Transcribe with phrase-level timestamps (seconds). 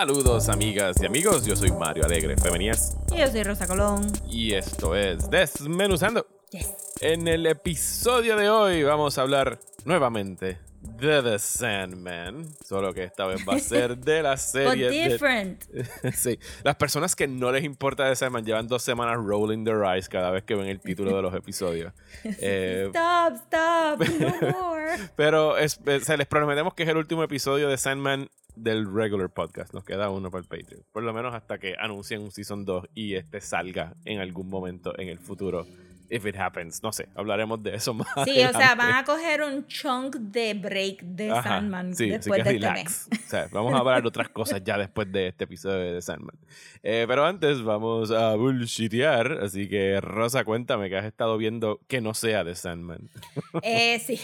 [0.00, 4.10] Saludos amigas y amigos, yo soy Mario Alegre Femenías Y yo soy Rosa Colón.
[4.30, 6.26] y esto es Desmenuzando.
[6.52, 6.72] Yes.
[7.02, 13.26] En el episodio de hoy vamos a hablar nuevamente de The Sandman, solo que esta
[13.26, 15.62] vez va a ser de la But serie de- different.
[16.14, 20.08] sí, las personas que no les importa The Sandman llevan dos semanas rolling their eyes
[20.08, 21.92] cada vez que ven el título de los episodios.
[22.42, 24.08] Eh, Stop, stop,
[24.42, 24.96] no more.
[25.16, 29.72] Pero es- les prometemos que es el último episodio de Sandman del regular podcast.
[29.72, 30.82] Nos queda uno para el Patreon.
[30.92, 34.98] Por lo menos hasta que anuncien un Season 2 y este salga en algún momento
[34.98, 35.66] en el futuro.
[36.10, 36.82] If it happens.
[36.82, 38.08] No sé, hablaremos de eso más.
[38.24, 38.76] Sí, o sea, adelante.
[38.76, 43.08] van a coger un chunk de break de Ajá, Sandman sí, después de este relax.
[43.10, 43.20] mes.
[43.26, 46.36] O sea, vamos a hablar de otras cosas ya después de este episodio de Sandman.
[46.82, 49.38] Eh, pero antes vamos a bullshitear.
[49.42, 53.08] Así que, Rosa, cuéntame que has estado viendo que no sea de Sandman.
[53.62, 54.20] Eh, sí.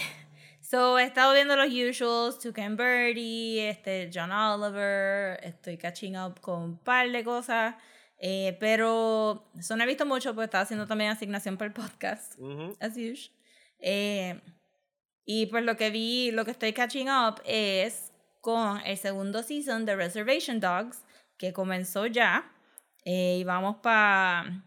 [0.61, 6.41] So, he estado viendo los usuals, Tuca and Birdie, este, John Oliver, estoy catching up
[6.41, 7.77] con un par de cosas,
[8.19, 12.34] eh, pero eso no he visto mucho porque estaba haciendo también asignación para el podcast,
[12.81, 13.31] as usual.
[13.78, 14.41] Eh,
[15.25, 19.84] y pues lo que vi, lo que estoy catching up es con el segundo season
[19.84, 21.03] de Reservation Dogs,
[21.37, 22.53] que comenzó ya,
[23.05, 24.64] eh, y vamos para,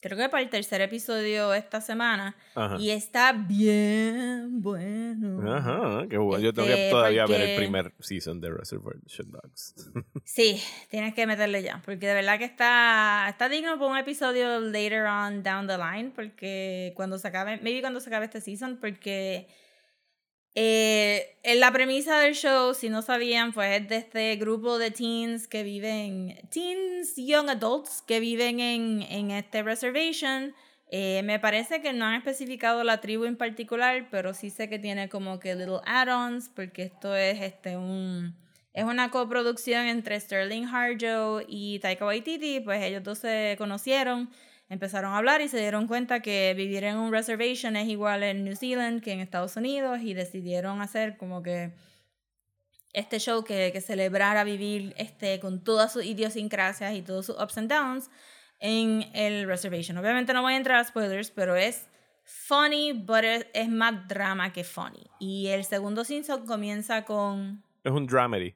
[0.00, 2.34] creo que para el tercer episodio esta semana.
[2.54, 2.76] Ajá.
[2.78, 5.54] Y está bien bueno.
[5.54, 6.42] Ajá, qué bueno.
[6.42, 9.74] Yo tengo que Este, todavía ver el porque- primer season de Reservation Dogs.
[10.24, 11.82] Sí, tienes que meterle ya.
[11.84, 16.12] Porque de verdad que está, está digno por un episodio later on down the line.
[16.14, 19.48] Porque cuando se acabe, maybe cuando se acabe este season, porque
[20.54, 24.90] eh, en la premisa del show, si no sabían, pues es de este grupo de
[24.90, 30.54] teens que viven, teens, young adults, que viven en, en este reservation.
[30.92, 34.80] Eh, me parece que no han especificado la tribu en particular, pero sí sé que
[34.80, 38.34] tiene como que little add-ons, porque esto es este un
[38.72, 44.30] es una coproducción entre Sterling Harjo y Taika Waititi, pues ellos dos se conocieron,
[44.70, 48.44] empezaron a hablar y se dieron cuenta que vivir en un reservation es igual en
[48.44, 51.72] New Zealand que en Estados Unidos y decidieron hacer como que
[52.92, 57.58] este show que, que celebrara vivir este, con todas sus idiosincrasias y todos sus ups
[57.58, 58.10] and downs
[58.60, 59.98] en el reservation.
[59.98, 61.88] Obviamente no voy a entrar a spoilers, pero es
[62.24, 65.10] funny, but es, es más drama que funny.
[65.18, 67.64] Y el segundo season comienza con...
[67.82, 68.54] es un dramedy.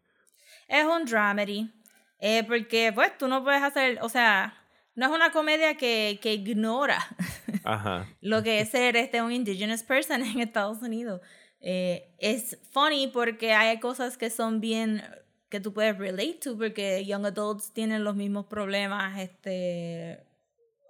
[0.69, 1.73] Es un dramedy.
[2.21, 4.64] eh, porque pues tú no puedes hacer, o sea,
[4.95, 6.99] no es una comedia que, que ignora
[7.65, 8.07] Ajá.
[8.21, 11.21] lo que es ser este, un indigenous person en Estados Unidos.
[11.61, 15.03] Eh, es funny porque hay cosas que son bien
[15.49, 20.21] que tú puedes relate to porque young adults tienen los mismos problemas este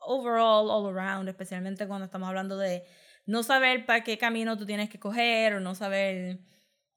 [0.01, 2.83] overall all around especialmente cuando estamos hablando de
[3.27, 6.39] no saber para qué camino tú tienes que coger o no saber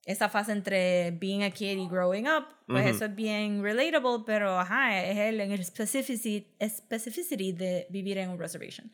[0.08, 2.96] esa fase entre being a kid y growing up pues Ujú.
[2.96, 8.30] eso es bien relatable pero ajá es el, en el specificity, specificity de vivir en
[8.30, 8.92] un reservation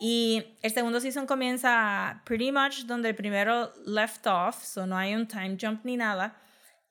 [0.00, 5.14] y el segundo season comienza pretty much donde el primero left off, so no hay
[5.14, 6.36] un time jump ni nada.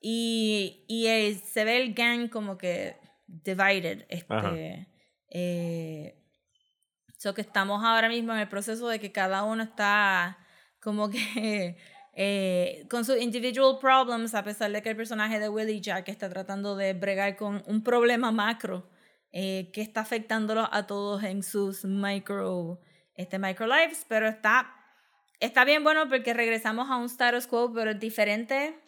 [0.00, 2.96] Y, y el- se ve el gang como que
[3.28, 4.04] divided.
[4.08, 4.88] Este,
[5.30, 6.20] eh,
[7.16, 10.36] so que estamos ahora mismo en el proceso de que cada uno está
[10.82, 11.76] como que
[12.18, 16.30] eh, con sus individual problems, a pesar de que el personaje de Willie Jack está
[16.30, 18.88] tratando de bregar con un problema macro
[19.32, 22.80] eh, que está afectándolos a todos en sus micro,
[23.16, 24.74] este, micro lives, pero está,
[25.40, 28.80] está bien bueno porque regresamos a un status quo, pero es diferente.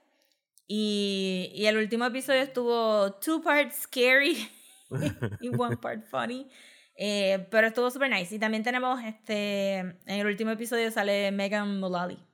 [0.66, 4.48] Y, y el último episodio estuvo two parts scary
[5.42, 6.48] y one part funny.
[6.96, 8.34] Eh, pero estuvo super nice.
[8.34, 12.27] Y también tenemos, este, en el último episodio sale Megan Mullally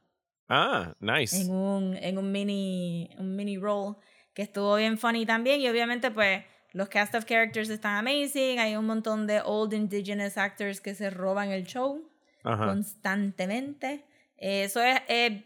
[0.49, 1.41] Ah, nice.
[1.41, 3.97] en un, en un mini, un mini role
[4.35, 5.61] que estuvo bien funny también.
[5.61, 6.43] Y obviamente, pues,
[6.73, 8.59] los cast of characters están amazing.
[8.59, 12.03] Hay un montón de old indigenous actors que se roban el show
[12.43, 12.67] Ajá.
[12.67, 14.05] constantemente.
[14.37, 15.01] Eso es.
[15.09, 15.45] eh,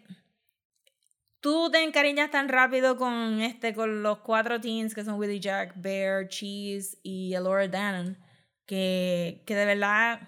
[1.41, 5.75] tú te encariñas tan rápido con este, con los cuatro teens que son Willie Jack,
[5.77, 8.19] Bear, Cheese y Elora Dannon,
[8.67, 10.21] que, que de verdad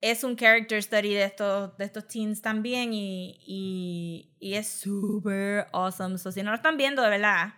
[0.00, 5.66] es un character study de estos, de estos teens también y, y, y es súper
[5.72, 6.18] awesome.
[6.18, 7.54] So, si no lo están viendo, de verdad,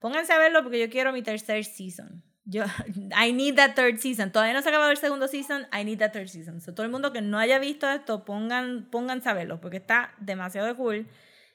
[0.00, 2.24] pónganse a verlo porque yo quiero mi tercer season.
[2.44, 2.64] Yo,
[3.16, 4.32] I need that third season.
[4.32, 5.66] Todavía no se ha acabado el segundo season.
[5.72, 6.60] I need that third season.
[6.60, 10.76] So, todo el mundo que no haya visto esto, pongan, pongan saberlo, porque está demasiado
[10.76, 11.06] cool.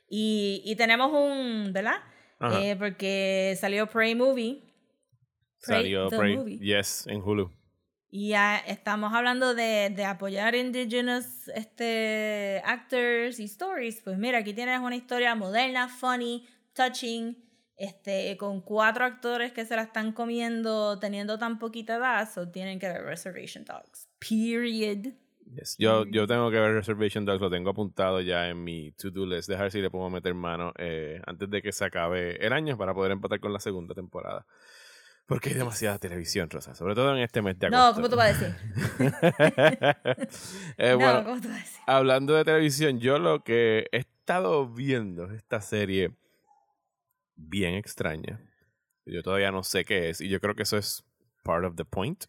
[0.10, 1.95] Y, y tenemos un, ¿verdad?
[2.42, 4.63] Eh, porque salió Prey Movie.
[5.63, 6.36] Prey, Salió Prey.
[6.36, 6.57] movie.
[6.57, 7.51] Yes, en Hulu.
[8.13, 14.02] Y ya estamos hablando de, de apoyar indigenous este, actors y stories.
[14.02, 17.38] Pues mira, aquí tienes una historia moderna, funny, touching,
[17.78, 22.80] este, con cuatro actores que se la están comiendo teniendo tan poquita edad, so tienen
[22.80, 24.08] que ver Reservation Dogs.
[24.19, 25.14] Period.
[25.56, 25.78] Yes.
[25.80, 29.50] Yo, yo tengo que ver Reservation Dogs, lo tengo apuntado ya en mi to-do list.
[29.50, 32.94] Dejar si le puedo meter mano eh, antes de que se acabe el año para
[32.94, 34.46] poder empatar con la segunda temporada.
[35.25, 37.88] Porque hay demasiada televisión, Rosa, sobre todo en este mes de agosto.
[37.88, 38.56] No, ¿cómo tú vas a decir?
[40.77, 41.79] Eh, no, bueno, ¿cómo tú vas a decir?
[41.88, 46.12] hablando de televisión, yo lo que he estado viendo es esta serie
[47.35, 48.39] bien extraña.
[49.06, 51.03] Yo todavía no sé qué es y yo creo que eso es
[51.44, 52.25] part of the point.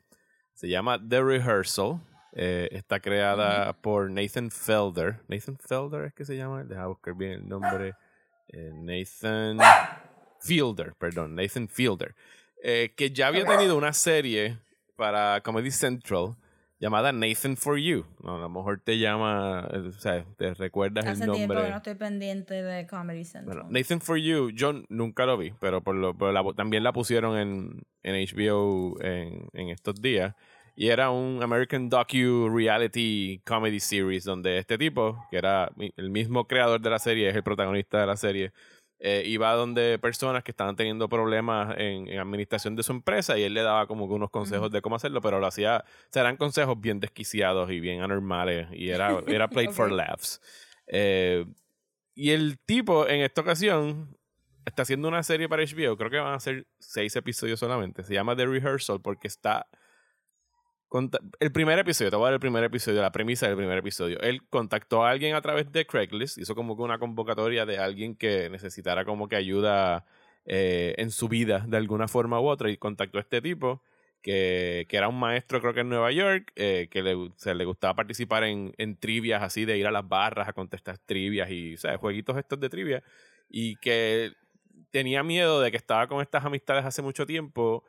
[0.54, 2.00] Se llama The Rehearsal.
[2.34, 5.20] Eh, está creada por Nathan Felder.
[5.28, 6.64] Nathan Felder es que se llama.
[6.64, 7.94] Deja buscar bien el nombre.
[8.48, 9.58] Eh, Nathan
[10.40, 11.34] Fielder, perdón.
[11.34, 12.14] Nathan Fielder.
[12.64, 14.58] Eh, que ya había tenido una serie
[14.96, 16.36] para Comedy Central
[16.78, 18.04] llamada Nathan for You.
[18.22, 21.64] No, a lo mejor te llama, eh, o sea, te recuerdas Hace el tiempo nombre.
[21.64, 23.62] que no estoy pendiente de Comedy Central.
[23.62, 26.92] Bueno, Nathan for You, yo nunca lo vi, pero por lo, por la- también la
[26.92, 30.34] pusieron en, en HBO en, en estos días.
[30.74, 36.46] Y era un American Docu Reality Comedy Series donde este tipo, que era el mismo
[36.46, 38.52] creador de la serie, es el protagonista de la serie,
[39.04, 43.42] eh, iba donde personas que estaban teniendo problemas en, en administración de su empresa y
[43.42, 46.22] él le daba como que unos consejos de cómo hacerlo, pero lo hacía, o sea,
[46.22, 50.40] eran consejos bien desquiciados y bien anormales y era, era played for laughs.
[50.86, 51.44] Eh,
[52.14, 54.16] y el tipo en esta ocasión
[54.64, 58.14] está haciendo una serie para HBO, creo que van a ser seis episodios solamente, se
[58.14, 59.66] llama The Rehearsal porque está...
[61.40, 64.20] El primer episodio, te voy a dar el primer episodio, la premisa del primer episodio.
[64.20, 68.14] Él contactó a alguien a través de Craigslist, hizo como que una convocatoria de alguien
[68.14, 70.04] que necesitara como que ayuda
[70.44, 73.80] eh, en su vida de alguna forma u otra y contactó a este tipo
[74.20, 77.94] que, que era un maestro creo que en Nueva York, eh, que le, le gustaba
[77.94, 81.78] participar en, en trivias así, de ir a las barras a contestar trivias y o
[81.78, 83.02] sea, jueguitos estos de trivia
[83.48, 84.32] y que
[84.90, 87.82] tenía miedo de que estaba con estas amistades hace mucho tiempo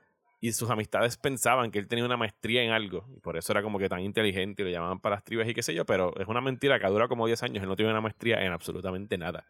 [0.43, 3.63] y sus amistades pensaban que él tenía una maestría en algo y por eso era
[3.63, 6.13] como que tan inteligente y lo llamaban para las trivias y qué sé yo, pero
[6.19, 9.17] es una mentira que dura como 10 años, él no tiene una maestría en absolutamente
[9.17, 9.45] nada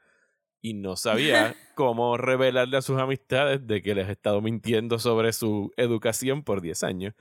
[0.62, 5.34] y no sabía cómo revelarle a sus amistades de que les ha estado mintiendo sobre
[5.34, 7.16] su educación por 10 años.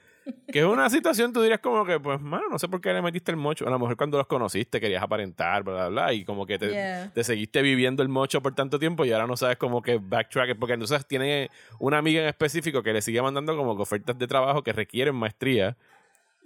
[0.53, 3.03] Que es una situación, tú dirías como que, pues, mano, no sé por qué le
[3.03, 3.67] metiste el mocho.
[3.67, 6.69] A lo mejor cuando los conociste querías aparentar, bla, bla, bla, y como que te,
[6.71, 7.11] Yeah.
[7.13, 10.57] te seguiste viviendo el mocho por tanto tiempo y ahora no sabes como que backtrack,
[10.59, 14.27] porque entonces tiene una amiga en específico que le sigue mandando como que ofertas de
[14.27, 15.77] trabajo que requieren maestría.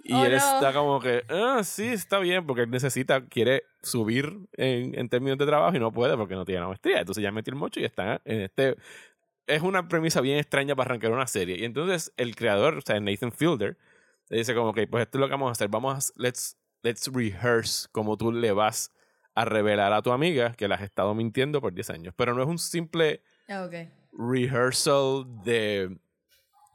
[0.04, 0.36] Y Oh, él no.
[0.38, 5.36] está como que, ah, sí, está bien, porque él necesita, quiere subir en, en términos
[5.36, 7.00] de trabajo y no puede porque no tiene la maestría.
[7.00, 8.76] Entonces ya metió el mocho y está en este.
[9.46, 11.56] Es una premisa bien extraña para arrancar una serie.
[11.58, 13.76] Y entonces el creador, o sea, Nathan Fielder,
[14.28, 15.68] le dice como que, pues esto es lo que vamos a hacer.
[15.68, 18.92] Vamos a, let's, let's rehearse como tú le vas
[19.34, 22.14] a revelar a tu amiga que la has estado mintiendo por 10 años.
[22.16, 23.74] Pero no es un simple Ah, ok.
[24.18, 25.96] rehearsal de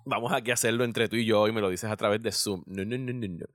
[0.06, 2.32] vamos aquí a hacerlo entre tú y yo y me lo dices a través de
[2.32, 2.64] Zoom.
[2.68, 3.46] No, no, no, no, no.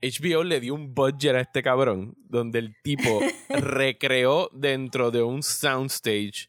[0.00, 5.42] HBO le dio un budget a este cabrón donde el tipo recreó dentro de un
[5.42, 6.48] soundstage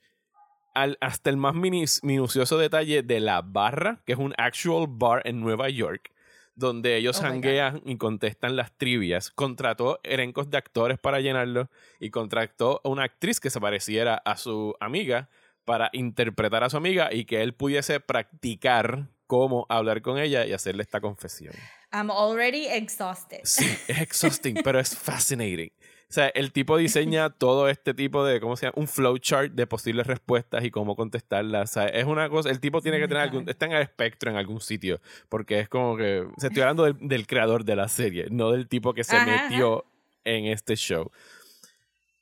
[0.82, 5.22] al, hasta el más minis- minucioso detalle de la barra, que es un actual bar
[5.26, 6.12] en Nueva York,
[6.56, 9.32] donde ellos Oh hanguean y contestan las trivias.
[9.32, 11.70] Contrató elencos de actores para llenarlo
[12.00, 15.30] y contrató a una actriz que se pareciera a su amiga
[15.66, 20.54] para interpretar a su amiga y que él pudiese practicar cómo hablar con ella y
[20.54, 21.54] hacerle esta confesión.
[21.92, 23.42] I'm already exhausted.
[23.44, 25.72] Sí, es exhausting, pero es fascinating.
[26.10, 28.74] O sea, el tipo diseña todo este tipo de, ¿cómo se llama?
[28.78, 31.70] Un flowchart de posibles respuestas y cómo contestarlas.
[31.70, 34.32] O sea, es una cosa, el tipo tiene que tener algún, está en el espectro
[34.32, 35.00] en algún sitio,
[35.30, 38.52] porque es como que, o sea, estoy hablando del, del creador de la serie, no
[38.52, 39.86] del tipo que se Ajá, metió
[40.24, 41.12] en este show.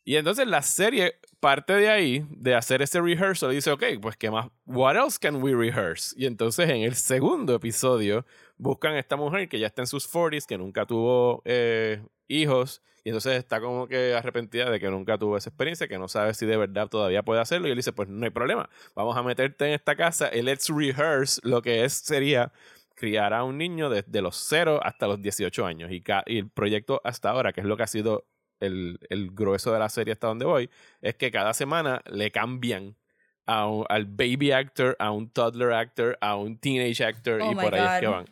[0.04, 4.32] Y entonces la serie parte de ahí, de hacer ese rehearsal, dice, ok, pues qué
[4.32, 6.16] más, what else can we rehearse?
[6.18, 8.26] Y entonces en el segundo episodio
[8.58, 12.82] buscan a esta mujer que ya está en sus 40s, que nunca tuvo eh, hijos,
[13.04, 16.34] y entonces está como que arrepentida de que nunca tuvo esa experiencia, que no sabe
[16.34, 19.24] si de verdad todavía puede hacerlo, y él dice, pues no hay problema, vamos a
[19.24, 22.52] meterte en esta casa y let's rehearse lo que es, sería
[22.98, 25.92] criar a un niño desde los 0 hasta los 18 años.
[25.92, 28.26] Y, el proyecto hasta ahora, que es lo que ha sido
[28.60, 30.70] el, el grueso de la serie hasta donde voy,
[31.02, 32.98] es que cada semana le cambian
[33.46, 37.56] a un- al baby actor, a un toddler actor, a un teenage actor Oh y
[37.56, 38.00] por ahí es God.
[38.00, 38.26] que van.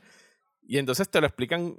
[0.68, 1.78] Y entonces te lo explican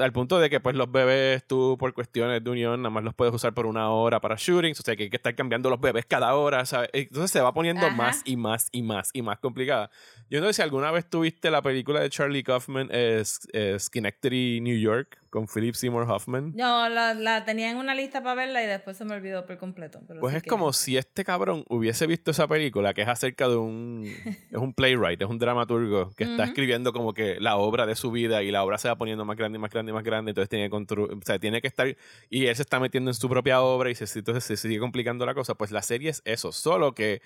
[0.00, 3.14] al punto de que pues los bebés tú por cuestiones de unión nada más los
[3.14, 5.80] puedes usar por una hora para shootings, o sea que hay que estar cambiando los
[5.80, 6.90] bebés cada hora, ¿sabes?
[6.92, 7.94] Entonces se va poniendo Ajá.
[7.96, 9.90] más y más y más y más complicada.
[10.28, 13.76] Yo no sé si alguna vez tuviste la película de Charlie Kaufman, eh, S- eh,
[13.78, 16.52] Schenectady, New York, con Philip Seymour Hoffman.
[16.56, 19.58] No, la, la tenía en una lista para verla y después se me olvidó por
[19.58, 20.00] completo.
[20.08, 23.08] pero Pues sí es que- como si este cabrón hubiese visto esa película que es
[23.08, 24.04] acerca de un
[24.50, 26.50] es un playwright, es un dramaturgo que está Ujú.
[26.50, 29.36] escribiendo como que la obra de su vida y la obra se va poniendo más
[29.36, 31.68] grande y más grande y más grande, entonces tiene que constru- o sea, tiene que
[31.68, 31.94] estar
[32.28, 35.26] y él se está metiendo en su propia obra y se, entonces se sigue complicando
[35.26, 37.22] la cosa, pues la serie es eso, solo que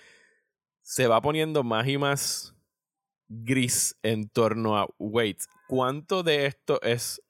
[0.83, 2.55] se va poniendo más y más
[3.29, 7.21] gris en torno a wait, ¿cuánto de esto es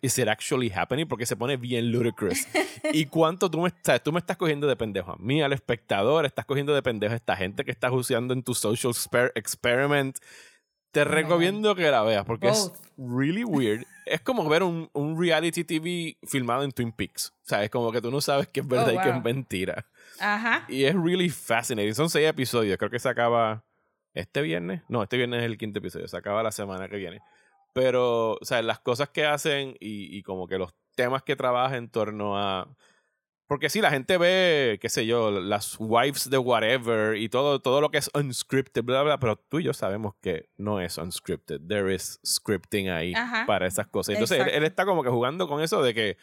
[0.00, 1.06] is it actually happening?
[1.08, 2.46] Porque se pone bien ludicrous.
[2.92, 6.24] ¿Y cuánto tú me, estás, tú me estás cogiendo de pendejo a mí, al espectador?
[6.24, 8.92] Estás cogiendo de pendejo a esta gente que estás usando en tu social
[9.34, 10.18] experiment.
[10.92, 12.56] Te recomiendo que la veas porque Both.
[12.56, 13.84] es really weird.
[14.06, 17.32] es como ver un, un reality TV filmado en Twin Peaks.
[17.42, 19.22] O sea, es como que tú no sabes qué es verdad Oh, y qué es
[19.24, 19.86] mentira.
[20.20, 20.64] Ajá.
[20.68, 21.94] Y es really fascinating.
[21.94, 22.76] Son seis episodios.
[22.76, 23.64] Creo que se acaba
[24.14, 24.82] este viernes.
[24.88, 26.06] No, este viernes es el quinto episodio.
[26.08, 27.20] Se acaba la semana que viene.
[27.72, 31.76] Pero, o sea, las cosas que hacen y, y como que los temas que trabaja
[31.76, 32.68] en torno a...
[33.52, 37.82] Porque sí, la gente ve, qué sé yo, las wives de whatever y todo, todo
[37.82, 41.60] lo que es unscripted, bla, bla, pero tú y yo sabemos que no es unscripted.
[41.68, 43.44] There is scripting ahí Ajá.
[43.46, 44.14] para esas cosas.
[44.14, 46.16] Entonces, él, él está como que jugando con eso de que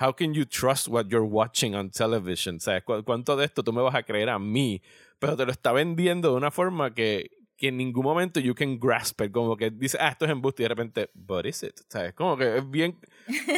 [0.00, 2.60] how can you trust what you're watching on television?
[2.60, 2.84] ¿Sabes?
[2.84, 4.80] ¿Cu- ¿Cuánto de esto tú me vas a creer a mí?
[5.18, 8.78] Pero te lo está vendiendo de una forma que, que en ningún momento you can
[8.78, 9.32] grasp it.
[9.32, 11.74] Como que dice, ah, esto es embuste y de repente, but is it?
[11.88, 12.14] ¿Sabes?
[12.14, 12.96] Como que es bien,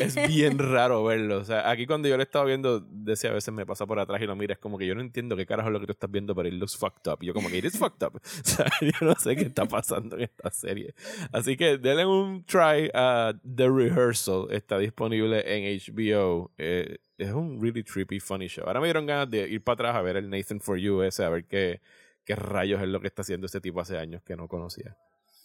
[0.00, 1.36] es bien raro verlo.
[1.36, 4.20] O sea, aquí cuando yo lo estaba viendo, decía a veces me pasa por atrás
[4.22, 5.92] y lo mira, es como que yo no entiendo qué carajo es lo que tú
[5.92, 7.18] estás viendo, pero it looks fucked up.
[7.20, 8.20] Y yo como que it is fucked up.
[8.40, 10.94] O sea, yo no sé qué está pasando en esta serie.
[11.30, 14.46] Así que denle un try a The Rehearsal.
[14.50, 16.50] Está disponible en HBO.
[16.56, 18.64] Eh, es un really trippy, funny show.
[18.66, 21.22] Ahora me dieron ganas de ir para atrás a ver el Nathan For You ese,
[21.22, 21.80] a ver qué,
[22.24, 24.96] qué rayos es lo que está haciendo este tipo hace años que no conocía.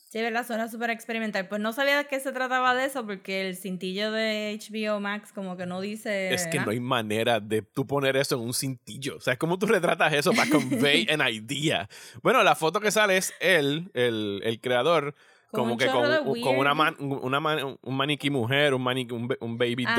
[0.09, 0.47] Sí, ¿verdad?
[0.47, 1.47] Suena súper experimental.
[1.49, 5.33] Pues no sabía de qué se trataba de eso porque el cintillo de HBO Max
[5.33, 6.33] como que no dice...
[6.33, 9.17] Es que no hay manera de tú poner eso en un cintillo.
[9.17, 11.89] O sea, ¿cómo tú retratas eso para convey an idea?
[12.21, 15.15] Bueno, la foto que sale es él, el, el creador,
[15.51, 19.13] como un que con, un- con una, man- una man- un maniquí mujer, un, maniquí,
[19.13, 19.95] un, un baby Ajá,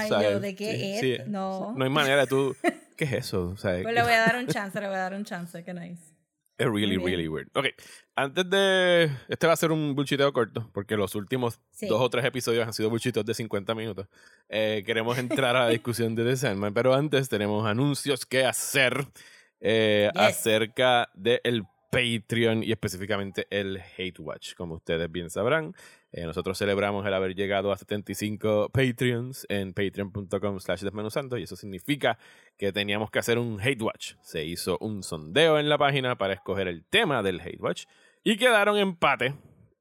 [0.00, 0.08] doll.
[0.08, 0.28] ¿sabes?
[0.32, 1.00] yo, ¿de qué Sí, es?
[1.24, 1.30] sí.
[1.30, 1.72] No.
[1.76, 2.56] No hay manera de tú.
[2.96, 3.56] ¿Qué es eso?
[3.56, 5.72] Sea, Pues le voy a dar un chance, le voy a dar un chance, qué
[5.72, 6.11] nice.
[6.58, 7.48] Es really, really weird.
[7.54, 7.66] Ok,
[8.14, 9.10] antes de.
[9.28, 11.86] Este va a ser un bullshiteo corto, porque los últimos Sí.
[11.88, 14.06] dos o tres episodios han sido bullshitos de 50 minutos.
[14.48, 19.06] Eh, queremos entrar a la discusión de The Sandman, pero antes tenemos anuncios que hacer
[19.60, 20.22] eh, Yes.
[20.22, 24.54] acerca del Patreon y específicamente el Hate Watch.
[24.54, 25.74] Como ustedes bien sabrán,
[26.12, 31.56] eh, nosotros celebramos el haber llegado a 75 Patreons en patreon.com slash desmenuzando y eso
[31.56, 32.18] significa
[32.58, 34.14] que teníamos que hacer un Hate Watch.
[34.20, 37.84] Se hizo un sondeo en la página para escoger el tema del Hate Watch
[38.22, 39.34] y quedaron empate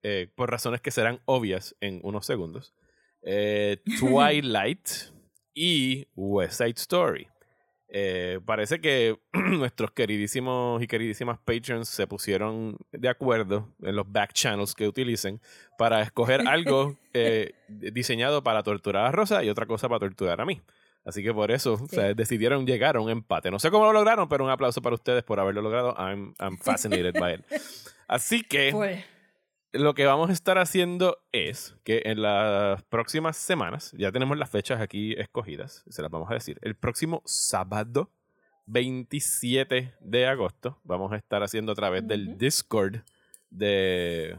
[0.04, 2.74] eh, por razones que serán obvias en unos segundos.
[3.24, 4.88] Eh, Twilight
[5.54, 7.28] y West Side Story.
[7.94, 14.32] Eh, parece que nuestros queridísimos y queridísimas patrons se pusieron de acuerdo en los back
[14.32, 15.42] channels que utilicen
[15.78, 20.46] para escoger algo eh, diseñado para torturar a Rosa y otra cosa para torturar a
[20.46, 20.62] mí.
[21.04, 23.52] Así que por eso o sea, decidieron llegar a un empate.
[23.52, 25.96] No sé cómo lo lograron, pero un aplauso para ustedes por haberlo logrado.
[25.98, 27.42] I'm, I'm fascinated by it.
[28.08, 29.04] Así que Pues,
[29.74, 34.50] lo que vamos a estar haciendo es que en las próximas semanas, ya tenemos las
[34.50, 36.60] fechas aquí escogidas, se las vamos a decir.
[36.62, 38.10] El próximo sábado,
[38.66, 42.38] 27 de agosto, vamos a estar haciendo a través del.
[42.38, 43.01] Discord
[43.50, 44.38] de,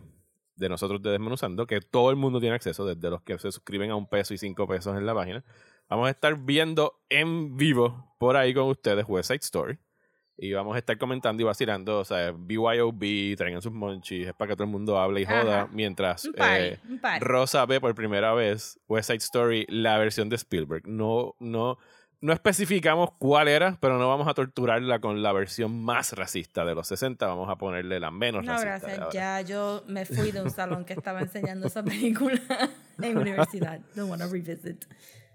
[0.56, 3.90] de nosotros de Desmenuzando, que todo el mundo tiene acceso, desde los que se suscriben
[3.90, 5.44] a un peso y cinco pesos en la página.
[5.88, 9.78] Vamos a estar viendo en vivo por ahí con ustedes West Side Story.
[10.36, 14.48] Y vamos a estar comentando y vacilando, o sea, BYOB, traigan sus monchis, es para
[14.50, 15.70] que todo el mundo hable y joda, Ajá.
[15.72, 17.24] mientras un party, eh, un party.
[17.24, 20.88] Rosa ve por primera vez West Side Story, la versión de Spielberg.
[20.88, 21.76] No, no,
[22.22, 26.74] no especificamos cuál era, pero no vamos a torturarla con la versión más racista de
[26.74, 28.86] los 60, vamos a ponerle la menos No, racista.
[28.88, 29.12] de gracias.
[29.14, 32.40] Ya yo me fui de un salón que estaba enseñando esa película
[33.02, 33.80] en universidad.
[33.94, 34.86] Don't wanna revisit.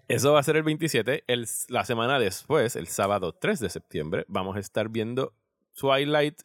[0.07, 1.23] Eso va a ser el 27.
[1.27, 5.33] El, la semana después, el sábado 3 de septiembre, vamos a estar viendo
[5.75, 6.41] Twilight.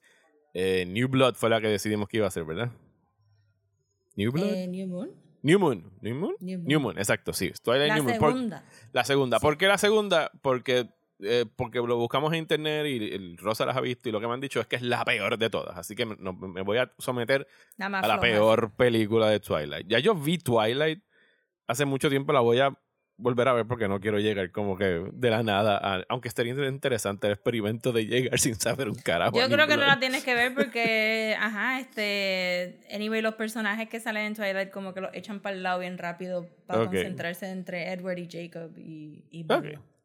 [0.54, 2.70] eh, New Blood fue la que decidimos que iba a ser, ¿verdad?
[4.16, 4.52] New Blood.
[4.52, 5.10] Eh, New Moon.
[5.42, 5.92] New Moon.
[6.00, 6.36] New Moon.
[6.40, 6.66] New Moon.
[6.68, 7.52] New Moon, exacto, sí.
[7.62, 8.18] Twilight La New Moon.
[8.18, 8.64] Por- segunda.
[8.92, 9.40] la segunda.
[9.40, 10.30] ¿Por qué la segunda?
[10.42, 10.88] Porque
[11.24, 14.26] eh, porque lo buscamos en internet y el Rosa las ha visto y lo que
[14.26, 15.76] me han dicho es que es la peor de todas.
[15.78, 17.46] Así que me, no- me voy a someter
[17.78, 18.20] a la floja.
[18.20, 19.86] peor película de Twilight.
[19.88, 21.02] Ya yo vi Twilight
[21.68, 22.76] hace mucho tiempo, la voy a
[23.16, 26.52] volver a ver porque no quiero llegar como que de la nada, a- aunque estaría
[26.52, 29.38] interesante el experimento de llegar sin saber un carajo.
[29.38, 32.80] Yo creo que no la tienes que ver porque, ajá, este.
[32.92, 35.98] Anyway, los personajes que salen en Twilight como que los echan para el lado bien
[35.98, 39.46] rápido para concentrarse entre Edward y Jacob y, y.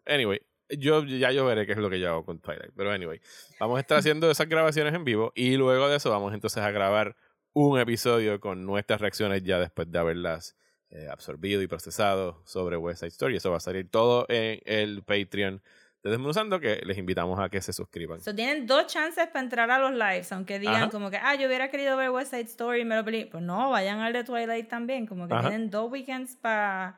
[0.06, 2.72] Anyway, yo ya yo veré qué es lo que yo hago con Twilight.
[2.76, 3.20] Pero anyway,
[3.60, 6.72] vamos a estar haciendo esas grabaciones en vivo y luego de eso vamos entonces a
[6.72, 7.16] grabar
[7.54, 10.56] un episodio con nuestras reacciones ya después de haberlas
[10.90, 13.36] eh, absorbido y procesado sobre West Side Story.
[13.38, 15.62] Eso va a salir todo en el Patreon
[16.04, 18.22] de Desmenuzando, que les invitamos a que se suscriban.
[18.22, 20.90] So, tienen dos chances para entrar a los lives, aunque digan Ajá.
[20.90, 23.26] como que, ah, yo hubiera querido ver West Side Story y me lo perdí.
[23.26, 25.50] Pues no, vayan al de Twilight también, como que Ajá.
[25.50, 26.98] tienen dos weekends para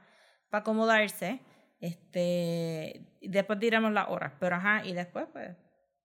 [0.52, 1.40] acomodarse.
[1.80, 5.56] Este, después diremos las horas, pero ajá, y después pues,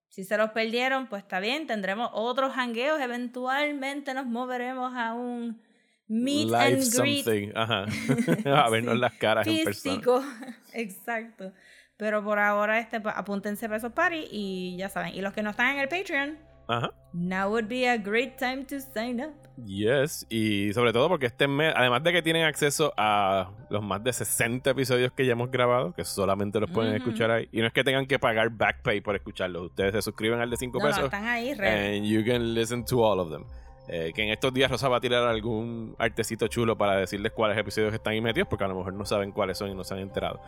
[0.07, 5.61] si se los perdieron, pues está bien, tendremos otros hangueos, eventualmente nos moveremos a un
[6.07, 7.51] meet Live and greet something.
[7.55, 7.85] Ajá.
[8.65, 10.57] a vernos Sí, las caras en persona.
[10.73, 11.51] exacto.
[11.97, 15.15] Pero por ahora, este, pues, apúntense para esos parties y ya saben.
[15.15, 16.91] Y los que no están en el Patreon, Ajá.
[17.13, 19.33] now would be a great time to sign up.
[19.65, 24.03] Yes, y sobre todo porque este mes, además de que tienen acceso a los más
[24.03, 27.67] de 60 episodios que ya hemos grabado, que solamente los pueden escuchar ahí, y no
[27.67, 30.83] es que tengan que pagar backpay por escucharlos, ustedes se suscriben al de 5 No,
[30.83, 33.45] no, pesos están ahí, and you can listen to all of them.
[33.87, 37.57] Eh, que en estos días Rosa va a tirar algún artecito chulo para decirles cuáles
[37.57, 39.93] episodios están ahí metidos, porque a lo mejor no saben cuáles son y no se
[39.93, 40.39] han enterado.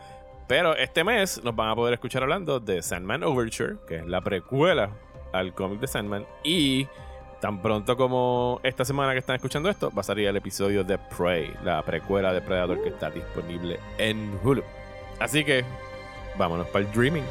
[0.48, 4.20] Pero este mes nos van a poder escuchar hablando de Sandman Overture, que es la
[4.22, 4.90] precuela
[5.32, 6.88] al cómic de Sandman, y
[7.40, 10.98] tan pronto como esta semana que están escuchando esto, va a salir el episodio de
[10.98, 14.64] Prey, la precuela de Predator que está disponible en Hulu.
[15.20, 15.64] Así que
[16.36, 17.24] vámonos para el Dreaming.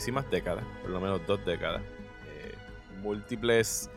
[0.00, 2.54] Muchísimas décadas, por lo menos dos décadas, eh,
[3.02, 3.90] múltiples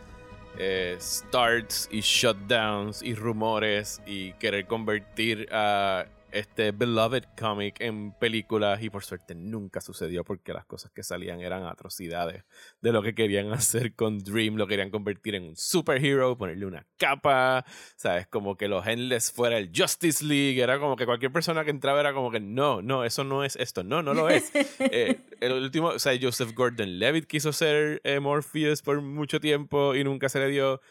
[0.57, 8.81] eh, starts y shutdowns y rumores y querer convertir a este beloved comic en películas
[8.81, 12.43] y por suerte nunca sucedió porque las cosas que salían eran atrocidades
[12.81, 16.85] de lo que querían hacer con Dream, lo querían convertir en un superhero, ponerle una
[16.97, 17.65] capa,
[17.95, 21.71] sabes, como que los Endless fuera el Justice League, era como que cualquier persona que
[21.71, 24.51] entraba era como que no, no, eso no es esto, no, no lo es.
[24.79, 30.03] Eh, el último, o sea, Joseph Gordon-Levitt quiso ser eh, Morpheus por mucho tiempo y
[30.03, 30.81] nunca se le dio.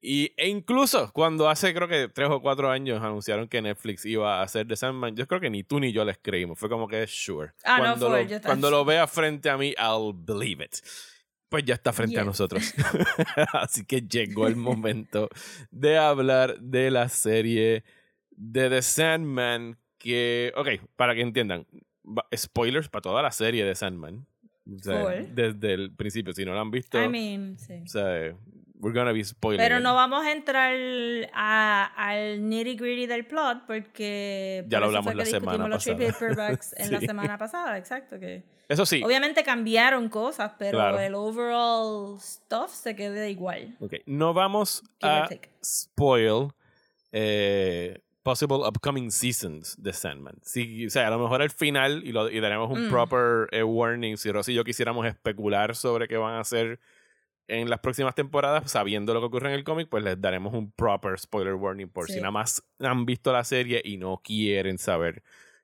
[0.00, 4.38] Y, e incluso cuando hace creo que tres o cuatro años anunciaron que Netflix iba
[4.38, 6.58] a hacer The Sandman, yo creo que ni tú ni yo les creímos.
[6.58, 7.52] Fue como que sure.
[7.64, 10.76] Ah, no, cuando, fue, lo, yo cuando lo vea frente a mí, I'll believe it.
[11.48, 12.74] Pues ya está frente a nosotros.
[13.52, 15.28] Así que llegó el momento
[15.70, 17.82] de hablar de la serie
[18.30, 19.78] de The Sandman.
[19.98, 21.66] Que, ok, para que entiendan,
[22.36, 24.26] spoilers para toda la serie de Sandman.
[24.72, 27.80] O sea, desde el principio, si no la han visto, I mean, sí.
[27.82, 28.36] o sea,
[28.80, 29.58] we're gonna be spoiling.
[29.58, 30.74] Pero no vamos a entrar
[31.34, 36.12] a- al nitty gritty del plot porque Ya por lo hablamos la semana los pasada.
[36.12, 38.18] paperbacks en la semana pasada, exacto.
[38.18, 41.00] que Eso sí, Obviamente cambiaron cosas, pero Claro.
[41.00, 43.76] el overall stuff se queda igual.
[43.80, 45.28] ok, no vamos a
[45.64, 46.50] spoil
[47.12, 50.34] eh, possible upcoming seasons de Sandman.
[50.36, 52.90] O sea, a lo mejor al final, y, lo, y daremos un Mm.
[52.90, 56.78] proper eh, warning, si Rosy y yo quisiéramos especular sobre qué van a hacer
[57.48, 60.70] en las próximas temporadas, sabiendo lo que ocurre en el cómic, pues les daremos un
[60.70, 62.20] proper spoiler warning por si Sí.
[62.20, 65.22] nada más han visto la serie y no quieren saber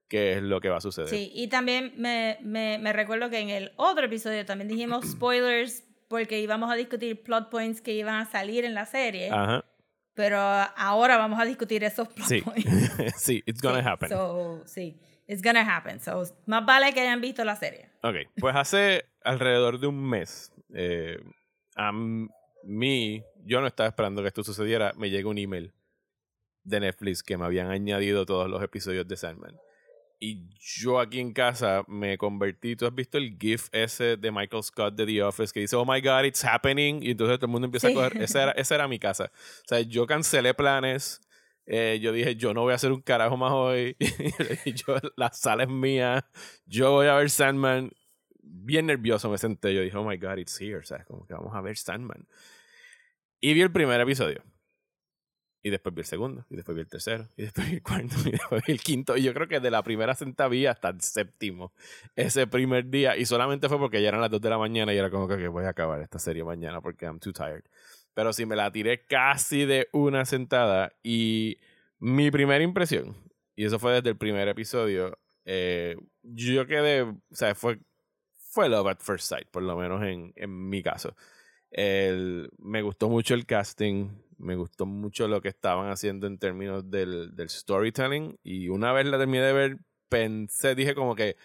[0.09, 1.09] qué es lo que va a suceder.
[1.11, 5.85] Sí, y también me, me, me recuerdo que en el otro episodio también dijimos spoilers
[6.09, 9.65] porque íbamos a discutir plot points que iban a salir en la serie, Ajá.
[10.15, 12.41] pero ahora vamos a discutir esos plot Sí.
[12.43, 12.65] points.
[13.17, 14.09] sí, it's gonna Sí, happen.
[14.11, 16.01] So, sí, it's gonna happen.
[16.01, 17.91] So, más vale que hayan visto la serie.
[18.03, 21.19] Ok, pues hace alrededor de un mes, eh,
[21.75, 21.93] a
[22.63, 25.73] mí, yo no estaba esperando que esto sucediera, me llegó un email
[26.63, 29.57] de Netflix que me habían añadido todos los episodios de Sandman.
[30.21, 30.49] Y
[30.81, 34.95] yo aquí en casa me convertí, tú has visto el GIF ese de Michael Scott
[34.95, 37.03] de The Office que dice, oh my God, it's happening.
[37.03, 37.93] Y entonces todo el mundo empieza Sí.
[37.93, 39.31] a coger, esa era, esa era mi casa.
[39.35, 41.21] O sea, yo cancelé planes.
[41.67, 43.97] eh, yo dije, yo no voy a hacer un carajo más hoy.
[44.87, 46.27] yo, la sala es mía.
[46.65, 47.91] Yo voy a ver Sandman.
[48.47, 49.75] Bien nervioso me senté.
[49.75, 50.85] Yo dije, oh my God, it's here.
[50.85, 51.07] ¿Sabes?
[51.07, 52.27] Como que vamos a ver Sandman.
[53.41, 54.43] Y vi el primer episodio.
[55.67, 58.17] Y después vi el segundo, y después vi el tercero, y después vi el cuarto,
[58.27, 59.17] y después vi el quinto.
[59.17, 60.15] Y yo creo que de la primera
[60.51, 61.73] vi hasta el séptimo
[62.17, 63.17] ese primer día.
[63.17, 65.35] Y solamente fue porque ya eran las 2 de la mañana y era como que
[65.35, 67.65] "Ok, voy a acabar esta serie mañana porque I'm too tired.
[68.13, 70.93] Pero sí me la tiré casi de una sentada.
[71.03, 71.57] Y
[71.99, 73.17] mi primera impresión,
[73.57, 77.79] y eso fue desde el primer episodio, eh, yo quedé, o sea, fue,
[78.55, 81.15] fue Love at First Sight, por lo menos en, en mi caso.
[81.71, 86.89] El- me gustó mucho el casting, me gustó mucho lo que estaban haciendo en términos
[86.91, 88.39] del, del storytelling.
[88.45, 91.37] Y una vez la terminé de ver, pensé, dije como que,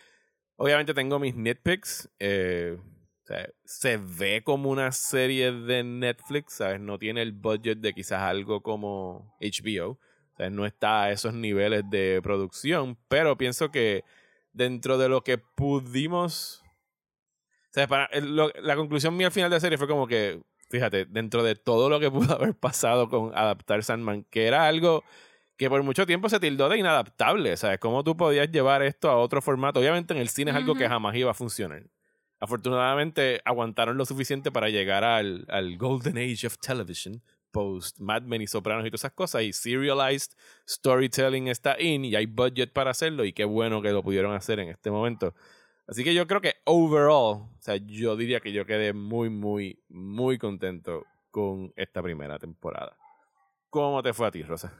[0.56, 2.10] obviamente tengo mis nitpicks.
[2.19, 6.80] eh, o sea, se ve como una serie de Netflix, ¿sabes?
[6.80, 10.00] No tiene el budget de quizás algo como HBO.
[10.52, 14.04] No está a esos niveles de producción, pero pienso que
[14.54, 16.63] dentro de lo que pudimos...
[17.69, 20.41] O sea, para, lo- la conclusión mía al final de la serie fue como que,
[20.69, 25.03] fíjate, dentro de todo lo que pudo haber pasado con adaptar Sandman, que era algo
[25.58, 27.79] que por mucho tiempo se tildó de inadaptable, ¿sabes?
[27.79, 29.79] ¿Cómo tú podías llevar esto a otro formato?
[29.82, 31.84] Obviamente en el cine es algo que jamás iba a funcionar.
[32.39, 38.41] Afortunadamente aguantaron lo suficiente para llegar al, al Golden Age of Television, post Mad Men
[38.41, 40.32] y Sopranos y todas esas cosas, y serialized
[40.67, 44.60] storytelling está in y hay budget para hacerlo y qué bueno que lo pudieron hacer
[44.60, 45.36] en este momento.
[45.89, 49.82] Así que yo creo que overall, o sea, yo diría que yo quedé muy, muy,
[49.89, 52.95] muy contento con esta primera temporada.
[53.71, 54.71] ¿Cómo te fue a ti, Rosa?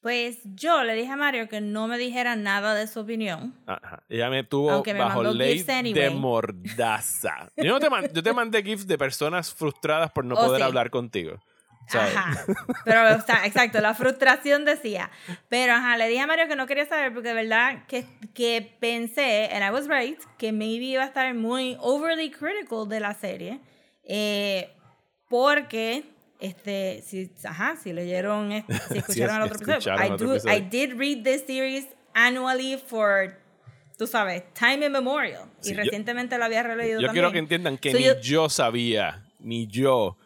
[0.00, 3.54] Pues yo le dije a Mario que no me dijera nada de su opinión.
[3.66, 4.02] Ajá.
[4.10, 7.50] Ella me tuvo me bajo ley de mordaza.
[7.56, 10.58] Yo, no te man- yo te mandé gifs de personas frustradas por no Oh, poder
[10.60, 10.62] sí.
[10.66, 11.42] hablar contigo.
[11.88, 12.16] ¿Sabes?
[12.16, 12.44] Ajá.
[12.84, 15.10] Pero, o sea, exacto, la frustración decía.
[15.48, 18.76] Pero, ajá, le dije a Mario que no quería saber porque de verdad que, que
[18.80, 23.14] pensé, and I was right, que maybe iba a estar muy overly critical de la
[23.14, 23.60] serie.
[24.04, 24.70] eh,
[25.28, 26.04] porque,
[26.38, 30.34] este, si, ajá, si leyeron, este, si escucharon el otro episodio, escucharon I, otro do-
[30.34, 30.56] episodio.
[30.56, 33.34] I did read this series annually for,
[33.98, 35.44] tú sabes, time immemorial.
[35.60, 37.12] Sí, y yo- recientemente lo había releído Yo también.
[37.24, 38.48] quiero que entiendan que So, ni yo- yo...
[38.48, 40.16] sabía, ni yo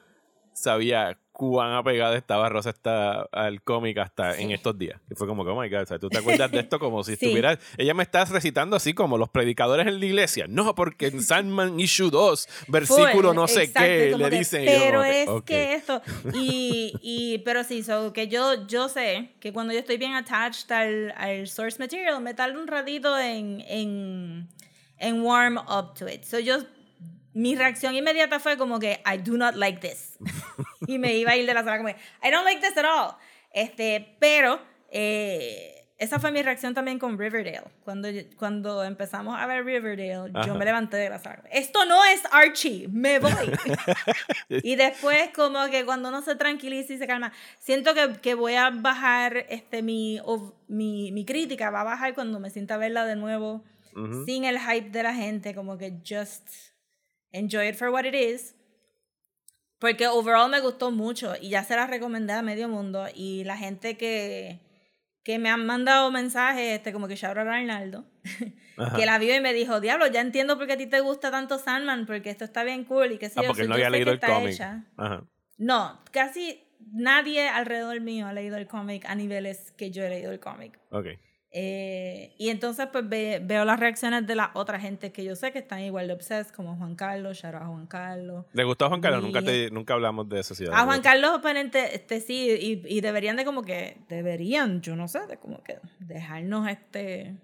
[0.53, 4.55] sabía cuán apegada estaba Rosa esta, al cómic hasta en Sí.
[4.55, 5.01] estos días.
[5.09, 7.05] Y fue como que, oh my God, o sea, tú te acuerdas de esto como
[7.05, 7.27] si Sí.
[7.27, 7.59] estuvieras.
[7.77, 10.46] Ella me está recitando así como los predicadores en la iglesia.
[10.48, 14.64] No, porque en Sandman issue 2, versículo Full, no sé exacto, qué, le que, dicen.
[14.64, 15.44] yo Pero que, es ok.
[15.44, 16.03] que esto.
[16.35, 20.72] Y, y, pero sí, so, que yo, yo sé que cuando yo estoy bien attached
[20.72, 24.48] al, al source material, me tarda un ratito en, en,
[24.98, 26.24] en warm up to it.
[26.24, 26.59] So yo,
[27.38, 30.18] mi reacción inmediata fue como que, I do not like this.
[30.88, 32.85] y me iba a ir de la sala como, que, I don't like this at
[32.85, 33.14] all.
[33.53, 37.62] Este, pero, eh, esa fue mi reacción también con Riverdale.
[37.85, 40.48] Cuando, cuando empezamos a ver Riverdale, Ajá.
[40.48, 41.44] yo me levanté de la sala.
[41.53, 43.31] Esto no es Archie, me voy.
[44.48, 48.55] y después como que cuando uno se tranquiliza y se calma, siento que, que voy
[48.55, 50.20] a bajar este, mi,
[50.66, 53.62] mi, mi crítica, va a bajar cuando me sienta a verla de nuevo,
[54.27, 56.67] sin el hype de la gente, como que just
[57.32, 58.54] enjoy it for what it is.
[59.78, 63.56] Porque overall me gustó mucho y ya se la recomendé a medio mundo y la
[63.56, 64.58] gente que,
[65.22, 68.04] que me han mandado mensajes, este, como que shout out a Arnaldo,
[68.96, 71.30] que la vio y me dijo, diablo, ya entiendo por qué a ti te gusta
[71.30, 73.48] tanto Sandman, porque esto está bien cool y qué sé Ah, yo.
[73.48, 74.54] porque no había leído que el cómic.
[74.54, 74.84] hecha".
[74.96, 75.22] Ajá.
[75.58, 80.32] No, casi nadie alrededor mío ha leído el cómic a niveles que yo he leído
[80.32, 80.78] el cómic.
[80.90, 81.06] Ok.
[81.50, 85.50] Eh, y entonces pues ve- veo las reacciones de la otra gente que yo sé
[85.50, 88.44] que están igual de obsessed, como Juan Carlos, out a Juan Carlos.
[88.52, 89.22] ¿Le gustó a Juan Carlos?
[89.22, 93.00] Nunca, Y- te, nunca hablamos de sí, A Juan Carlos oponente, este sí, y, y
[93.00, 97.34] deberían de como que, deberían, yo no sé, de como que dejarnos este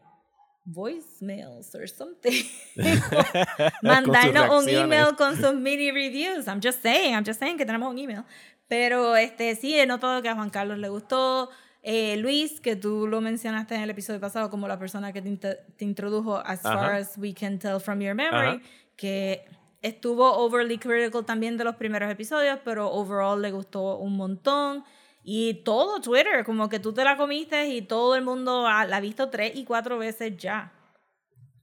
[0.67, 2.45] voicemails or something.
[3.83, 6.47] Mandarnos un email con sus mini reviews.
[6.47, 8.25] I'm just saying, I'm just saying que tenemos un email.
[8.69, 11.51] Pero este sí, he notado que a Juan Carlos le gustó.
[11.87, 15.37] Eh, Luis, que tú lo mencionaste en el episodio pasado como la persona que te,
[15.37, 18.61] te introdujo as far as we can tell from your memory, Ajá.
[18.97, 19.45] que
[19.83, 24.83] estuvo overly critical también de los primeros episodios, pero overall le gustó un montón.
[25.23, 29.01] Y todo Twitter, como que tú te la comiste y todo el mundo la ha
[29.01, 30.73] visto tres y cuatro veces ya.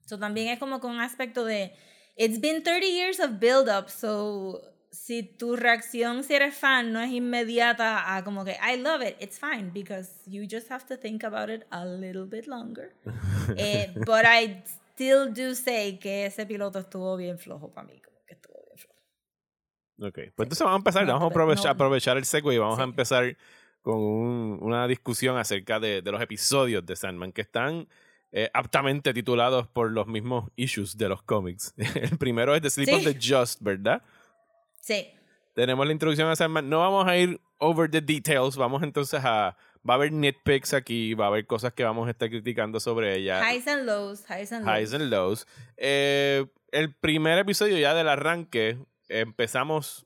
[0.06, 1.74] So también es como con un aspecto de,
[2.16, 7.00] it's been 30 years of build up, so si tu reacción, si eres fan, no
[7.02, 10.98] es inmediata a como que, I love it, it's fine, because you just have to
[10.98, 12.94] think about it a little bit longer.
[13.58, 18.18] Eh, but I still do say que ese piloto estuvo bien flojo para mí, como
[18.28, 18.96] que estuvo bien flojo.
[20.10, 21.72] Ok, pues entonces vamos a empezar, No, vamos a aprovechar, no.
[21.72, 22.90] aprovechar el segue y vamos a Sí.
[22.90, 23.38] empezar
[23.82, 27.88] con un- una discusión acerca de, de los episodios de Sandman que están
[28.34, 31.74] eh, aptamente titulados por los mismos issues de los cómics.
[32.12, 32.96] El primero es The Sleep Sí.
[32.96, 34.02] of the Just, ¿verdad?
[34.82, 35.08] Sí.
[35.56, 36.70] Tenemos la introducción a Sandman.
[36.70, 38.58] No vamos a ir over the details.
[38.58, 39.56] Vamos entonces a.
[39.88, 43.16] Va a haber nitpicks aquí, va a haber cosas que vamos a estar criticando sobre
[43.16, 43.42] ella.
[43.42, 44.78] Highs and lows, highs and lows.
[44.80, 45.48] Highs and lows.
[45.78, 48.78] Eh, el primer episodio ya del arranque,
[49.10, 50.06] empezamos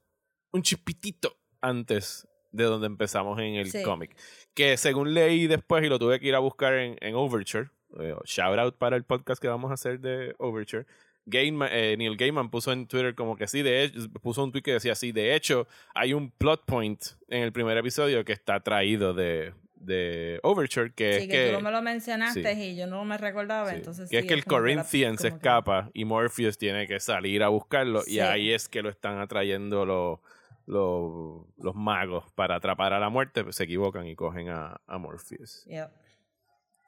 [0.52, 3.84] un chipitito antes de donde empezamos en el Sí.
[3.84, 4.16] cómic.
[4.54, 8.16] Que según leí después y lo tuve que ir a buscar en, en Overture, eh,
[8.24, 10.86] shout out para el podcast que vamos a hacer de Overture.
[11.26, 14.62] Gaiman- eh, Neil Gaiman puso en Twitter como que sí, de hecho, puso un tweet
[14.62, 18.60] que decía sí, de hecho, hay un plot point en el primer episodio que está
[18.60, 21.48] traído de, de Overture, que Sí, es que, que...
[21.48, 22.62] tú no me lo mencionaste sí.
[22.62, 25.90] y yo no me recordaba, Sí, entonces que es que el Corinthian se que- escapa
[25.94, 30.20] y Morpheus tiene que salir a buscarlo y ahí es que lo están atrayendo los,
[30.68, 34.98] los, los magos para atrapar a la muerte, pues, se equivocan y cogen a, a
[35.00, 35.64] Morpheus.
[35.66, 35.90] Yep.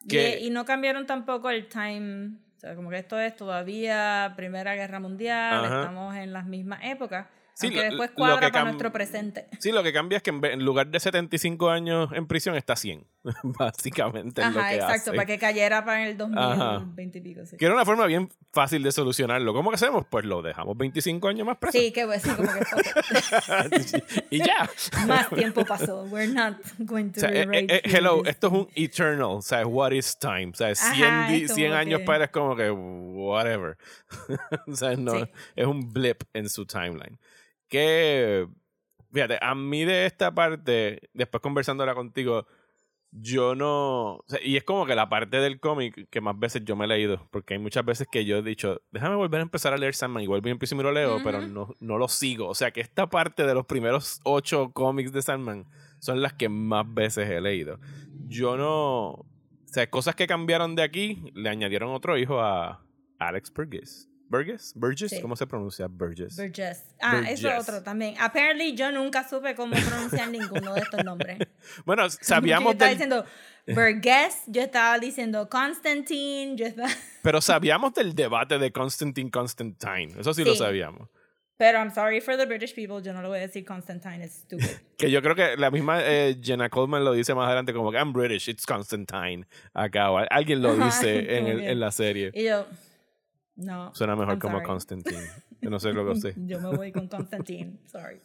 [0.08, 2.38] Que- Y, y no cambiaron tampoco el time.
[2.58, 5.82] O sea, como que esto es todavía Primera Guerra Mundial, Ajá.
[5.82, 7.28] estamos en las mismas épocas.
[7.60, 9.48] Sí, aunque lo- después lo cuadra que para nuestro presente.
[9.60, 12.76] Sí, lo que cambia es que en, en lugar de 75 años en prisión está
[12.76, 13.04] 100,
[13.44, 15.12] básicamente es lo Ajá, que exacto, hace.
[15.14, 16.74] para que cayera para el Ajá.
[16.80, 17.46] 2020 y pico.
[17.48, 19.54] Sí, Que era una forma bien fácil de solucionarlo.
[19.54, 20.06] ¿Cómo que hacemos?
[20.08, 21.78] Pues lo dejamos 25 años más preso.
[21.80, 22.60] sí que pues, sí, como que
[24.30, 24.70] y ya.
[25.08, 26.04] más tiempo pasó.
[26.04, 28.32] We're not going to O sea, eh, eh, eh, hello, this.
[28.32, 30.50] esto es un eternal, o sea, what is time?
[30.52, 33.78] O sea, 100, Ajá, di- es 100 como años que- para es como que whatever.
[34.68, 35.26] o sea, no, Sí.
[35.56, 37.18] es un blip en su timeline.
[37.68, 38.48] Que,
[39.12, 42.48] fíjate, a mí de esta parte, después conversándola contigo,
[43.12, 44.16] yo no...
[44.16, 46.86] o sea, y es como que la parte del cómic que más veces yo me
[46.86, 49.78] he leído, porque hay muchas veces que yo he dicho, déjame volver a empezar a
[49.78, 52.48] leer Sandman, vuelvo y empiezo y me lo leo, pero no, no lo sigo.
[52.48, 55.66] O sea, que esta parte de los primeros ocho cómics de Sandman
[56.00, 57.80] son las que más veces he leído.
[58.28, 59.08] Yo no...
[59.10, 62.86] O sea, cosas que cambiaron de aquí, le añadieron otro hijo a
[63.20, 64.10] Alex Burgess.
[64.30, 64.74] ¿Burgess?
[64.76, 65.12] ¿Burgess?
[65.12, 65.22] Sí.
[65.22, 65.88] ¿Cómo se pronuncia?
[65.88, 66.36] Burgess.
[66.36, 66.84] Burgess.
[67.02, 67.70] Ah, eso es Burgess.
[67.70, 68.16] otro también.
[68.20, 71.40] Apparently yo nunca supe cómo pronunciar ninguno de estos nombres.
[71.86, 73.26] Bueno, yo sabíamos estaba del, diciendo
[73.68, 76.90] Burgess, yo estaba diciendo Constantine, yo estaba...
[77.22, 80.14] pero sabíamos del debate de Constantine Constantine.
[80.20, 80.60] Eso sí, lo Sí.
[80.60, 81.10] sabíamos.
[81.58, 84.34] Pero I'm sorry for the British people, yo no lo voy a decir Constantine, es
[84.44, 84.64] stupid.
[84.98, 87.98] Que yo creo que la misma eh, Jenna Coleman lo dice más adelante como que
[87.98, 89.46] I'm British, it's Constantine.
[89.74, 92.32] Acá, o alguien lo dice en, el- en la serie.
[92.34, 92.66] Y yo,
[93.58, 93.94] no.
[93.94, 94.66] Suena mejor I'm como sorry.
[94.68, 95.28] Constantine.
[95.62, 96.34] Yo no sé lo que sé.
[96.38, 98.22] Yo me voy con Constantine, sorry.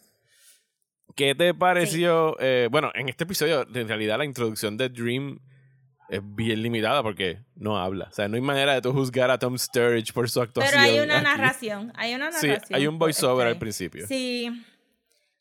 [1.15, 2.37] ¿Qué te pareció?
[2.39, 5.39] eh, bueno, en este episodio, en realidad, la introducción de Dream
[6.09, 8.07] es bien limitada porque no habla.
[8.09, 10.81] O sea, no hay manera de tú juzgar a Tom Sturridge por su actuación.
[10.81, 11.23] Pero hay una aquí.
[11.25, 12.75] narración, hay una Sí, narración.
[12.79, 14.07] hay un voiceover este, al principio.
[14.07, 14.63] Sí.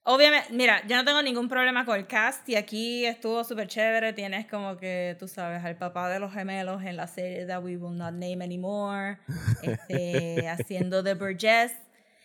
[0.05, 4.13] Obviamente, mira, yo no tengo ningún problema con el cast y aquí estuvo súper chévere.
[4.13, 7.77] Tienes como que, tú sabes, al papá de los gemelos en la serie That We
[7.77, 9.19] Will Not Name Anymore,
[9.63, 11.73] este, haciendo de Burgess.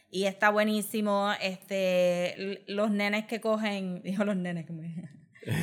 [0.09, 1.31] Y está buenísimo.
[1.39, 4.65] Este, los nenes que cogen, dijo los nenes,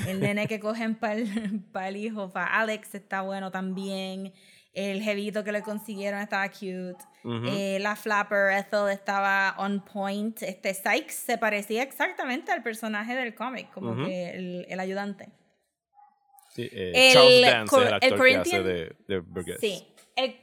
[0.07, 4.33] el nene que cogen para el, hijo, para Alex, está bueno también.
[4.74, 6.96] El jevito que le consiguieron estaba cute.
[7.24, 10.42] Eh, la flapper Ethel estaba on point.
[10.42, 15.28] Este Sykes se parecía exactamente al personaje del cómic, como que el, el ayudante.
[16.50, 19.60] Sí, eh, El Charles Dance Cor- es el el actor que hace de, de Burgess.
[19.60, 19.87] Sí.
[20.16, 20.37] El,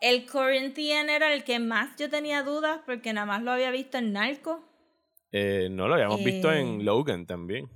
[0.00, 3.96] el Corinthian era el que más yo tenía dudas porque nada más lo había visto
[3.98, 4.62] en Narco.
[5.32, 7.68] Eh, no, lo habíamos visto Eh, en Logan también.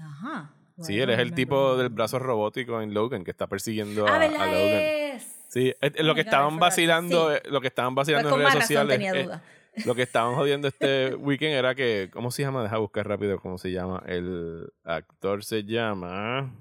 [0.00, 0.54] Ajá.
[0.82, 4.22] Sí, él es el tipo del brazo robótico en Logan que está persiguiendo a, Ah,
[4.24, 4.46] a.
[4.46, 5.20] Logan.
[5.48, 7.40] Sí, eh, lo que estaban vacilando, Sí.
[7.50, 9.40] lo que estaban vacilando Pues en redes sociales, tenía eh,
[9.84, 12.62] lo que estaban jodiendo este weekend era que, ¿cómo se llama?
[12.62, 14.02] Deja buscar rápido cómo se llama.
[14.06, 16.54] El actor se llama,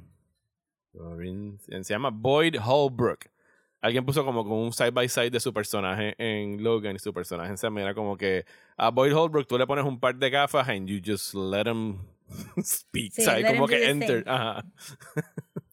[1.69, 3.25] se llama Boyd Holbrook.
[3.81, 7.49] Alguien puso como un side by side de su personaje en Logan y su personaje
[7.51, 8.43] en Sam era como que
[8.75, 11.99] a Boyd Holbrook tú le pones un par de gafas and you just let him
[12.63, 13.45] speak, Sí, ¿sabes?
[13.45, 14.23] Como que enter.
[14.27, 14.65] Ajá.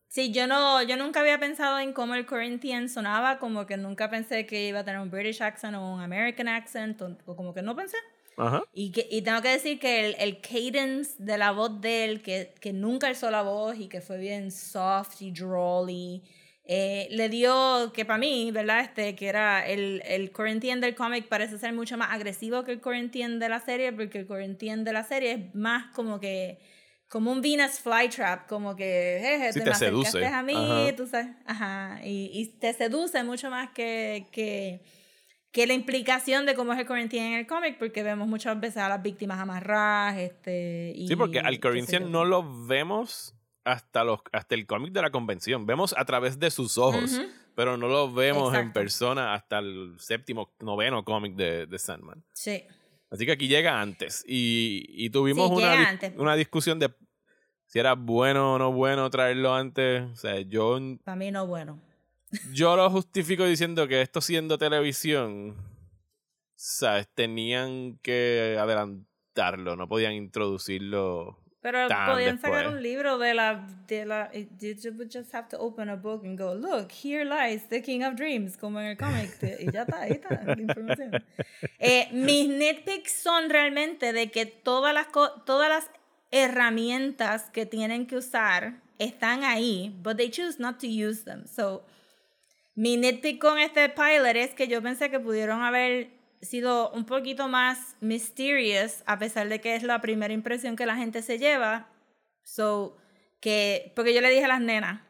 [0.09, 4.09] Sí, yo no, yo nunca había pensado en cómo el Corinthian sonaba, como que nunca
[4.09, 7.61] pensé que iba a tener un British accent o un American accent, o, como que
[7.61, 7.99] no pensé.
[8.38, 8.64] Ajá.
[8.73, 12.23] Y, que, y tengo que decir que el, el cadence de la voz de él,
[12.23, 16.23] que, que nunca alzó la voz y que fue bien soft y drawly,
[16.68, 18.81] eh, le dio, que para mí, ¿verdad?
[18.81, 22.81] Este, que era el, el Corinthian del cómic parece ser mucho más agresivo que el
[22.81, 26.59] Corinthian de la serie, porque el Corinthian de la serie es más como que,
[27.09, 30.26] como un Venus flytrap, como que, jeje, Sí, te, te me seduce.
[30.26, 30.96] a mí, Ajá.
[30.96, 34.26] tú sabes, ajá, y, y te seduce mucho más que...
[34.33, 34.83] que
[35.52, 38.76] que la implicación de cómo es el Corinthian en el cómic, porque vemos muchas veces
[38.76, 40.92] a las víctimas amarradas, este...
[40.94, 43.35] Y, Sí, porque al Corinthian no lo vemos
[43.66, 45.66] hasta los hasta el cómic de la convención.
[45.66, 47.20] Vemos a través de sus ojos.
[47.55, 52.22] Pero no lo vemos en persona hasta el séptimo, noveno cómic de, de Sandman.
[52.35, 52.62] Sí.
[53.11, 54.22] Así que aquí llega antes.
[54.29, 56.12] Y, y tuvimos Sí, una, antes.
[56.18, 56.92] una discusión de
[57.64, 60.02] si era bueno o no bueno traerlo antes.
[60.12, 61.81] O sea, yo, Para mí no bueno.
[62.52, 65.57] yo lo justifico diciendo que esto siendo televisión,
[66.57, 67.09] ¿sabes?
[67.14, 71.38] Tenían que adelantarlo, no podían introducirlo.
[71.66, 72.76] Pero Tan podían sacar después.
[72.76, 76.38] un libro de la, de la, you would just have to open a book and
[76.38, 80.02] go, look, here lies the King of Dreams, como en el cómic, y ya está,
[80.02, 81.24] ahí está la información.
[81.81, 85.09] Eh, mis nitpicks son realmente de que todas las,
[85.44, 85.90] todas las
[86.31, 91.48] herramientas que tienen que usar están ahí, but they choose not to use them.
[91.48, 91.83] So,
[92.76, 96.11] mi nitpick con este pilot es que yo pensé que pudieron haber
[96.42, 100.96] sido un poquito más mysterious, a pesar de que es la primera impresión que la
[100.96, 101.88] gente se lleva.
[102.42, 102.96] So,
[103.40, 105.01] que, porque yo le dije a las nenas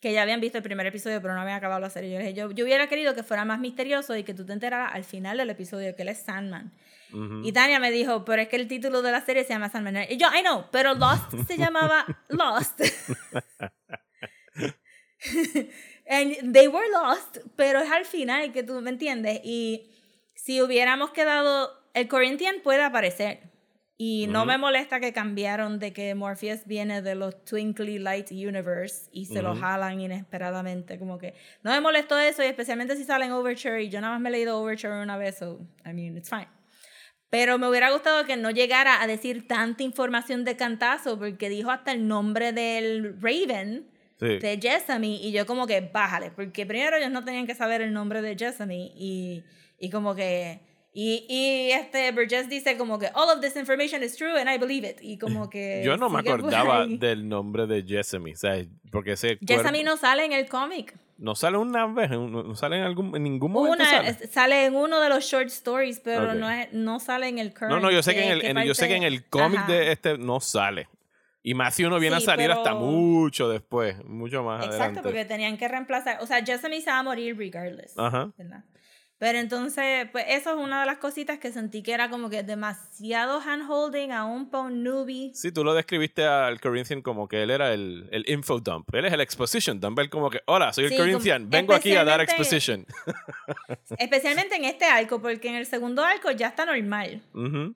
[0.00, 2.10] que ya habían visto el primer episodio, pero no habían acabado la serie.
[2.10, 4.54] Yo, les dije, yo, yo hubiera querido que fuera más misterioso y que tú te
[4.54, 6.72] enteraras al final del episodio que él es Sandman.
[7.12, 7.42] Ujú.
[7.44, 10.06] Y Tania me dijo, pero es que el título de la serie se llama Sandman.
[10.08, 12.80] Y yo, I know, pero Lost se llamaba Lost.
[16.10, 19.40] And they were lost, pero es al final que tú me entiendes.
[19.44, 19.90] Y
[20.50, 23.38] si hubiéramos quedado, el Corinthian puede aparecer.
[23.96, 29.08] Y no me molesta que cambiaron de que Morpheus viene de los Twinkly Light Universe
[29.12, 29.60] y se lo Ujú.
[29.60, 30.98] jalan inesperadamente.
[30.98, 33.80] Como que no me molestó eso, y especialmente si sale en Overture.
[33.80, 36.48] Y yo nada más me he leído Overture una vez, so I mean, it's fine.
[37.28, 41.70] Pero me hubiera gustado que no llegara a decir tanta información de cantazo, porque dijo
[41.70, 43.86] hasta el nombre del Raven
[44.18, 44.38] Sí.
[44.38, 47.92] de Jessamy y yo como que bájale, porque primero ellos no tenían que saber el
[47.94, 49.42] nombre de Jessamy y,
[49.80, 50.60] y como que
[50.92, 54.58] y, y este Burgess dice como que all of this information is true and I
[54.58, 58.68] believe it y como que Yo no me acordaba del nombre de Jessamy, ¿sabes?
[58.92, 60.94] Porque ese Jessamy no sale en el cómic.
[61.16, 63.74] no sale una vez, no sale en, algún, en ningún momento.
[63.76, 64.26] Una, sale.
[64.28, 66.34] sale en uno de los short stories, pero Ok.
[66.34, 67.70] no, es, no sale en el current.
[67.70, 69.60] No, no, yo sé que en el, ¿Qué en- yo sé que en el cómic
[69.60, 69.72] Ajá.
[69.72, 70.88] de este no sale.
[71.42, 75.02] Y Matthew no viene Sí, a salir hasta pero- mucho después, mucho más Exacto, adelante.
[75.02, 76.18] porque tenían que reemplazar.
[76.20, 77.96] O sea, Jessamy se va a morir regardless.
[77.96, 78.32] Ajá.
[78.36, 78.64] ¿verdad?
[79.20, 82.42] Pero entonces, pues eso es una de las cositas que sentí que era como que
[82.42, 84.08] demasiado handholding
[84.50, 85.30] para un newbie.
[85.34, 88.88] Sí, tú lo describiste al Corinthian como que él era el, el info dump.
[88.94, 89.98] Él es el exposition dump.
[89.98, 92.86] Él como que, hola, soy el Sí, Corinthian, vengo aquí a dar exposition.
[93.98, 97.74] Especialmente en este arco, porque en el segundo arco ya está normal Ujú.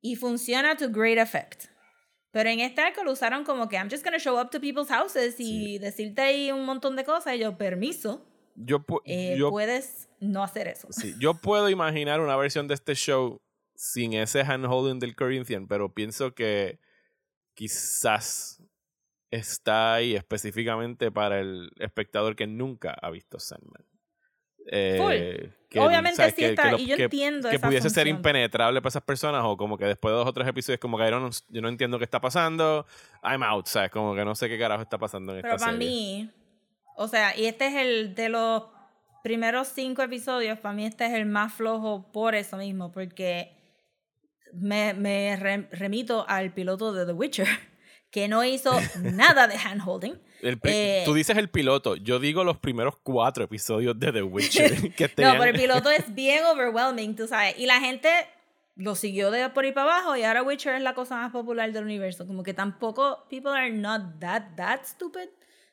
[0.00, 1.64] y funciona to great effect.
[2.30, 4.88] Pero en este arco lo usaron como que I'm just gonna show up to people's
[4.88, 10.08] houses y decirte ahí un montón de cosas y yo, permiso, Yo, eh, yo, puedes
[10.20, 10.88] no hacer eso.
[10.90, 13.40] sí, yo puedo imaginar una versión de este show
[13.74, 16.78] sin ese handholding del Corinthian, pero pienso que
[17.54, 18.62] quizás
[19.30, 23.84] está ahí específicamente para el espectador que nunca ha visto Sandman.
[24.68, 26.34] Eh, que, Obviamente ¿sabes?
[26.34, 28.16] sí Que- está, que y yo entiendo que esa pudiese ser función.
[28.16, 31.04] impenetrable para esas personas o como que después de dos o tres episodios como que
[31.06, 32.84] I don't- yo no entiendo qué está pasando,
[33.22, 33.90] I'm out, ¿sabes?
[33.90, 35.88] Como que no sé qué carajo está pasando en Pero esta para serie.
[35.88, 36.30] mí,
[36.96, 38.64] o sea, y este es el de los
[39.22, 43.52] primeros cinco episodios, para mí este es el más flojo por eso mismo, porque
[44.52, 47.46] me, me re- remito al piloto de The Witcher,
[48.10, 50.14] que no hizo nada de handholding.
[50.42, 54.92] El Eh, tú dices el piloto, yo digo los primeros cuatro episodios de The Witcher.
[54.94, 58.08] que No, pero el piloto es bien overwhelming, tú sabes, y la gente
[58.76, 61.72] lo siguió de por ahí para abajo y ahora Witcher es la cosa más popular
[61.72, 65.28] del universo, como que tampoco people are not that that stupid,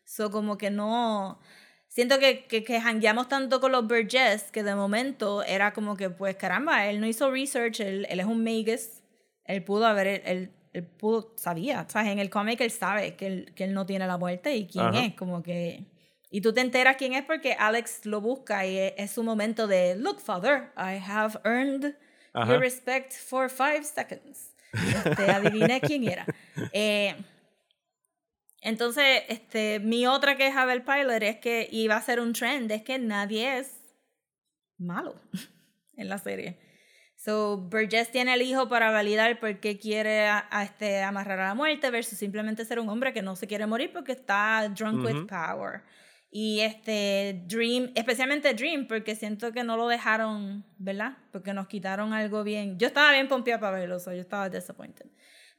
[0.06, 1.40] so como que no
[1.88, 6.10] siento que que, que jangueamos tanto con los Burgess que de momento era como que
[6.10, 9.04] pues caramba, él no hizo research, él, él es un magus,
[9.46, 13.28] él pudo haber él, él, él pudo sabía, sabes, en el cómic él sabe que
[13.28, 15.06] él, que él no tiene la muerte y quién Ajá.
[15.06, 15.86] es, como que
[16.34, 19.68] y tú te enteras quién es porque Alex lo busca y es, es su momento
[19.68, 21.96] de, look, father, I have earned
[22.34, 22.52] Ajá.
[22.52, 24.52] your respect for five seconds.
[24.74, 26.26] Este, adiviné quién era.
[26.74, 27.16] Eh,
[28.64, 32.84] entonces, este, mi otra queja del pilot es que iba a ser un trend, es
[32.84, 33.84] que nadie es
[34.78, 35.16] malo
[35.98, 36.60] en la serie.
[37.16, 41.48] So, Burgess tiene el hijo para validar por qué quiere a, a este, amarrar a
[41.50, 45.06] la muerte versus simplemente ser un hombre que no se quiere morir porque está drunk
[45.06, 45.84] with power.
[46.36, 51.18] Y este Dream, especialmente Dream, porque siento que no lo dejaron, ¿verdad?
[51.32, 52.80] Porque nos quitaron algo bien.
[52.80, 55.06] Yo estaba bien pompeada para verlo, so yo estaba disappointed.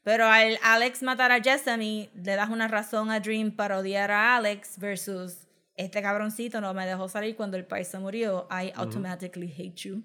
[0.04, 4.36] Pero al Alex matar a Jessamy, le das una razón a Dream para odiar a
[4.36, 8.46] Alex versus este cabroncito no me dejó salir cuando el país se murió.
[8.50, 10.02] I automatically hate you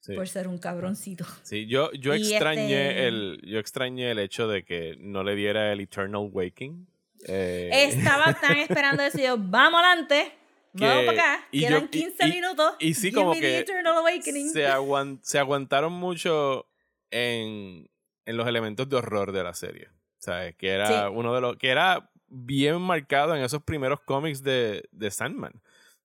[0.00, 0.14] Sí.
[0.14, 1.24] por ser un cabroncito.
[1.42, 5.34] Sí, yo, yo Y extrañé este- el yo extrañé el hecho de que no le
[5.34, 6.86] diera el Eternal Waking.
[7.26, 10.32] Eh, Estaba tan esperando yo, vamos adelante.
[10.74, 11.48] Vamos para acá.
[11.50, 12.72] y Quedan yo- y- 15 y- minutos.
[12.78, 13.64] y sí, como que
[14.52, 16.66] se, aguan- se aguantaron mucho
[17.10, 17.88] en,
[18.28, 19.88] en los elementos de horror de la serie.
[20.18, 20.54] ¿Sabes?
[20.56, 20.94] Que era Sí.
[21.14, 21.56] uno de los.
[21.56, 25.52] que era bien marcado en esos primeros cómics de, de Sandman.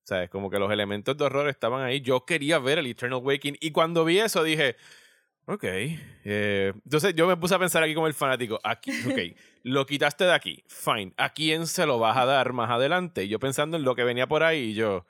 [0.03, 0.29] ¿Sabes?
[0.29, 2.01] Como que los elementos de horror estaban ahí.
[2.01, 3.57] Yo quería ver el Eternal Waking.
[3.61, 4.75] Y cuando vi eso dije.
[5.45, 5.63] Ok.
[5.65, 8.59] eh, entonces yo me puse a pensar aquí como el fanático.
[8.63, 9.37] Aquí, ok.
[9.63, 10.63] lo quitaste de aquí.
[10.67, 11.13] Fine.
[11.17, 13.25] ¿A quién se lo vas a dar más adelante?
[13.25, 14.69] Y yo pensando en lo que venía por ahí.
[14.71, 15.05] Y yo.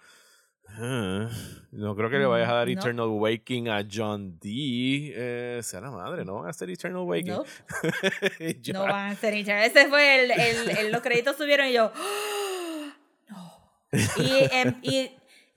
[0.68, 1.30] "Ah,
[1.72, 2.80] no creo que le vayas a dar Mm, no.
[2.82, 5.14] Eternal Waking a John Dee.
[5.16, 7.34] Eh, sea la madre, no van a hacer Eternal Waking.
[7.34, 7.44] No,
[8.84, 9.66] van a ser Eternal.
[9.66, 11.92] Ese fue el, el, el- los créditos subieron y yo.
[13.30, 13.54] no.
[14.18, 15.12] Y, em, y,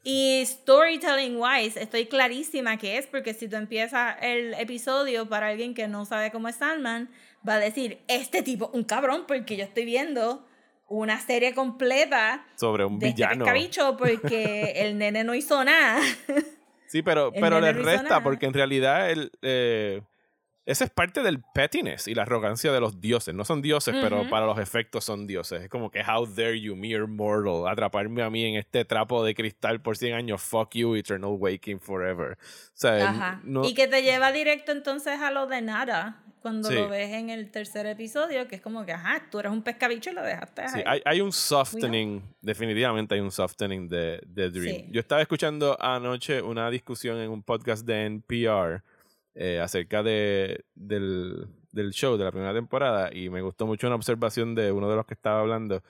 [0.05, 5.75] y storytelling wise, estoy clarísima que es porque si tú empiezas el episodio para alguien
[5.75, 7.09] que no sabe cómo es Sandman,
[7.49, 10.46] va a decir: Este tipo, un cabrón, porque yo estoy viendo
[10.89, 13.45] una serie completa sobre un de este villano.
[13.45, 16.01] pescabicho porque el nene no hizo nada.
[16.87, 20.03] Sí, pero, El pero le resta porque en realidad el, eh,
[20.67, 23.35] ese es parte del pettiness y la arrogancia de los dioses.
[23.35, 25.62] No son dioses, pero para los efectos son dioses.
[25.62, 29.35] Es como que, how dare you, mere mortal, atraparme a mí en este trapo de
[29.35, 30.43] cristal por 100 años.
[30.43, 32.33] Fuck you, eternal waking forever.
[32.33, 32.37] O
[32.75, 33.41] sea, Ajá.
[33.45, 36.23] no- Y que te lleva directo entonces a lo de nada.
[36.43, 36.75] Cuando Sí.
[36.77, 40.11] lo ves en el tercer episodio, que es como que, ajá, tú eres un pescabicho
[40.11, 40.83] y lo dejaste Sí, ahí.
[40.87, 44.77] hay, hay un softening, definitivamente hay un softening de, de Dream.
[44.77, 44.87] Sí.
[44.93, 48.83] Yo estaba escuchando anoche una discusión en un podcast de NPR
[49.37, 53.97] eh, acerca de, del, del show de la primera temporada y me gustó mucho una
[53.97, 55.82] observación de uno de los que estaba hablando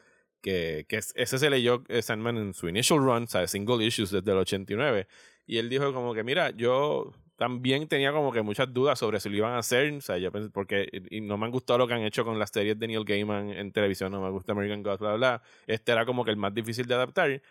[0.43, 3.85] que, que es- ese se leyó eh, Sandman en su initial run, o sea, single
[3.85, 5.07] issues desde el 89
[5.47, 9.29] y él dijo como que mira, yo también tenía como que muchas dudas sobre si
[9.29, 10.89] lo iban a hacer, o sea, yo pensé, porque
[11.23, 13.73] no me han gustado lo que han hecho con las series de Neil Gaiman en
[13.73, 15.43] televisión, no me gusta American Gods, bla, bla, bla.
[15.67, 17.43] Este era como que el más difícil de adaptar.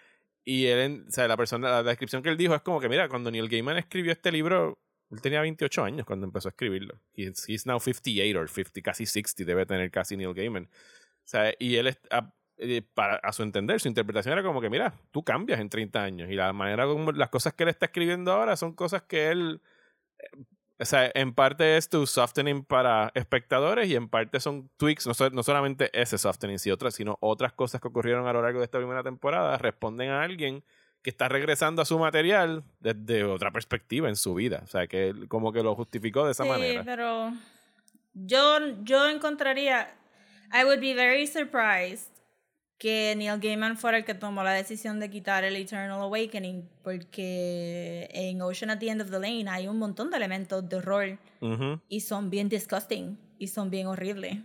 [0.43, 3.09] Y él, o sea, la persona, la descripción que él dijo es como que, mira,
[3.09, 4.79] cuando Neil Gaiman escribió este libro,
[5.11, 6.99] él tenía 28 años cuando empezó a escribirlo.
[7.13, 10.65] He's, he's now 58 or 50, casi 60 debe tener casi Neil Gaiman.
[10.65, 14.69] O sea, y él, a, eh, para, a su entender, su interpretación era como que,
[14.69, 16.29] mira, tú cambias en 30 años.
[16.29, 19.61] Y la manera como las cosas que él está escribiendo ahora son cosas que él
[20.77, 25.13] o sea, en parte es tu softening para espectadores y en parte son tweaks, no,
[25.13, 28.59] so- no solamente ese softening, si otras, sino otras cosas que ocurrieron a lo largo
[28.59, 30.63] de esta primera temporada responden a alguien
[31.05, 34.61] que está regresando a su material desde otra perspectiva en su vida.
[34.63, 36.83] O sea, que él como que lo justificó de esa sí, manera.
[36.83, 37.31] pero
[38.15, 39.93] yo, yo encontraría,
[40.51, 42.09] I would be very surprised
[42.79, 48.09] que Neil Gaiman fuera el que tomó la decisión de quitar el Eternal Awakening, porque
[48.11, 51.19] en Ocean at the End of the Lane hay un montón de elementos de horror
[51.39, 51.79] Ujú.
[51.87, 54.39] y son bien disgusting y son bien horribles.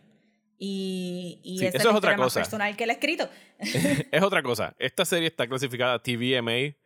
[0.62, 2.40] Y, y Sí, esa eso es es otra más cosa.
[2.40, 3.28] personal que ha escrito.
[3.58, 4.76] es otra cosa.
[4.78, 6.76] Esta serie está clasificada TVMA.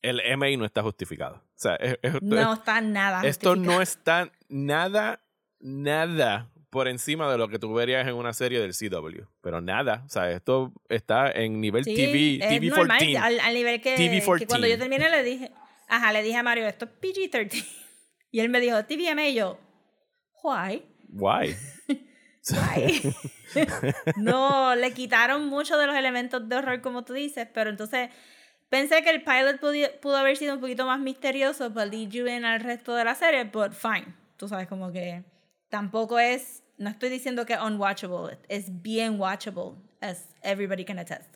[0.00, 1.34] El MA no está justificado.
[1.36, 3.26] O sea, es- es- No está nada.
[3.26, 5.20] Esto no está nada,
[5.58, 9.24] nada por encima de lo que tú verías en una serie del CW.
[9.40, 10.04] Pero nada.
[10.06, 13.18] O sea, esto está en nivel Sí, TV, TV normal, 14.
[13.18, 14.38] al, al nivel que, TV14.
[14.38, 15.50] que cuando yo terminé le dije,
[15.88, 17.66] ajá, le dije a Mario, esto es PG-13.
[18.30, 19.58] Y él me dijo, TVMA, y yo,
[20.44, 20.84] why?
[21.08, 21.56] Why?
[24.16, 28.10] No, le quitaron mucho de los elementos de horror, como tú dices, pero entonces
[28.68, 29.60] pensé que el pilot
[30.00, 33.14] pudo haber sido un poquito más misterioso para lead you in al resto de la
[33.14, 34.14] serie, but fine.
[34.36, 35.24] Tú sabes, como que
[35.70, 41.34] tampoco es, no estoy diciendo que unwatchable, es bien watchable, as everybody can attest.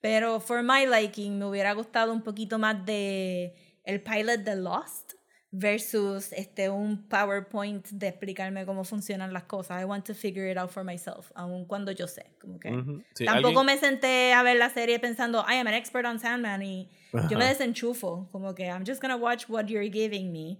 [0.00, 3.54] Pero for my liking, me hubiera gustado un poquito más de
[3.84, 5.12] el pilot de Lost
[5.52, 9.82] versus este un PowerPoint de explicarme cómo funcionan las cosas.
[9.82, 12.70] I want to figure it out for myself, aun cuando yo sé, como que.
[13.14, 16.18] Sí, tampoco alguien- me senté a ver la serie pensando I am an expert on
[16.20, 16.88] Sandman y
[17.28, 20.58] yo me desenchufo, como que I'm just gonna watch what you're giving me.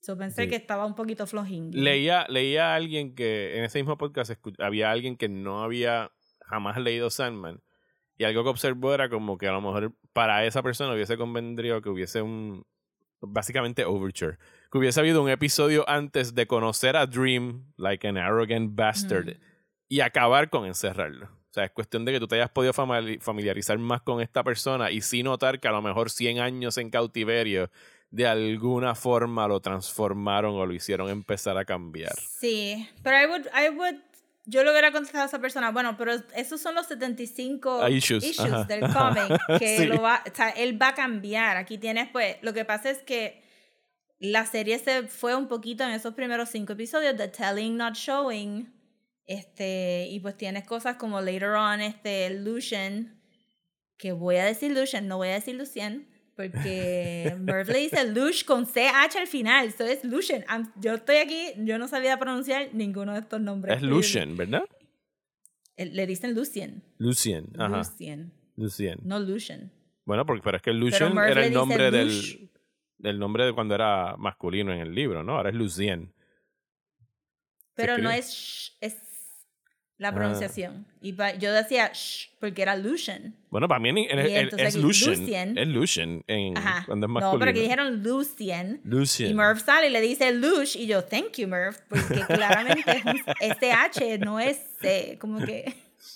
[0.00, 0.48] So pensé Sí.
[0.48, 1.70] que estaba un poquito flojín.
[1.72, 6.76] Leía, leía a alguien que en ese mismo podcast había alguien que no había jamás
[6.78, 7.62] leído Sandman.
[8.18, 11.80] Y algo que observó era como que a lo mejor para esa persona hubiese convendría
[11.80, 12.64] que hubiese un.
[13.22, 14.38] Básicamente Overture.
[14.70, 19.36] Que hubiese habido un episodio antes de conocer a Dream, like an arrogant bastard,
[19.88, 21.26] y acabar con encerrarlo.
[21.26, 24.90] O sea, es cuestión de que tú te hayas podido familiarizar más con esta persona
[24.90, 27.70] y sí notar que a lo mejor 100 años en cautiverio
[28.10, 32.14] de alguna forma lo transformaron o lo hicieron empezar a cambiar.
[32.18, 34.00] Sí, pero I would, I would,
[34.44, 38.38] yo le hubiera contestado a esa persona, bueno, pero esos son los 75 Ah, issues,
[38.40, 38.64] ajá.
[38.64, 39.86] del cómic, que Sí.
[39.86, 41.56] lo va, o sea, él va a cambiar.
[41.56, 43.42] Aquí tienes, pues, lo que pasa es que
[44.18, 48.72] la serie se fue un poquito en esos primeros cinco episodios de telling, not showing,
[49.26, 53.20] este, y pues tienes cosas como later on, este, Lucian,
[53.96, 58.44] que voy a decir Lucian, no voy a decir Lucien, porque Merv le dice Lush
[58.44, 60.44] con CH al final, eso es Lucian.
[60.76, 63.76] Yo estoy aquí, yo no sabía pronunciar ninguno de estos nombres.
[63.76, 64.64] Es Lucian, ¿verdad?
[65.76, 66.82] Eh, Le dicen Lucien.
[66.98, 67.48] Lucien.
[67.58, 67.78] Ajá.
[67.78, 68.98] Lucien, Lucien.
[69.02, 69.72] no Lucian.
[70.04, 72.50] Bueno, porque, pero es que Lucian era el nombre del,
[72.98, 75.36] del nombre de cuando era masculino en el libro, ¿no?
[75.36, 76.12] Ahora es Lucien.
[77.74, 78.96] Pero no es es
[80.02, 80.14] la Ah.
[80.14, 80.84] pronunciación.
[81.00, 83.34] Y pa- yo decía sh porque era Lucian.
[83.50, 85.54] Bueno, para mí en- en- en- es aquí Lucien.
[85.72, 86.22] Lucien.
[86.26, 86.84] Es Ajá.
[86.86, 87.38] cuando es No, masculino.
[87.40, 88.80] pero que dijeron Lucien.
[88.84, 89.30] Lucien.
[89.30, 93.04] Y Merv sale y le dice Lush y yo, thank you, Merv, porque claramente es
[93.04, 95.72] un SH, no es C, como que...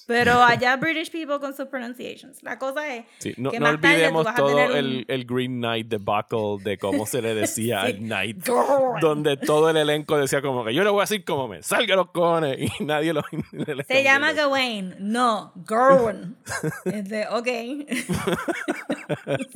[0.07, 2.43] Pero allá British people con sus pronunciations.
[2.43, 5.25] La cosa es Sí, no, que no más tarde olvidemos a todo un- el, el
[5.25, 7.87] Green Knight debacle de cómo se le decía Sí.
[7.93, 8.45] al Knight.
[8.45, 9.01] Girl.
[9.01, 11.97] Donde todo el elenco decía como que yo le voy a decir como me salga
[11.97, 13.23] los cojones y nadie lo
[13.53, 14.33] le- Se llama.
[14.33, 16.37] Gawain, no, Gerwin.
[16.85, 17.49] Es de, ok.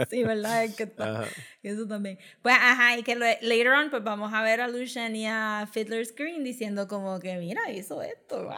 [0.09, 0.65] sí, ¿verdad?
[0.65, 1.25] Es que está-.
[1.63, 2.19] Eso también.
[2.43, 5.69] Pues, ajá, y que lo- later on, pues vamos a ver a Lucian y a
[5.71, 8.55] Fiddler's Green diciendo como que, mira, hizo esto, wow.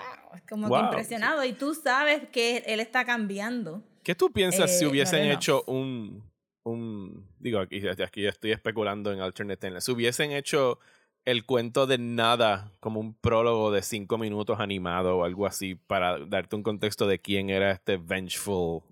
[0.48, 1.44] Como Wow, que impresionado.
[1.44, 3.82] Y tú sabes que él está cambiando.
[4.02, 5.34] ¿Qué tú piensas si Eh, hubiesen Moreno.
[5.34, 6.22] hecho un,
[6.64, 10.78] un digo aquí aquí estoy especulando en alternate timelines, si hubiesen hecho
[11.24, 16.18] el cuento de nada como un prólogo de cinco minutos animado o algo así para
[16.18, 18.82] darte un contexto de quién era este vengeful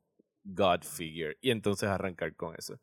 [0.44, 2.78] god figure y entonces arrancar con eso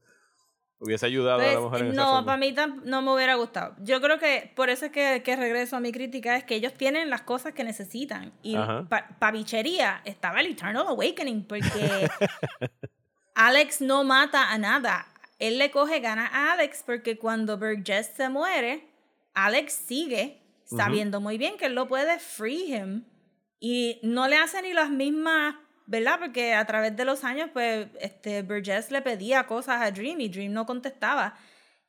[0.80, 2.54] hubiese ayudado a Pues, la mujer en no, para mí
[2.84, 3.76] no me hubiera gustado.
[3.80, 6.74] Yo creo que por eso es que, que regreso a mi crítica, es que ellos
[6.74, 8.34] tienen las cosas que necesitan.
[8.44, 8.56] Y
[8.90, 12.10] para bichería estaba el Eternal Awakening, porque
[13.36, 15.08] Alex no mata a nada.
[15.40, 18.88] Él le coge ganas a Alex porque cuando Burgess se muere,
[19.34, 23.04] Alex sigue sabiendo muy bien que él lo puede free him.
[23.60, 25.56] Y no le hace ni las mismas,
[25.88, 26.20] ¿verdad?
[26.20, 30.30] Porque a través de los años, pues, este, Burgess le pedía cosas a Dream y
[30.30, 31.36] Dream no contestaba.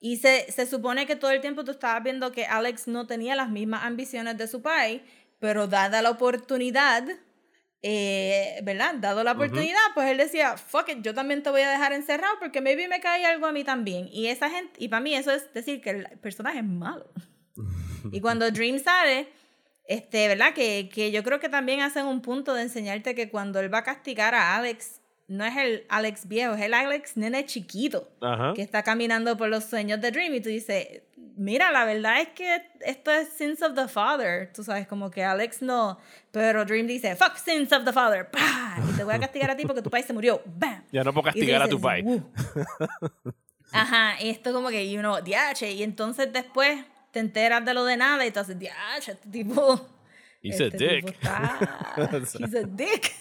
[0.00, 3.34] Y se, se supone que todo el tiempo tú estabas viendo que Alex no tenía
[3.34, 5.02] las mismas ambiciones de su pai,
[5.40, 7.04] pero dada la oportunidad,
[7.82, 8.94] eh, ¿verdad?
[8.94, 12.34] Dado la oportunidad, pues él decía, fuck it, yo también te voy a dejar encerrado
[12.38, 14.08] porque maybe me cae algo a mí también.
[14.12, 17.10] Y esa gente, y para mí eso es decir que el personaje es malo.
[18.12, 19.28] y cuando Dream sale,
[19.88, 20.52] este, ¿verdad?
[20.54, 23.78] Que, que yo creo que también hacen un punto de enseñarte que cuando él va
[23.78, 28.52] a castigar a Alex, no es el Alex viejo, es el Alex nene chiquito Ajá.
[28.54, 31.02] que está caminando por los sueños de Dream y tú dices,
[31.36, 35.24] mira, la verdad es que esto es Sins of the Father, tú sabes, como que
[35.24, 35.98] Alex no,
[36.32, 38.78] pero Dream dice, fuck Sins of the Father, ¡pah!
[38.90, 40.82] y te voy a castigar a ti porque tu país se murió, ¡bam!
[40.92, 42.22] ya no puedo castigar a tu dices, "Uh".
[43.72, 46.78] Ajá, y esto como que, you know, diache, y entonces después
[47.18, 49.88] te enteras de lo de nada y tú haces, diache, este tipo...
[50.40, 51.04] He's a este dick.
[51.06, 51.58] tipo está-
[52.38, 53.12] he's a dick.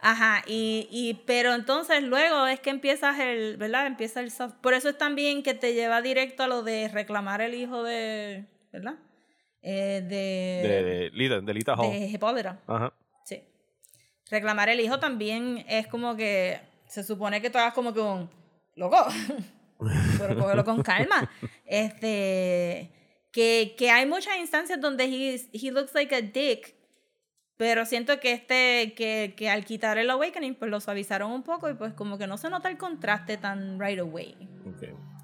[0.00, 3.86] Ajá, y, y pero entonces luego es que empiezas el, ¿verdad?
[3.86, 4.54] Empieza el soft.
[4.62, 8.46] Por eso es también que te lleva directo a lo de reclamar el hijo de,
[8.72, 8.94] ¿verdad?
[9.60, 12.58] Eh, de, de, de Lita, de Lita Hall de Hipólita.
[12.66, 12.94] Ajá.
[13.26, 13.42] Sí.
[14.30, 18.30] Reclamar el hijo también es como que se supone que tú hagas como que un
[18.76, 18.96] loco,
[20.18, 21.30] pero cógelo con calma.
[21.66, 22.90] Este,
[23.32, 26.76] que, que hay muchas instancias donde he, he looks like a dick,
[27.56, 31.68] pero siento que este, que, que al quitar el awakening, pues lo suavizaron un poco
[31.70, 34.36] y pues como que no se nota el contraste tan right away.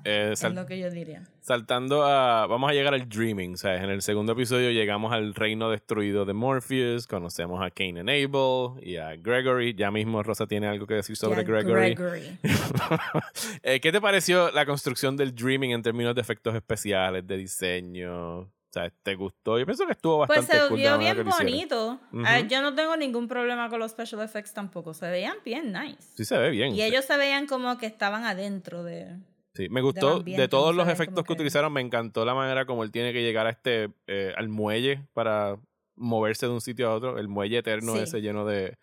[0.04, 1.22] Eh, Es lo que yo diría.
[1.40, 2.46] saltando a.
[2.46, 3.82] Vamos a llegar al Dreaming, ¿sabes?
[3.82, 7.06] En el segundo episodio llegamos al reino destruido de Morpheus.
[7.06, 9.74] Conocemos a Cain and Abel y a Gregory.
[9.74, 11.94] Ya mismo Rosa tiene algo que decir sobre Gregory.
[11.94, 12.38] Gregory.
[13.62, 18.38] Eh, ¿Qué te pareció la construcción del Dreaming en términos de efectos especiales, de diseño?
[18.40, 19.58] O sea, ¿te gustó?
[19.58, 21.98] Yo pienso que estuvo Pues bastante se cool vio bien bonito.
[22.12, 22.22] Ujú.
[22.26, 24.92] Ah, yo no tengo ningún problema con los special effects tampoco.
[24.92, 26.02] Se veían bien nice.
[26.14, 26.74] Sí se ve bien.
[26.74, 29.16] Y ellos se veían como que estaban adentro de...
[29.54, 30.16] Sí, me gustó.
[30.16, 33.12] ambiente, De todos los efectos que que- utilizaron, me encantó la manera como él tiene
[33.12, 35.58] que llegar a este eh, al muelle para
[35.96, 37.18] moverse de un sitio a otro.
[37.18, 38.00] El muelle eterno Sí.
[38.02, 38.76] ese lleno de,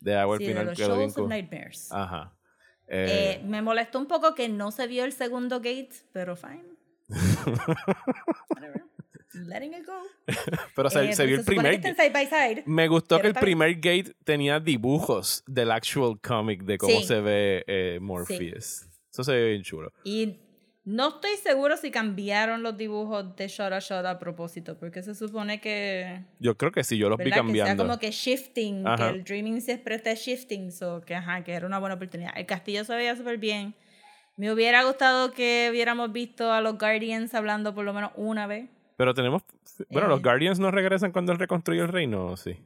[0.00, 1.28] de agua sí, al de final los quedó bien Shoals of.
[1.28, 1.88] Nightmares.
[1.92, 2.34] Ajá.
[2.88, 6.64] Eh, Eh, me molestó un poco que no se vio el segundo gate, pero fine.
[8.50, 8.82] Whatever.
[9.34, 10.02] Letting it go.
[10.74, 12.62] pero se, Eh, se vio el primer que side by side.
[12.66, 17.04] Me gustó que el primer gate tenía dibujos del actual comic de cómo Sí.
[17.04, 18.84] se ve Morpheus.
[19.18, 19.92] Eso se ve bien chulo.
[20.04, 20.36] Y
[20.84, 25.16] no estoy seguro si cambiaron los dibujos de shot a shot a propósito, porque se
[25.16, 26.22] supone que...
[26.38, 27.36] Yo creo que sí, yo los vi ¿verdad?
[27.46, 27.82] Que sea cambiando.
[27.84, 28.96] como que shifting, Ajá.
[29.10, 32.30] que el dreaming siempre esté shifting, so que, ajá, que era una buena oportunidad.
[32.36, 33.74] El castillo se veía súper bien.
[34.36, 38.70] Me hubiera gustado que hubiéramos visto a los Guardians hablando por lo menos una vez.
[38.96, 39.42] Pero tenemos.
[39.90, 40.10] Bueno, Eh.
[40.10, 42.56] los Guardians no regresan cuando él reconstruye el reino, ¿o sí.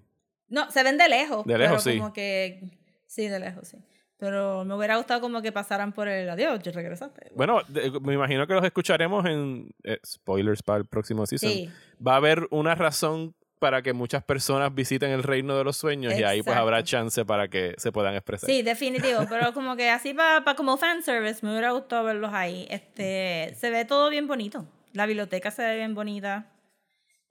[0.48, 1.46] No, se ven de lejos.
[1.46, 1.98] De lejos, pero sí.
[1.98, 2.60] como que...
[3.06, 3.78] Sí, de lejos, sí.
[4.22, 7.32] Pero me hubiera gustado como que pasaran por el adiós, yo regresaste.
[7.34, 7.60] Bueno,
[8.02, 11.50] me imagino que los escucharemos en eh, spoilers para el próximo season.
[11.50, 11.68] Sí.
[12.00, 16.16] Va a haber una razón para que muchas personas visiten el reino de los sueños
[16.16, 18.48] y ahí pues habrá chance para que se puedan expresar.
[18.48, 22.68] Sí, definitivo, pero como que así para como fanservice me hubiera gustado verlos ahí.
[22.70, 24.68] Este, se ve todo bien bonito.
[24.92, 26.46] La biblioteca se ve bien bonita.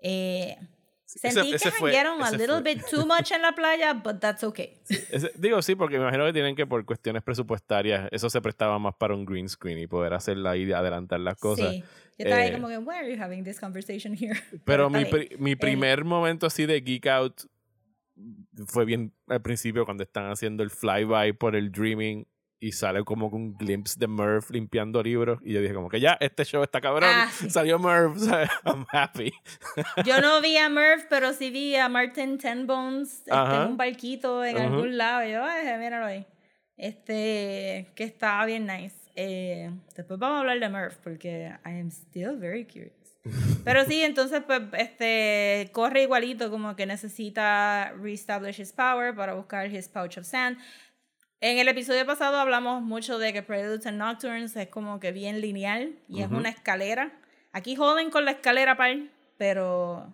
[0.04, 0.58] Eh,
[1.20, 2.76] sentí ese que fue- a ese little fue.
[2.76, 4.78] bit too much en la playa, but that's okay.
[5.12, 8.78] Ese- digo sí, porque me imagino que tienen que por cuestiones presupuestarias, eso se prestaba
[8.80, 11.72] más para un green screen y poder hacerla y adelantar las cosas.
[11.72, 11.80] Sí.
[12.18, 14.40] Yo estaba ahí Eh, como que, why are you having this conversation here?
[14.66, 17.42] Pero mi, pri- mi primer momento así de geek out
[18.68, 22.28] fue bien al principio cuando están haciendo el flyby por el Dreaming
[22.64, 26.16] y sale como un glimpse de Murph limpiando libros y yo dije como que ya,
[26.22, 27.50] este show está cabrón, Ah, sí.
[27.50, 28.50] salió Murph, ¿sabes?
[28.64, 29.34] I'm happy.
[30.06, 34.46] Yo no vi a Murph, pero sí vi a Martin Tenbones este, en un barquito
[34.46, 34.66] en Ujú.
[34.66, 35.28] algún lado.
[35.28, 36.26] Y yo, ay, míralo ahí.
[36.78, 38.96] Este, que estaba bien nice.
[39.16, 42.94] Eh, después vamos a hablar de Murph, porque I am still very curious.
[43.64, 49.68] Pero sí, entonces, pues, este, corre igualito, como que necesita reestablish his power para buscar
[49.68, 50.58] his pouch of sand.
[51.44, 55.42] En el episodio pasado hablamos mucho de que Preludes and Nocturnes es como que bien
[55.42, 57.20] lineal y es una escalera.
[57.52, 58.96] Aquí joden con la escalera par,
[59.40, 60.14] pero,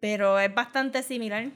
[0.00, 1.52] pero es bastante similar.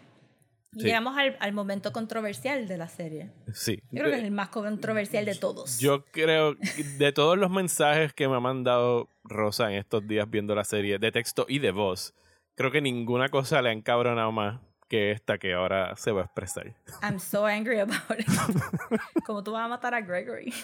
[0.72, 0.84] Sí.
[0.84, 3.32] llegamos al, al momento controversial de la serie.
[3.52, 3.82] Sí.
[3.90, 5.80] Yo creo que es el más controversial de todos.
[5.80, 10.30] Yo creo que de todos los mensajes que me ha mandado Rosa en estos días
[10.30, 12.14] viendo la serie, de texto y de voz,
[12.54, 14.60] creo que ninguna cosa le ha encabronado más
[14.90, 16.74] que esta que ahora se va a expresar.
[17.00, 18.26] I'm so angry about it.
[19.24, 20.52] Como tú vas a matar a Gregory.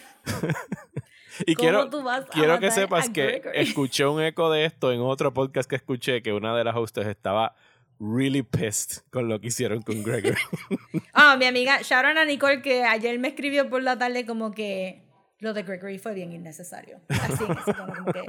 [1.46, 3.58] Y ¿Cómo quiero, tú vas a quiero que matar sepas a que Gregory?
[3.58, 7.06] escuché un eco de esto en otro podcast que escuché que una de las hostes
[7.06, 7.54] estaba
[8.00, 10.40] really pissed con lo que hicieron con Gregory.
[11.12, 15.02] Ah, mi amiga Sharon a Nicole que ayer me escribió por la tarde como que
[15.40, 17.00] lo de Gregory fue bien innecesario.
[17.10, 18.22] Así tono, como que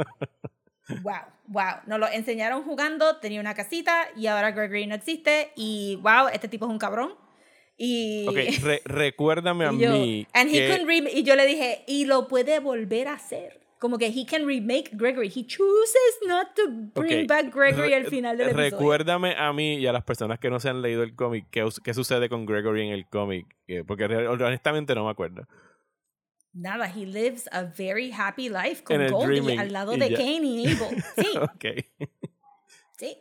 [1.01, 1.75] wow, wow.
[1.85, 6.47] Nos lo enseñaron jugando, tenía una casita y ahora Gregory no existe y wow, este
[6.47, 7.13] tipo es un cabrón.
[7.77, 12.05] Y, ok, re- recuérdame a y yo, mí and que- y yo le dije, y
[12.05, 13.61] lo puede volver a hacer.
[13.79, 15.27] Como que he can remake Gregory.
[15.27, 16.63] He chooses not to
[16.99, 18.71] bring back Gregory re- al final del episodio.
[18.71, 21.63] Recuérdame a mí y a las personas que no se han leído el cómic qué,
[21.83, 25.43] qué sucede con Gregory en el cómic, eh, porque honestamente no me acuerdo.
[26.59, 30.09] Nada, he lives a very happy life con Goldie Dreaming, al lado de.
[30.17, 31.03] Kane y Abel.
[31.15, 31.65] Sí, ok.
[32.97, 33.17] sí.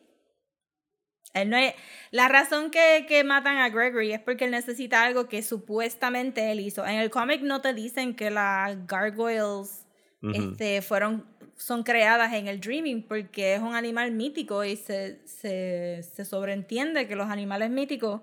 [1.34, 1.74] Él no es-
[2.12, 6.61] la razón que, que matan a Gregory es porque él necesita algo que supuestamente él
[6.61, 6.87] hizo.
[6.87, 9.87] En el cómic no te dicen que las gargoyles
[10.32, 11.26] este, fueron,
[11.57, 17.07] son creadas en el Dreaming porque es un animal mítico y se, se, se sobreentiende
[17.07, 18.22] que los animales míticos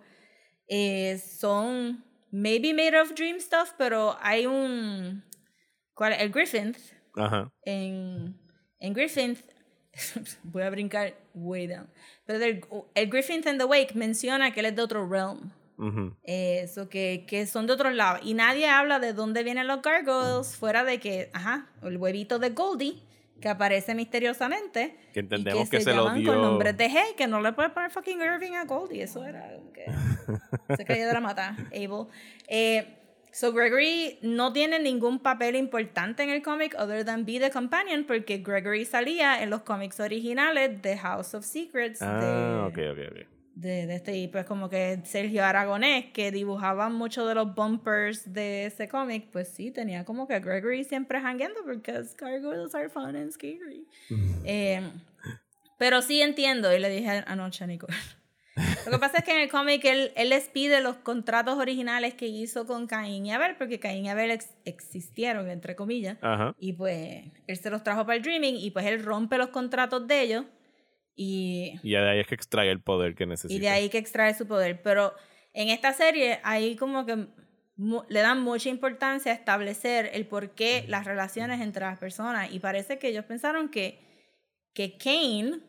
[0.67, 2.03] eh, son
[2.33, 5.23] maybe made of dream stuff, pero hay un...
[5.93, 6.13] ¿cuál?
[6.13, 6.75] El Griffin
[7.15, 7.51] Ajá.
[7.63, 8.35] en,
[8.79, 9.37] en Griffin,
[10.43, 11.87] voy a brincar way down,
[12.25, 12.65] pero del-
[12.95, 15.51] el Griffin and the Wake menciona que él es de otro realm.
[15.77, 16.15] Ujú.
[16.23, 18.21] Eso, que, que son de otros lados.
[18.23, 22.49] Y nadie habla de dónde vienen los gargoyles, fuera de que, ajá, el huevito de
[22.49, 23.01] Goldie,
[23.43, 24.95] que aparece misteriosamente.
[25.13, 27.51] Que y entendemos que se lo llaman dio- con nombres de hey, que no le
[27.51, 29.03] puedes poner fucking Irving a Goldie.
[29.03, 29.85] Eso era que
[30.77, 32.07] se cayó de la mata, Abel.
[32.47, 32.87] Eh,
[33.31, 38.05] so Gregory no tiene ningún papel importante en el cómic other than be the companion,
[38.05, 42.01] porque Gregory salía en los cómics originales de House of Secrets.
[42.01, 43.27] Ah, de, ok, ok, ok.
[43.55, 48.33] De, de este y pues como que Sergio Aragonés que dibujaba muchos de los bumpers
[48.33, 53.15] de ese cómic pues sí tenía como que Gregory siempre hangueando porque gargoyles are fun
[53.15, 53.85] and scary.
[54.43, 54.81] Eh,
[55.77, 57.93] pero sí entiendo y le dije anoche a Nicole.
[58.85, 62.13] Lo que pasa es que en el cómic él, él les pide los contratos originales
[62.13, 66.55] que hizo con Caín y Abel porque Caín y Abel ex- existieron entre comillas Ajá.
[66.59, 70.07] y pues él se los trajo para el Dreaming y pues él rompe los contratos
[70.07, 70.45] de ellos
[71.15, 73.53] y Y de ahí es que extrae el poder que necesita.
[73.53, 74.81] y de ahí que extrae su poder.
[74.81, 75.13] Pero
[75.53, 77.27] en esta serie, ahí como que
[78.09, 82.51] le dan mucha importancia a establecer el por qué las relaciones entre las personas.
[82.51, 83.99] Y parece que ellos pensaron que,
[84.73, 85.59] que Kane,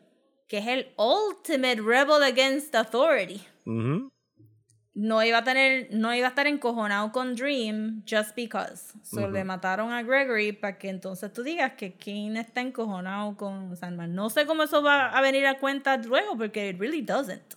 [0.47, 4.11] que es el ultimate rebel against authority, Ujú.
[4.95, 8.93] No iba a tener, no iba a estar encojonado con Dream just because.
[9.03, 13.75] So le mataron a Gregory para que entonces tú digas que Kane está encojonado con
[13.75, 14.15] Sandman.
[14.15, 17.55] No sé cómo eso va a venir a cuenta luego porque it really doesn't.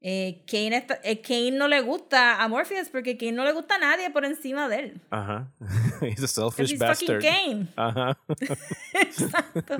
[0.00, 3.74] Eh, Kane, está- eh, Kane no le gusta a Morpheus porque Kane no le gusta
[3.74, 5.00] a nadie por encima de él.
[5.10, 5.50] Ajá.
[6.00, 7.22] He's a selfish he's bastard.
[7.24, 7.68] fucking Kane.
[7.76, 8.16] Ajá.
[8.92, 9.78] Exacto.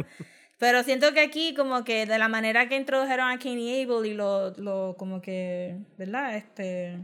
[0.58, 4.06] Pero siento que aquí, como que de la manera que introdujeron a Cain y Abel
[4.06, 6.36] y lo, lo como que, ¿verdad?
[6.36, 6.98] Este,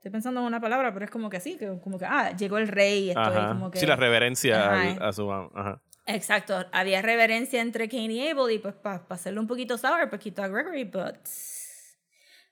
[0.00, 2.56] Estoy pensando en una palabra, pero es como que así, que como que, ah, llegó
[2.56, 3.48] el rey, estoy Ajá.
[3.48, 3.78] como que...
[3.80, 5.82] Sí, la reverencia al- a su Ajá.
[6.06, 10.22] Exacto, había reverencia entre Cain y Abel y pues para hacerlo un poquito sour, pues
[10.22, 11.16] quitó a Gregory, but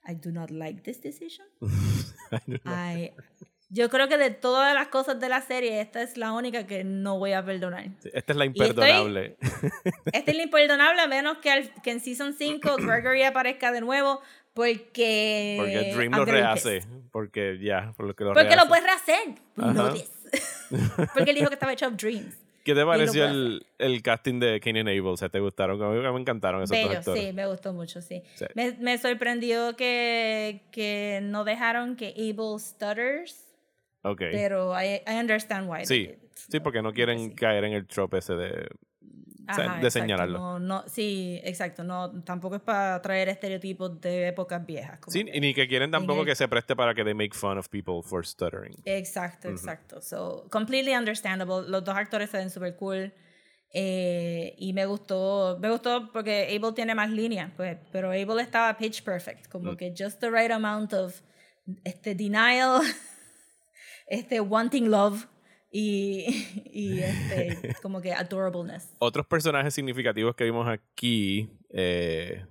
[0.06, 1.46] I do not like this decision.
[2.66, 3.12] I-
[3.70, 6.84] yo creo que de todas las cosas de la serie, esta es la única que
[6.84, 7.84] no voy a perdonar.
[8.00, 9.36] Sí, Esta es la estoy- imperdonable.
[10.12, 13.80] Esta es la imperdonable a menos que, al- que en Season 5 Gregory aparezca de
[13.80, 14.20] nuevo
[14.54, 15.56] porque...
[15.58, 16.80] Porque Dream lo rehace.
[17.12, 19.34] Porque ya, por lo que lo Porque lo puedes rehacer.
[19.56, 19.72] Ajá.
[19.72, 19.94] No
[21.14, 22.36] porque él dijo que estaba hecho of dreams.
[22.64, 25.06] ¿Qué te pareció el, el casting de Kenyan Abel?
[25.06, 25.82] O sea, ¿te gustaron?
[25.82, 27.22] A mí me encantaron esos dos Bello, actores.
[27.24, 28.22] sí, me gustó mucho, sí.
[28.34, 28.44] Sí.
[28.54, 33.47] Me, me sorprendió que, que no dejaron que Abel stutters,
[34.02, 34.22] Ok.
[34.30, 35.84] pero I, I understand why.
[35.86, 37.34] Sí, sí, porque no quieren sí.
[37.34, 38.68] caer en el trope ese de,
[39.46, 40.38] Ajá, de señalarlo.
[40.38, 41.82] No, no, sí, exacto.
[41.82, 44.98] No, tampoco es para traer estereotipos de épocas viejas.
[45.00, 47.14] como Sí, que- y ni que quieren tampoco el- que se preste para que they
[47.14, 48.74] make fun of people for stuttering.
[48.84, 50.00] Exacto, exacto.
[50.02, 51.66] So, completely understandable.
[51.68, 53.12] Los dos actores se ven súper cool.
[53.72, 58.76] Eh, y me gustó, me gustó porque Abel tiene más líneas, pues, pero Abel estaba
[58.78, 59.76] pitch perfect, como Mm.
[59.76, 61.20] que just the right amount of
[61.84, 62.80] este denial,
[64.08, 65.26] este wanting love
[65.70, 66.24] y,
[66.72, 68.94] y este como que adorableness.
[68.98, 72.44] Otros personajes significativos que vimos aquí, eh,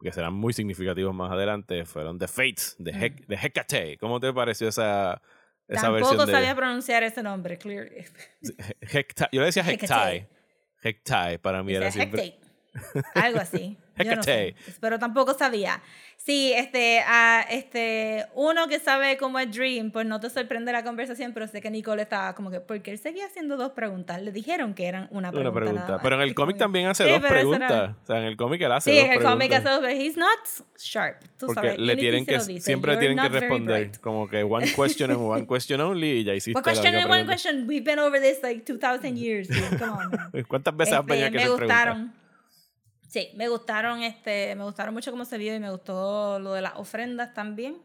[0.00, 3.96] que serán muy significativos más adelante, fueron The Fates, de, Hec- de Hecate.
[3.98, 5.22] ¿Cómo te pareció esa,
[5.68, 8.04] esa Tampoco versión de sabía pronunciar ese nombre, clearly.
[8.80, 9.62] Hecta- Yo le decía.
[9.68, 10.28] Hectae.
[10.82, 12.22] Hectae para mí era siempre.
[12.26, 12.43] Hecate.
[13.14, 13.76] Algo así.
[14.04, 15.80] Yo no sé, pero tampoco sabía.
[16.16, 20.82] Sí, este, ah, este, uno que sabe cómo es Dream, pues no te sorprende la
[20.82, 24.20] conversación, pero sé que Nicole estaba como que, porque él seguía haciendo dos preguntas.
[24.22, 25.50] Le dijeron que eran una pregunta.
[25.50, 25.86] Una pregunta.
[25.86, 26.00] nada.
[26.02, 27.90] Pero en el cómic también hace Sí, dos eso era- preguntas.
[28.02, 29.60] O sea, en el cómic él hace Sí, dos en el cómic preguntas.
[29.60, 30.38] hace dos, pero he's not
[30.78, 31.20] sharp.
[31.38, 31.78] Tú Porque sabes.
[31.78, 34.00] le tienen que, dice, siempre "You're tienen que responder bright".
[34.00, 37.26] como que one question and one question only y ya hiciste One question and one
[37.26, 37.68] question.
[37.68, 39.46] We've been over this like 2000 years.
[39.46, 39.78] dude.
[39.78, 39.98] Come on.
[40.10, 40.30] man.
[40.32, 40.44] pregunta.
[40.48, 42.23] ¿Cuántas veces has Este, venido que me hacer preguntas?
[43.14, 46.62] Sí, me gustaron, este, me gustaron mucho cómo se vio y me gustó lo de
[46.62, 47.76] las ofrendas también.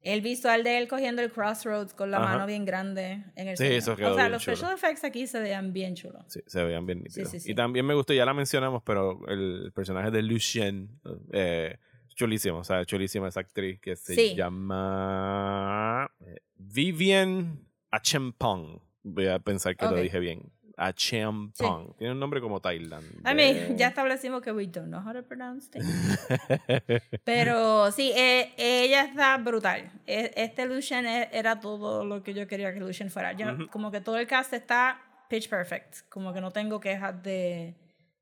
[0.00, 2.30] El visual de él cogiendo el crossroads con la Ajá.
[2.32, 3.76] mano bien grande en el Sí, centro.
[3.78, 4.56] eso quedó O sea, bien los chulo.
[4.56, 6.24] special effects aquí se veían bien chulos.
[6.28, 7.30] Sí, se veían bien nítidos.
[7.30, 7.50] sí, sí.
[7.50, 10.98] Y también me gustó, ya la mencionamos, pero el personaje de Lucien,
[11.32, 11.76] eh,
[12.14, 14.34] chulísimo, o sea, chulísima esa actriz que se Sí.
[14.34, 17.60] llama eh, Vivian
[17.90, 18.80] Achempong.
[19.02, 19.98] Voy a pensar que lo Ok.
[19.98, 20.50] dije bien.
[20.88, 21.94] Achempong.
[21.96, 23.04] Tiene un nombre como Thailand.
[23.28, 25.86] I mean, ya establecimos que we don't know how to pronounce things.
[27.24, 29.90] Pero sí, eh, ella está brutal.
[30.06, 33.32] E- Este Lucian e- era todo lo que yo quería que Lucian fuera.
[33.32, 33.68] Yo, Ujú.
[33.68, 36.08] Como que todo el cast está pitch perfect.
[36.08, 37.74] Como que no tengo quejas de,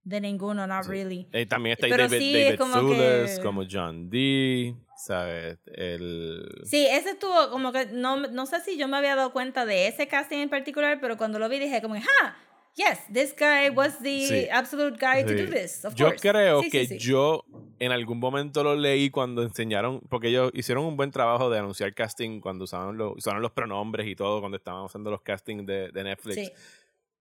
[0.05, 1.27] de ninguno, not really.
[1.33, 5.59] Eh, también está ahí Pero David, sí, David como que- como John Dee, ¿sabes?
[5.67, 6.47] El...
[6.65, 9.89] Sí, ese estuvo como que no, no sé si yo me había dado cuenta de
[9.89, 12.37] ese casting en particular, pero cuando lo vi dije como ah,
[12.77, 14.49] yes, this guy was the Sí.
[14.51, 15.35] absolute guy to Sí.
[15.47, 16.21] do this, of Yo course.
[16.21, 17.45] creo Sí, que yo
[17.79, 21.95] en algún momento lo leí cuando enseñaron, porque ellos hicieron un buen trabajo de anunciar
[21.95, 25.91] casting cuando usaban los, usaron los pronombres y todo, cuando estaban usando los castings de,
[25.91, 26.35] de Netflix.
[26.37, 26.53] Sí.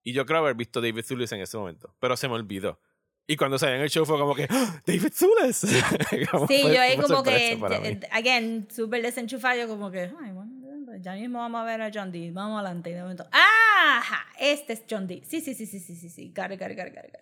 [0.04, 2.80] Y yo creo haber visto David Thewlis en ese momento, pero se me olvidó.
[3.28, 4.82] Y cuando salí en el show fue como que, ¡Ah!
[4.88, 5.12] ¡David!
[6.32, 10.52] Como Sí, yo ahí como que, again, súper desenchufado, yo como que, ay, bueno,
[11.00, 12.90] ya mismo vamos a ver a John Dee, vamos adelante.
[12.90, 13.59] Y de momento, ¡ah!
[13.80, 15.24] Ajá, Este es John Dee.
[15.26, 17.16] Sí, sí, sí, sí, sí, sí, sí, got it, got it, got it, got it.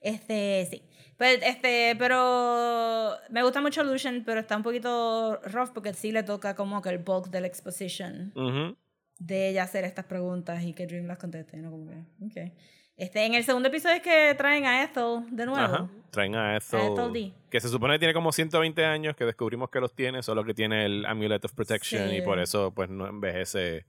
[0.00, 0.82] Este, sí.
[1.16, 6.22] Pues, este, pero me gusta mucho Lucian, pero está un poquito rough porque sí le
[6.22, 8.76] toca como que el bulk de la exposition Ujú.
[9.18, 11.70] de ella hacer estas preguntas y que Dream las conteste, ¿no?
[11.70, 12.52] Como que, ok.
[12.96, 15.60] Este, en el segundo episodio es que traen a Ethel de nuevo.
[15.74, 15.88] Ajá.
[16.10, 17.32] Traen a Ethel, Ethel Dee.
[17.50, 20.54] que se supone que tiene como 120 años, que descubrimos que los tiene, solo que
[20.54, 22.16] tiene el Amulet of Protection Sí.
[22.18, 23.84] y por eso pues no envejece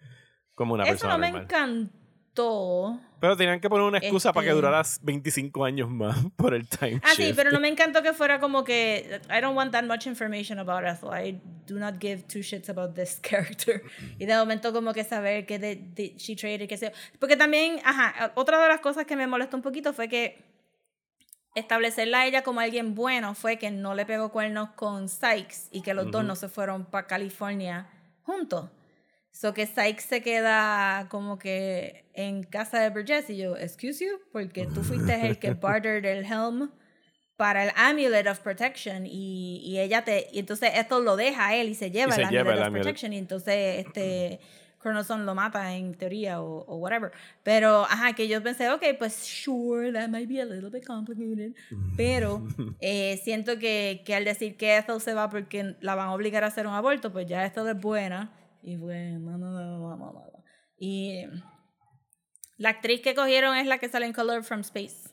[0.56, 1.48] como una Eso persona no me normal.
[2.36, 3.00] Encantó.
[3.20, 6.68] Pero tenían que poner una excusa para que Este- durara 25 años más por el
[6.68, 9.84] time Ah, sí, pero no me encantó que fuera como que I don't want that
[9.84, 11.10] much information about Ethel.
[11.14, 13.82] I do not give two shits about this character.
[14.20, 16.90] Y de momento como que saber que de, de- she traded, que yo.
[17.20, 20.44] Porque también, ajá, otra de las cosas que me molestó un poquito fue que
[21.56, 25.82] establecerla a ella como alguien bueno fue que no le pegó cuernos con Sykes y
[25.82, 27.88] que los dos no se fueron para California
[28.24, 28.70] juntos.
[29.36, 34.18] So que Sykes se queda como que en casa de Burgess y yo, excuse you,
[34.32, 36.72] porque tú fuiste el que bartered el helm
[37.36, 41.56] para el Amulet of Protection y, y ella te, y entonces esto lo deja a
[41.58, 42.84] él y se lleva se el Amulet el of amulet.
[42.84, 44.40] Protection y entonces este
[44.80, 47.12] Cronoson lo mata en teoría o, o whatever.
[47.44, 51.54] Pero, ajá, que yo pensé, ok, pues sure, that might be a little bit complicated.
[51.98, 52.42] Pero
[52.80, 56.46] eh, siento que, que al decir que Ethel se va porque la van a obligar
[56.46, 58.32] a hacer un aborto, pues ya Ethel es buena
[58.68, 60.44] Y fue, no, no, no, no.
[60.78, 61.24] Y
[62.58, 65.10] la actriz que cogieron es la que sale en Color from Space.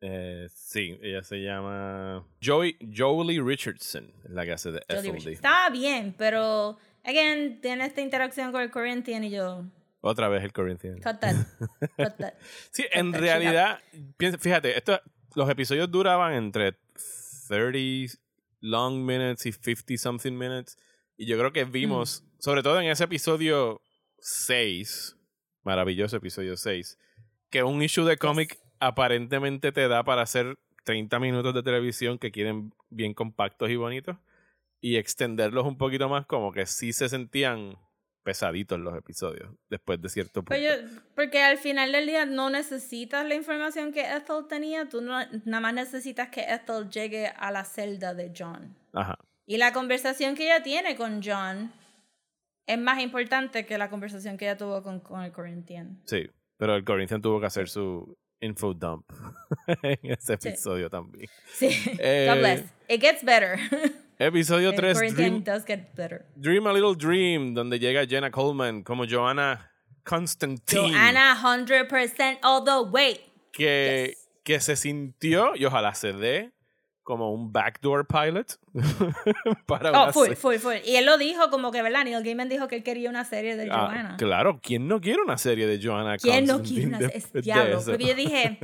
[0.00, 5.16] Eh, sí, ella se llama Joey, Jolie Richardson, la que hace de Ethel.
[5.28, 9.64] Estaba bien, pero, again, tiene esta interacción con el Corinthian y yo,
[10.00, 10.98] Otra vez el Corinthian.
[10.98, 11.34] cut that,
[11.96, 12.34] cut that.
[12.70, 13.78] Sí, en that realidad,
[14.16, 15.00] piensa- fíjate, esto,
[15.34, 16.76] los episodios duraban entre
[17.48, 18.14] 30
[18.60, 20.78] long minutes y 50 something minutes.
[21.16, 23.80] Y yo creo que vimos, sobre todo en ese episodio
[24.18, 25.16] 6,
[25.62, 26.98] maravilloso episodio 6,
[27.50, 32.30] que un issue de cómic aparentemente te da para hacer 30 minutos de televisión que
[32.32, 34.16] quieren bien compactos y bonitos.
[34.80, 37.78] Y extenderlos un poquito más, como que sí se sentían
[38.22, 40.50] pesaditos los episodios después de cierto punto.
[40.50, 45.00] Pero yo- porque al final del día no necesitas la información que Ethel tenía, tú
[45.00, 48.76] no, nada más necesitas que Ethel llegue a la celda de John.
[48.92, 49.18] Ajá.
[49.46, 51.72] Y la conversación que ella tiene con John
[52.66, 56.00] es más importante que la conversación que ella tuvo con, con el Corinthian.
[56.06, 56.26] Sí,
[56.56, 59.04] pero el Corinthian tuvo que hacer su info dump
[59.82, 60.48] en ese Sí.
[60.48, 61.28] episodio también.
[61.52, 61.68] Sí,
[61.98, 62.62] Eh, God bless.
[62.88, 63.58] It gets better.
[64.18, 66.24] Episodio el 3, Corinthian Dream, does get better.
[66.36, 69.70] Dream a Little Dream, donde llega Jenna Coleman como Joanna
[70.04, 70.90] Constantine.
[70.90, 73.20] Joanna 100% all the way.
[73.52, 74.28] que, Yes.
[74.42, 76.52] que se sintió, y ojalá se dé,
[77.04, 78.58] como un backdoor pilot
[79.66, 80.74] para Oh, una full, se- full, full.
[80.84, 82.04] Y él lo dijo como que, ¿verdad?
[82.04, 84.16] Neil Gaiman dijo que él quería una serie de Ah, Joanna.
[84.16, 87.82] claro, ¿quién no quiere una serie de Joanna ¿Quién no Constantine quiere una de diablo?
[87.84, 88.58] Porque yo dije,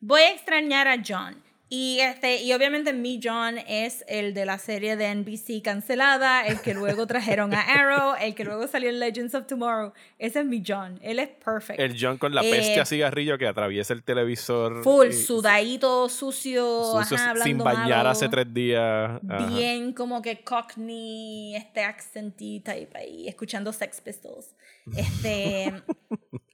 [0.00, 1.42] voy a extrañar a John.
[1.70, 6.62] Y este, y obviamente mi John es el de la serie de NBC cancelada, el
[6.62, 9.92] que luego trajeron a Arrow, el que luego salió en Legends of Tomorrow.
[10.18, 10.98] Ese es mi John.
[11.02, 11.78] Él es perfect.
[11.78, 14.82] El John con la Eh, peste a cigarrillo que atraviesa el televisor.
[14.82, 18.10] Full, y- sudadito, sucio, sucio, ajá, sin bañar malo.
[18.10, 19.20] hace tres días.
[19.28, 19.46] Ajá.
[19.48, 24.54] bien como que cockney, este accentí type ahí, escuchando Sex Pistols.
[24.96, 25.72] Este.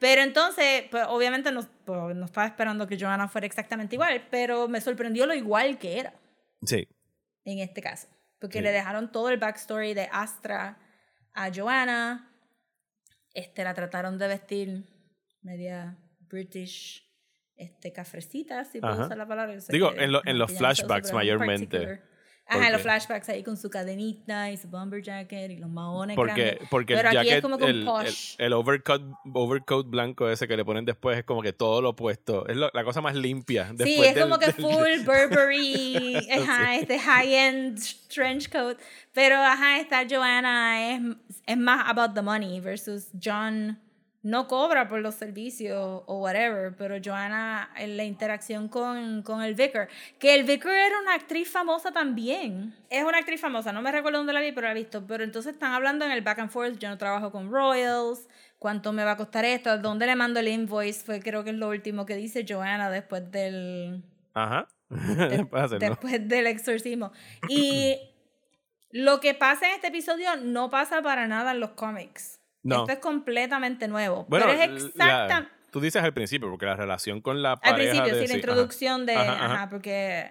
[0.00, 4.66] pero entonces, pues obviamente no, pues, no estaba esperando que Joanna fuera exactamente igual, pero
[4.66, 6.12] me sorprendió lo igual que era
[6.64, 6.88] Sí.
[7.44, 8.08] en este caso.
[8.40, 8.64] Porque Sí.
[8.64, 10.78] le dejaron todo el backstory de Astra
[11.34, 12.26] a Joanna.
[13.34, 14.84] Este, la trataron de vestir
[15.42, 17.06] media British,
[17.56, 19.54] este, cafrecita, si puedo usar la palabra.
[19.68, 22.02] Digo, en lo- en los flashbacks mayormente.
[22.58, 26.58] Ajá, los flashbacks ahí con su cadenita y su bomber jacket y los maones Porque,
[26.70, 28.34] porque Pero el aquí es jacket, como que un el, el, posh.
[28.38, 32.46] el overcoat, overcoat blanco ese que le ponen después es como que todo lo opuesto.
[32.48, 33.72] Es lo- la cosa más limpia.
[33.82, 37.78] Sí, es del- como que del- full Burberry, ajá, este high-end
[38.12, 38.78] trench coat.
[39.12, 41.00] Pero, ajá, esta Joanna es,
[41.46, 43.78] es más about the money versus John
[44.22, 49.54] no cobra por los servicios o whatever, pero Joanna en la interacción con, con el
[49.54, 52.74] Vicar, que el Vicar era una actriz famosa también.
[52.90, 55.06] Es una actriz famosa, no me recuerdo dónde la vi, pero la he visto.
[55.06, 58.92] Pero entonces están hablando en el back and forth, yo no trabajo con Royals, cuánto
[58.92, 61.68] me va a costar esto, dónde le mando el invoice, fue creo que es lo
[61.68, 64.02] último que dice Joanna después del
[64.34, 64.68] Ajá.
[64.90, 65.46] de-
[65.78, 67.10] después del exorcismo.
[67.48, 67.96] Y
[68.90, 72.39] lo que pasa en este episodio no pasa para nada en los cómics.
[72.62, 72.80] No.
[72.80, 74.26] Esto es completamente nuevo.
[74.28, 75.48] Bueno, pero es la- exacta.
[75.70, 78.26] tú dices al principio, porque la relación con la Al pareja principio, de- sí, la
[78.26, 78.36] sí, ajá.
[78.38, 79.16] introduccción de.
[79.16, 79.68] Ajá.
[79.70, 80.28] porque.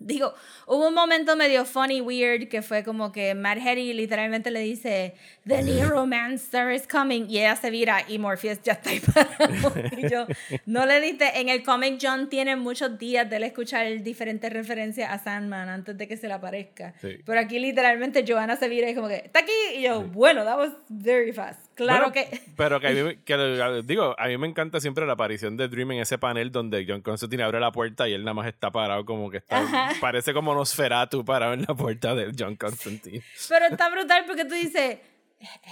[0.00, 0.32] Digo,
[0.66, 5.14] hubo un momento medio funny, weird, que fue como que Matt Hetty literalmente le dice:
[5.46, 7.26] The Neuromancer is coming.
[7.28, 9.72] Y ella se vira y Morpheus ya está ahí parado.
[9.98, 10.26] Y yo,
[10.66, 11.40] no le diste.
[11.40, 15.98] En el cómic, John tiene muchos días de él escuchar diferentes referencias a Sandman antes
[15.98, 16.94] de que se le aparezca.
[17.00, 17.18] Sí.
[17.24, 19.52] Pero aquí literalmente Joanna se vira y es como que: Está aquí.
[19.76, 21.60] Y yo, bueno, that was very fast.
[21.74, 22.40] Claro Bueno, que.
[22.56, 25.68] Pero que, a mí, me- que, digo, a mí me encanta siempre la aparición de
[25.68, 28.70] Dream en ese panel donde John Constantine abre la puerta y él nada más está
[28.70, 29.58] parado como que está.
[29.58, 29.87] Ajá.
[30.00, 33.22] Parece como Nosferatu parado en la puerta de John Constantine.
[33.48, 34.98] Pero está brutal porque tú dices,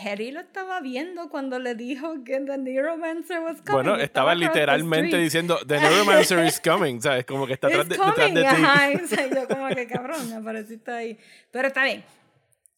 [0.04, 3.72] Harry lo estaba viendo cuando le dijo que The Neuromancer was coming.
[3.72, 5.24] Bueno, estaba the literalmente street.
[5.24, 7.24] diciendo The Neuromancer is coming, ¿sabes?
[7.24, 8.46] Como que está It's de, detrás de ti.
[8.46, 8.92] ajá.
[8.92, 11.18] y, o sea, yo como que cabrón, apareciste ahí.
[11.50, 12.04] Pero está bien.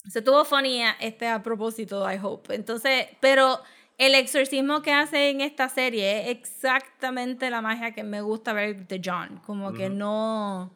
[0.08, 2.54] Se tuvo funny a- este a propósito, I hope.
[2.54, 3.60] Entonces, pero
[3.98, 8.86] el exorcismo que hace en esta serie es exactamente la magia que me gusta ver
[8.86, 9.42] de John.
[9.44, 10.72] Como que no,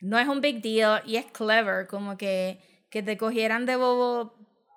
[0.00, 1.86] no es un big deal y es clever.
[1.86, 4.34] Como que, que te cogieran de bobo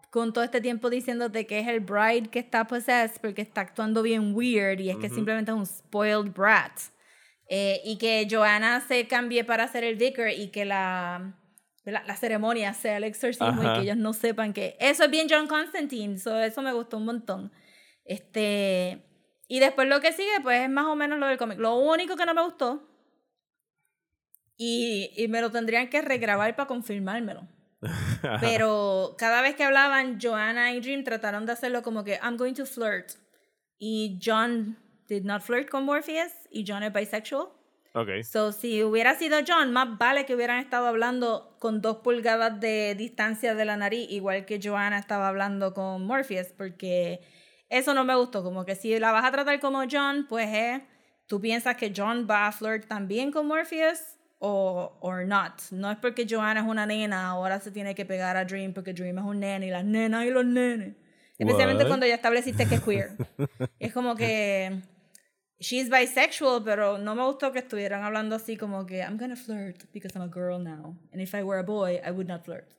[0.10, 4.02] con todo este tiempo diciéndote que es el bride que está possessed porque está actuando
[4.02, 6.72] bien weird y es que simplemente es un spoiled brat.
[7.50, 11.34] Eh, y que Joanna se cambie para ser el vicar y que la,
[11.86, 13.72] la, la ceremonia sea el exorcismo Ajá.
[13.72, 16.98] y que ellos no sepan que eso es bien John Constantine, so, eso me gustó
[16.98, 17.54] un montón.
[18.04, 19.02] Este,
[19.48, 21.58] y después lo que sigue pues es más o menos lo del cómic.
[21.58, 22.86] Lo único que no me gustó
[24.58, 27.48] y, y me lo tendrían que regrabar para confirmármelo.
[28.42, 32.56] Pero cada vez que hablaban, Joanna y Dream trataron de hacerlo como que I'm going
[32.56, 33.12] to flirt.
[33.78, 34.76] Y John
[35.08, 37.50] did not flirt con Morpheus y John es bisexual.
[37.94, 38.24] Ok.
[38.24, 42.96] So, si hubiera sido John, más vale que hubieran estado hablando con dos pulgadas de
[42.96, 47.22] distancia de la nariz, igual que Joanna estaba hablando con Morpheus, porque
[47.70, 48.44] eso no me gustó.
[48.44, 50.86] Como que si la vas a tratar como John, pues eh,
[51.28, 55.62] tú piensas que John va a flirt también con Morpheus o or not.
[55.72, 58.94] No es porque Joanna es una nena, ahora se tiene que pegar a Dream porque
[58.94, 60.96] Dream es un nene y las nenas y los nenes.
[61.38, 61.90] Especialmente What?
[61.90, 63.12] cuando ya estableciste que es queer.
[63.80, 64.82] es como que
[65.60, 69.84] she's bisexual, pero no me gustó que estuvieran hablando así como que I'm gonna flirt
[69.94, 70.98] because I'm a girl now.
[71.12, 72.74] And if I were a boy, I would not flirt.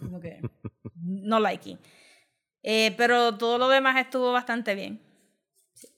[0.00, 0.40] Como que
[0.94, 1.78] no likey.
[2.62, 5.00] Eh, pero todo lo demás estuvo bastante bien.
[5.74, 5.88] Sí.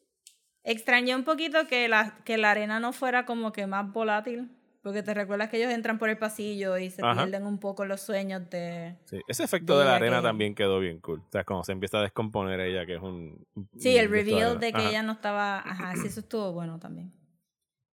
[0.65, 4.51] Extrañé un poquito que la, que la arena no fuera como que más volátil.
[4.83, 7.25] Porque te recuerdas que ellos entran por el pasillo y se Ajá.
[7.25, 8.97] pierden un poco los sueños de...
[9.05, 11.21] Sí, Ese efecto De de la arena que- también quedó bien cool.
[11.21, 13.47] O sea, cuando se empieza a descomponer ella, que es un.
[13.77, 14.89] Sí, un el de reveal de que Ajá.
[14.89, 15.59] ella no estaba.
[15.59, 17.13] Ajá, sí, eso estuvo bueno también.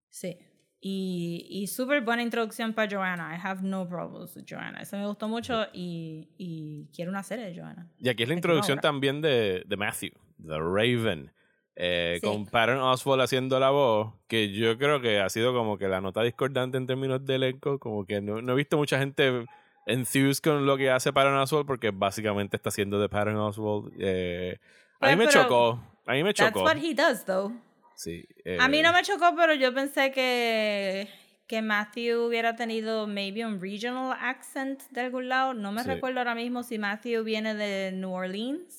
[0.08, 0.38] Sí.
[0.80, 3.34] Y, y súper buena introducción para Joanna.
[3.36, 4.80] I have no problems with Joanna.
[4.80, 7.90] Eso me gustó mucho y, y quiero una serie de Joanna.
[7.98, 10.12] Y aquí es la introducción también de, de Matthew,
[10.42, 11.32] The Raven.
[11.80, 12.26] Eh, Sí.
[12.26, 16.00] Con Patton Oswald haciendo la voz, que yo creo que ha sido como que la
[16.00, 17.78] nota discordante en términos de elenco.
[17.78, 19.46] Como que no, no he visto mucha gente
[19.86, 23.92] enthused con lo que hace Patton Oswald, porque básicamente está haciendo de Patton Oswald.
[24.00, 24.58] eh,
[25.00, 25.80] a mí Pues, me chocó.
[26.04, 26.64] A mí me That's chocó.
[26.64, 27.52] what he does, though.
[27.94, 31.08] Sí, eh, A mí no me chocó, pero yo pensé que,
[31.46, 35.54] que Matthew hubiera tenido maybe un regional accent de algún lado.
[35.54, 35.88] No me Sí.
[35.88, 38.77] recuerdo ahora mismo si Matthew viene de New Orleans.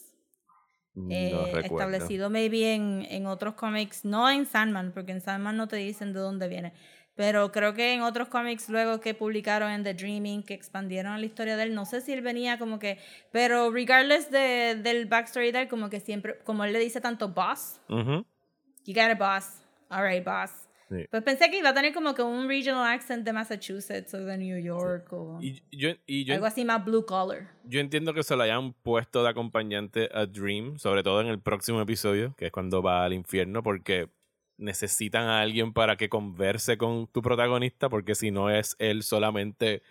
[1.10, 5.78] Eh, establecido maybe en, en otros cómics, no en Sandman, porque en Sandman no te
[5.78, 6.74] dicen de dónde viene,
[7.16, 11.26] pero creo que en otros cómics luego que publicaron en The Dreaming, que expandieron la
[11.26, 12.98] historia de él, no sé si él venía como que,
[13.32, 17.30] pero regardless de, del backstory de él, como que siempre, como él le dice tanto
[17.30, 20.69] boss, you got a boss, alright boss.
[20.90, 21.06] Sí.
[21.10, 24.38] Pues pensé que iba a tener como que un regional accent de Massachusetts o de
[24.38, 27.52] New York o Y yo, y yo algo así más blue collar.
[27.64, 31.40] Yo entiendo que se lo hayan puesto de acompañante a Dream, sobre todo en el
[31.40, 34.10] próximo episodio, que es cuando va al infierno, porque
[34.58, 39.82] necesitan a alguien para que converse con tu protagonista, porque si no es él solamente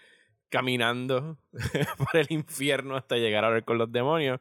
[0.48, 1.38] caminando
[1.98, 4.40] por el infierno hasta llegar a ver con los demonios.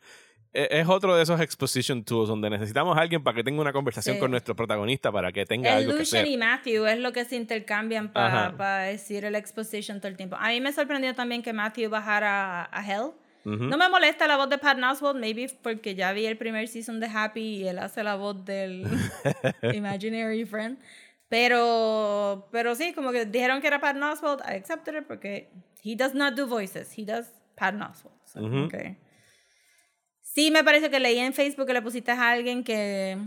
[0.53, 3.73] E- Es otro de esos exposition tools donde necesitamos a alguien para que tenga una
[3.73, 4.19] conversación Sí.
[4.19, 6.33] con nuestro protagonista, para que tenga El algo que Lucian hacer.
[6.33, 10.35] y Matthew es lo que se intercambian para decir el exposition todo el tiempo.
[10.39, 13.11] A mí me sorprendió también que Matthew bajara a, a Hell.
[13.45, 13.63] Ujú.
[13.63, 16.99] No me molesta la voz de Pat Oswalt, maybe porque ya vi el primer season
[16.99, 18.83] de Happy y él hace la voz del
[19.73, 20.77] Imaginary Friend.
[21.29, 25.49] Pero, pero sí, como que dijeron que era Pat Oswalt, I accepted it porque
[25.83, 28.15] he does not do voices, he does Pat Oswalt.
[28.25, 28.65] So, Ujú.
[28.65, 28.97] okay.
[30.37, 33.17] Sí, me parece que leí en Facebook que le pusiste a alguien que,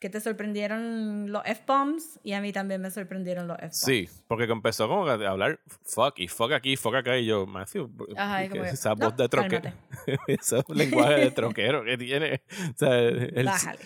[0.00, 3.76] que te sorprendieron los F-bombs y a mí también me sorprendieron los F-bombs.
[3.76, 7.88] Sí, porque empezó como a hablar fuck y fuck aquí, fuck acá y yo, Matthew,
[8.16, 9.72] Ajá, y ¿qué como es que, esa no, voz de troquero,
[10.26, 12.42] ese lenguaje de troquero que tiene,
[12.74, 12.90] o sea,
[13.44, 13.78] Bájale.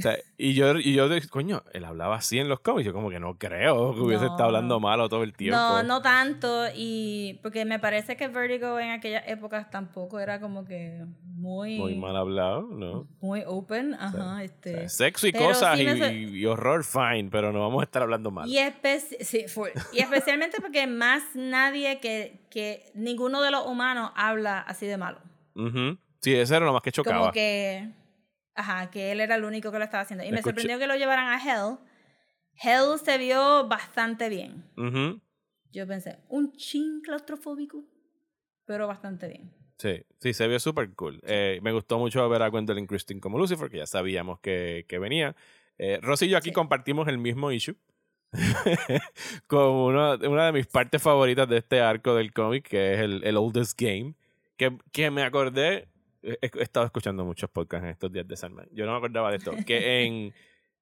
[0.00, 3.10] O sea, y yo y yo coño, él hablaba así en los cómics, yo como
[3.10, 4.30] que no creo que hubiese No.
[4.32, 5.56] estado hablando malo todo el tiempo.
[5.58, 6.64] No, no tanto.
[6.74, 11.94] Y porque me parece que Vertigo en aquellas épocas tampoco era como que muy, Muy
[11.96, 13.06] mal hablado, ¿no?
[13.20, 13.94] muy open.
[13.94, 14.72] Ajá, O este.
[14.74, 17.84] sea, sexo y pero cosas sí y, sor- y horror, fine, pero no vamos a
[17.84, 18.48] estar hablando mal.
[18.48, 19.68] y, espe- sí, full.
[19.92, 25.18] y especialmente porque más nadie que, que ninguno de los humanos habla así de malo.
[25.54, 25.96] Ujú.
[26.20, 27.18] Sí, eso era lo más que chocaba.
[27.18, 27.88] Como que,
[28.54, 30.24] ajá, que él era el único que lo estaba haciendo.
[30.24, 31.76] Y me sorprendió que lo llevaran a Hell.
[32.62, 34.64] Hell se vio bastante bien.
[35.72, 37.84] Yo pensé, un chin claustrofóbico,
[38.64, 39.52] pero bastante bien.
[39.78, 41.20] Sí, sí, se vio súper cool.
[41.26, 44.98] Eh, me gustó mucho ver a Gwendolyn Christine como Lucifer, que ya sabíamos que, que
[44.98, 45.34] venía.
[45.78, 46.54] Eh, Rosy y yo aquí Sí.
[46.54, 47.76] compartimos el mismo issue.
[49.46, 53.24] con uno- una de mis partes favoritas de este arco del cómic, que es el,
[53.24, 54.14] el Oldest Game.
[54.56, 55.88] Que, que me acordé.
[56.22, 58.68] He, he estado escuchando muchos podcasts en estos días de Sandman.
[58.72, 59.52] Yo no me acordaba de esto.
[59.66, 60.32] Que en,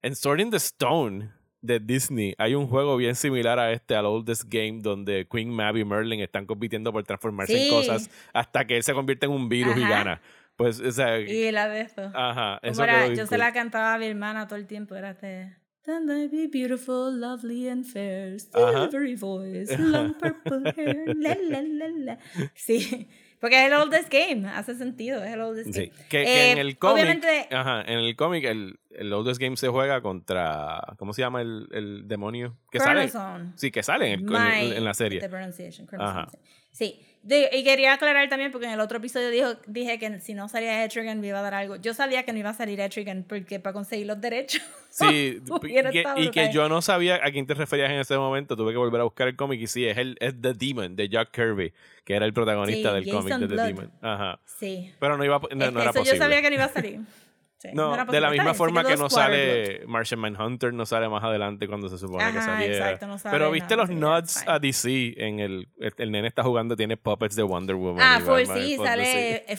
[0.03, 1.31] en Sword in the Stone
[1.61, 5.77] de Disney hay un juego bien similar a este, al Oldest Game, donde Queen Mab
[5.77, 7.71] y Merlin están compitiendo por transformarse en Sí.
[7.71, 9.91] cosas hasta que él se convierte en un virus y Ajá.
[9.91, 10.21] gana.
[10.57, 12.03] Pues, o sea, Y la de esto.
[12.15, 14.95] ajá, eso era, yo se la cantaba a mi hermana todo el tiempo.
[14.97, 15.57] Era este.
[15.85, 18.39] Then they be beautiful, lovely and fair.
[18.41, 21.17] Silvery voice, long purple hair.
[21.17, 22.19] La, la, la, la.
[22.55, 23.09] Sí,
[23.41, 24.49] porque es el oldest game.
[24.49, 25.93] Hace sentido, es el oldest Sí, game.
[26.09, 29.57] que, que en Eh, el cómic, obviamente- ajá, en el cómic el, el Oldest Game
[29.57, 32.57] se juega contra, ¿cómo se llama el, el demonio?
[32.71, 33.09] Que sale,
[33.57, 35.21] sí, que sale en, el- en en la serie.
[35.21, 36.29] The pronunciation, Ajá.
[36.31, 36.39] Sí,
[36.71, 40.35] Sí, De- y quería aclarar también, porque en el otro episodio dijo, dije que si
[40.35, 41.77] no salía Etrigan me iba a dar algo.
[41.77, 44.63] Yo sabía que no iba a salir Etrigan porque para conseguir los derechos.
[44.91, 48.57] Sí, que- y que yo no sabía a quién te referías en ese momento.
[48.57, 51.09] Tuve que volver a buscar el cómic y sí, es, el, es The Demon de
[51.09, 51.73] Jack Kirby,
[52.05, 53.67] que era el protagonista Sí, del cómic de The Blood.
[53.67, 53.93] Demon.
[54.01, 54.41] Ajá.
[54.47, 54.93] Sí.
[54.99, 56.13] Pero no, iba, no era eso posible.
[56.13, 57.01] yo sabía que no iba a salir.
[57.61, 61.67] Sí, No, de la misma forma que no sale Martian Manhunter, no sale más adelante
[61.67, 62.73] cuando se supone que saliera.
[62.91, 66.29] exacto, no sale Pero viste nada, los nods a DC en el, el, el nene
[66.29, 68.01] está jugando, tiene puppets de Wonder Woman.
[68.01, 69.57] Ah, for sí, sale eh,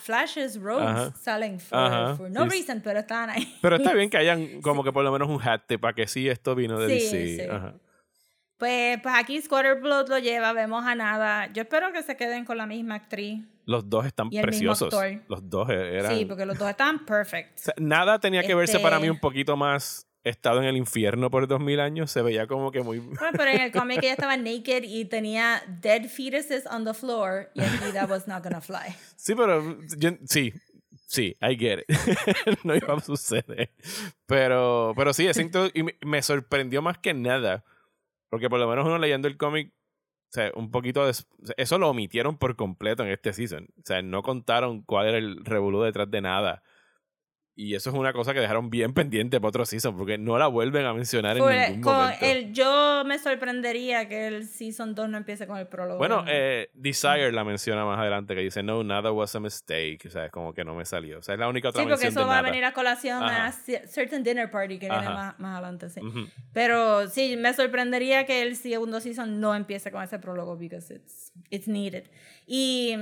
[0.00, 1.12] Flashes, Ajá.
[1.12, 2.50] salen for, Ajá, for no sí.
[2.50, 3.56] reason, pero estaban ahí.
[3.62, 6.06] Pero está bien que hayan como que por lo menos un hat de para que
[6.08, 7.36] sí esto vino de Sí, DC.
[7.44, 7.50] sí.
[7.50, 7.74] Ajá.
[8.58, 11.46] Pues, pues aquí Squatterblood lo lleva, vemos a nada.
[11.52, 13.44] Yo espero que se queden con la misma actriz.
[13.66, 14.92] Los dos están Y el mismo preciosos.
[14.94, 15.22] actor.
[15.28, 16.16] Los dos e-, eran.
[16.16, 17.56] Sí, porque los dos están perfect.
[17.58, 20.76] O sea, nada tenía que verse Este- para mí un poquito más estado en el
[20.76, 22.10] infierno por 2000 años.
[22.10, 22.98] Se veía como que muy.
[22.98, 27.50] Bueno, pero en el cómic ella estaba naked y tenía dead fetuses on the floor
[27.54, 28.92] y aquí that was not gonna fly.
[29.16, 30.52] Sí, pero yo- sí,
[31.06, 31.96] sí, I get it.
[32.64, 33.70] no iba a suceder.
[34.26, 37.64] Pero, pero sí, ese y me sorprendió más que nada.
[38.28, 39.72] Porque por lo menos uno leyendo el cómic,
[40.30, 41.14] o sea, un poquito de...
[41.56, 43.68] Eso lo omitieron por completo en este season.
[43.78, 46.62] O sea, no contaron cuál era el revolú detrás de nada.
[47.60, 50.46] Y eso es una cosa que dejaron bien pendiente para otro season, porque no la
[50.46, 52.24] vuelven a mencionar en Fue- ningún con momento.
[52.24, 55.98] el, yo me sorprendería que el Season 2 no empiece con el prólogo.
[55.98, 56.28] Bueno, ¿no?
[56.30, 60.06] eh, Desire la menciona más adelante, que dice, no, nada was a mistake.
[60.06, 61.18] O sea, es como que no me salió.
[61.18, 63.24] O sea, es la única otra sí, porque mención eso va a venir a colación
[63.24, 63.46] Ajá.
[63.48, 63.52] a
[63.88, 66.00] Certain Dinner Party que viene más, más adelante, sí.
[66.52, 71.32] Pero sí, me sorprendería que el segundo season no empiece con ese prólogo because it's,
[71.50, 72.04] it's needed.
[72.46, 72.94] Y,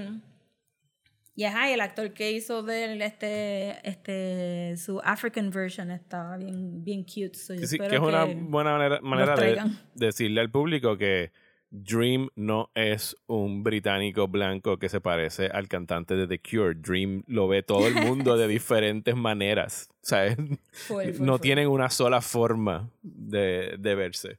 [1.37, 6.83] y ajá, y el actor que hizo del este, este, su African version estaba bien,
[6.83, 7.35] bien cute.
[7.39, 9.61] so Sí, que es una que- buena manera, manera de
[9.95, 11.31] decirle al público que
[11.69, 16.75] Dream no es un británico blanco que se parece al cantante de The Cure.
[16.75, 19.89] Dream lo ve todo el mundo de diferentes maneras.
[20.03, 21.41] O sea, Full, full, no full.
[21.43, 24.39] tienen una sola forma de, de verse.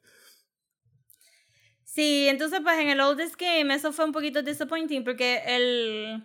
[1.83, 6.23] Sí, entonces pues en el Oldest Game eso fue un poquito disappointing porque el...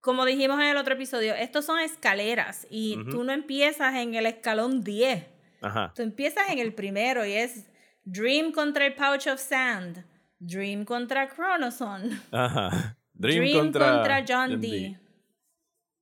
[0.00, 3.10] Como dijimos en el otro episodio, estos son escaleras y Ujú.
[3.10, 5.24] tú no empiezas en el escalón 10.
[5.60, 5.92] Ajá.
[5.94, 7.66] Tú empiezas en el primero y es
[8.04, 10.04] Dream contra el Pouch of Sand,
[10.38, 12.96] Dream contra Chronoson, Ajá.
[13.12, 14.96] Dream, Dream, contra, contra, John Dee.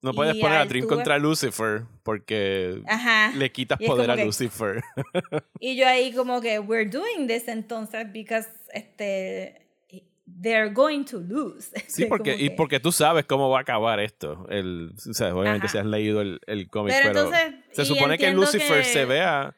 [0.02, 3.32] No puedes Y poner a Dream contra Lucifer porque Ajá.
[3.34, 4.82] le quitas poder a que- Lucifer.
[5.58, 9.65] Y yo ahí como que, we're doing this entonces because este,
[10.42, 11.70] they're going to lose.
[11.88, 14.46] Sí, porque, y que- porque tú sabes cómo va a acabar esto.
[14.50, 15.72] El, o sea, obviamente Ajá.
[15.72, 18.84] si has leído el, el cómic, Pero pero, entonces, se y supone que Lucifer que-
[18.92, 19.54] se vea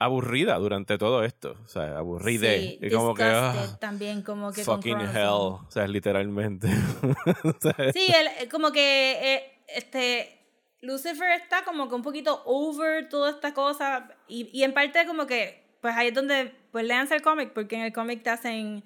[0.00, 1.56] aburrida durante todo esto.
[1.64, 2.48] O sea, aburrida.
[2.52, 5.28] Sí, y como que, ah, también como que fucking hell.
[5.28, 6.68] O sea, literalmente.
[7.44, 8.06] O sea, Sí,
[8.40, 10.34] el- como que eh, este
[10.80, 15.26] Lucifer está como que un poquito over toda esta cosa y, y en parte como
[15.26, 18.84] que pues ahí es donde pues leanse el cómic porque en el cómic te hacen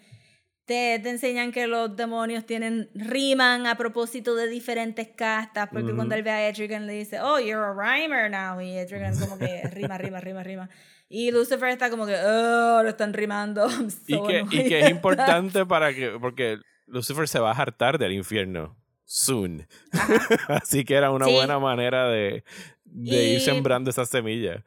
[0.65, 6.15] te, te enseñan que los demonios tienen riman a propósito de diferentes castas porque cuando
[6.15, 9.63] él ve a Etrigan le dice oh you're a rhymer now y Etrigan como que
[9.73, 10.71] rima rima rima rima
[11.09, 14.85] y Lucifer está como que oh lo están rimando I'm y, que, y que es
[14.85, 14.91] that".
[14.91, 16.13] importante para que.
[16.19, 18.77] Porque Lucifer se va a hartar del infierno.
[19.05, 19.67] Soon.
[20.49, 21.33] Así que era una Sí.
[21.33, 22.45] buena manera de,
[22.85, 24.65] de ir sembrando esa semilla.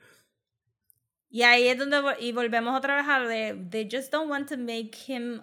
[1.29, 4.55] Y ahí es donde y volvemos otra vez a de they just don't want to
[4.55, 5.41] make him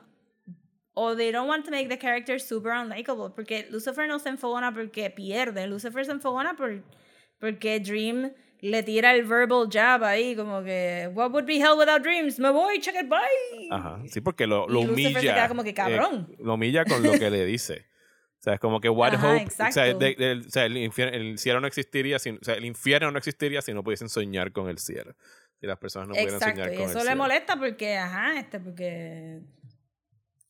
[0.94, 4.72] o they don't want to make the character super unlikable porque Lucifer no se enfogona
[4.72, 6.82] porque pierde, Lucifer se enfogona por,
[7.38, 12.02] porque Dream le tira el verbal jab ahí como que what would be hell without
[12.02, 13.68] dreams, me voy, check it bye.
[13.70, 15.34] Ajá, sí, porque lo, lo Y Lucifer se humilla.
[15.34, 16.28] queda como que, "Cabrón".
[16.30, 17.86] eh, lo humilla con lo que le dice.
[18.38, 19.46] O sea, es como que what Ajá, hope.
[19.46, 19.98] O sea, exacto.
[19.98, 23.10] de- de- o sea, el, infierno, el cielo no existiría si, o sea, el infierno
[23.10, 25.14] no existiría si no pudiesen soñar con el cielo.
[25.60, 27.16] Si las personas no pudieran Exacto, soñar y con eso el le cielo.
[27.22, 29.40] molesta porque ajá, este porque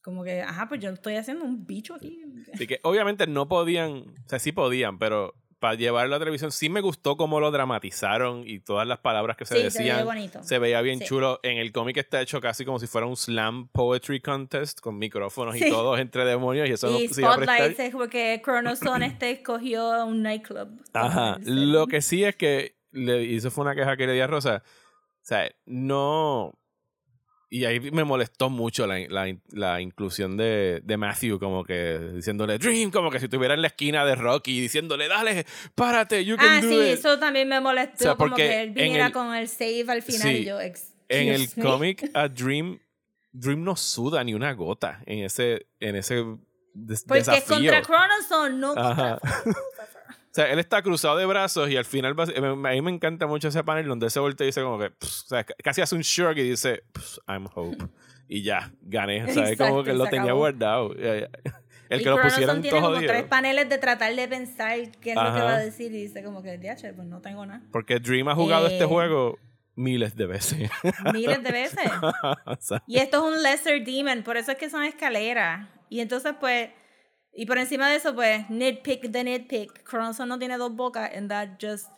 [0.02, 2.20] como que ajá, pues yo estoy haciendo un bicho aquí.
[2.52, 3.92] Así que obviamente no podían,
[4.24, 8.42] o sea, sí podían, pero para llevarlo a televisión sí me gustó cómo lo dramatizaron
[8.44, 10.04] y todas las palabras que se Sí, se veía decían.
[10.06, 10.42] bonito.
[10.42, 11.04] Se veía bien Sí.
[11.04, 11.38] chulo.
[11.44, 15.54] En el cómic está hecho casi como si fuera un slam poetry contest con micrófonos
[15.54, 15.70] y Sí.
[15.70, 20.04] todos entre demonios y eso y no se iba a es porque Chronoson este escogió
[20.04, 20.68] un nightclub.
[20.94, 21.38] Ajá.
[21.44, 24.26] Lo que sí es que le y eso fue una queja que le di a
[24.26, 24.64] Rosa.
[24.64, 26.52] O sea, no.
[27.54, 32.56] Y ahí me molestó mucho la, la, la inclusión de, de Matthew, como que diciéndole
[32.56, 36.46] Dream, como que si estuviera en la esquina de Rocky, diciéndole, dale, párate, you can
[36.48, 36.98] Ah, do sí, it.
[36.98, 37.96] eso también me molestó.
[37.96, 40.44] O sea, como porque que él viniera el- con el save al final Sí, y
[40.46, 40.58] yo.
[40.60, 41.62] "Excuse En el me".
[41.62, 42.78] cómic, a Dream
[43.32, 46.24] Dream no suda ni una gota en ese, en ese
[46.72, 47.54] des- Porque es desafío.
[47.56, 49.18] contra Chronoson, no contra
[50.34, 53.62] sea, él está cruzado de brazos y al final, a mí me encanta mucho ese
[53.64, 56.42] panel donde se voltea y dice como que, o sea, casi hace un shrug y
[56.50, 57.84] dice, "Pss, I'm Hope.
[58.28, 59.24] Y ya, gané.
[59.24, 60.38] O sea, es como que y lo tenía acabó.
[60.40, 60.94] guardado.
[60.94, 61.28] Ya, ya.
[61.90, 63.12] El y que lo Chronoson pusieran tiene todo como jodido.
[63.12, 65.44] tres paneles de tratar de pensar qué es lo que Ajá.
[65.44, 67.60] va a decir y dice como que, diache, pues no tengo nada.
[67.70, 68.86] Porque Dream ha jugado este Eh.
[68.86, 69.38] juego
[69.74, 70.70] miles de veces.
[71.12, 71.90] Miles de veces.
[72.46, 72.56] O
[72.86, 75.68] Y esto es un lesser demon, por eso es que son escaleras.
[75.90, 76.70] Y entonces, pues,
[77.34, 79.84] y por encima de eso, pues, nitpick the nitpick.
[79.88, 81.88] Chronoson no tiene dos bocas, and that just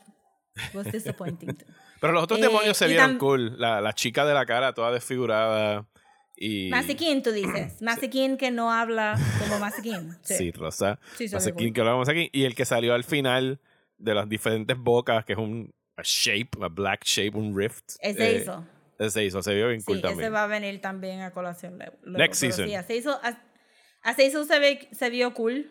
[0.75, 1.57] was disappointing.
[2.01, 3.59] Pero los otros Eh, demonios se vieron cool.
[3.59, 5.87] La, la chica de la cara toda desfigurada.
[6.37, 6.69] Y...
[6.71, 7.77] Masikin, tú dices.
[7.83, 10.17] Masikin que no habla como Masikin.
[10.23, 10.99] Sí, Rosa.
[11.17, 11.73] Sí, se ve Masikin, cool.
[11.73, 12.29] que hablamos aquí.
[12.33, 13.61] Y el que salió al final
[13.99, 17.93] de las diferentes bocas, que es un a shape, a black shape, un rift.
[18.01, 18.67] Ese eh, hizo.
[18.99, 20.35] Ese hizo, se vio bien Sí, cool ese también.
[20.35, 21.79] va a venir también a colación.
[21.79, 22.67] luego, Next pero season.
[22.69, 23.39] Sí, a Seizo, a,
[24.05, 25.71] a Seizo se, ve, se vio cool.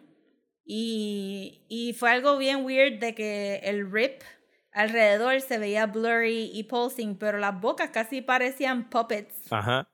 [0.66, 4.22] Y, y fue algo bien weird de que el rip
[4.72, 9.52] alrededor se veía blurry y pulsing, pero las bocas casi parecían puppets.
[9.52, 9.88] Ajá.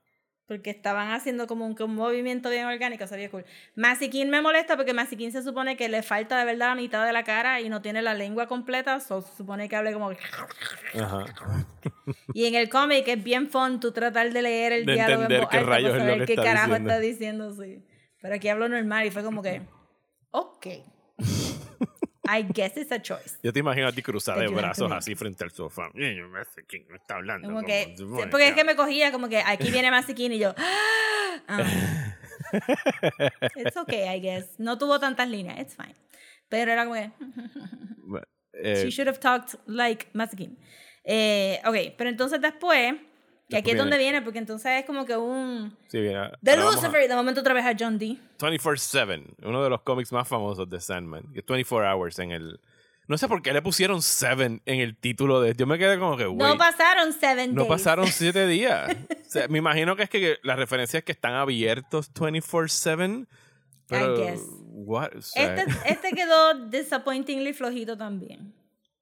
[0.48, 3.45] Porque estaban haciendo como un, un movimiento bien orgánico, se veía cool.
[3.76, 7.14] Masikin me molesta porque Masikin se supone que le falta de verdad la mitad de
[7.14, 10.11] la cara y no tiene la lengua completa, so se supone que hable como...
[10.11, 11.26] Ajá.
[12.34, 15.32] Y en el cómic es bien fun tú tratar de leer el De diálogo en
[15.32, 16.90] entender voz qué rayos para es lo que qué está carajo diciendo.
[16.90, 17.84] está diciendo, sí.
[18.22, 19.62] Pero aquí hablo normal y fue como que,
[20.32, 20.68] ok.
[22.32, 23.40] I guess it's a choice.
[23.41, 25.90] Yo te imagino a ti cruzada That de brazos así frente al sofá.
[25.96, 27.48] Y yo me sé quién me está hablando.
[27.48, 27.96] Como como que,
[28.30, 30.54] porque es que me cogía como que aquí viene Masikin y yo,
[31.48, 32.16] ah.
[33.56, 34.60] It's okay, I guess.
[34.60, 35.96] No tuvo tantas líneas, it's fine.
[36.50, 37.12] Pero era como que,
[38.06, 38.28] habla.
[38.54, 40.58] Eh, She should have talked like Masikin.
[41.04, 42.94] Eh, ok, pero entonces después,
[43.49, 45.76] que aquí es donde viene- viene, porque entonces es como que un...
[45.88, 48.19] sí, vamos a- Lucifer, y de momento otra vez a John Dee.
[48.39, 51.23] 24-7, uno de los cómics más famosos de Sandman.
[51.34, 52.59] Que es 24 Hours en el.
[53.07, 55.55] No sé por qué le pusieron 7 en el título de.
[55.55, 56.26] Yo me quedé como que.
[56.26, 57.69] No pasaron seven No days.
[57.69, 58.95] pasaron 7 días.
[59.09, 63.26] O sea, me imagino que es que la referencia es que están abiertos 24-7.
[63.88, 64.15] Pero.
[64.15, 64.41] guess.
[64.71, 65.15] what?
[65.17, 68.53] O sea, Este, este quedó disappointingly flojito también.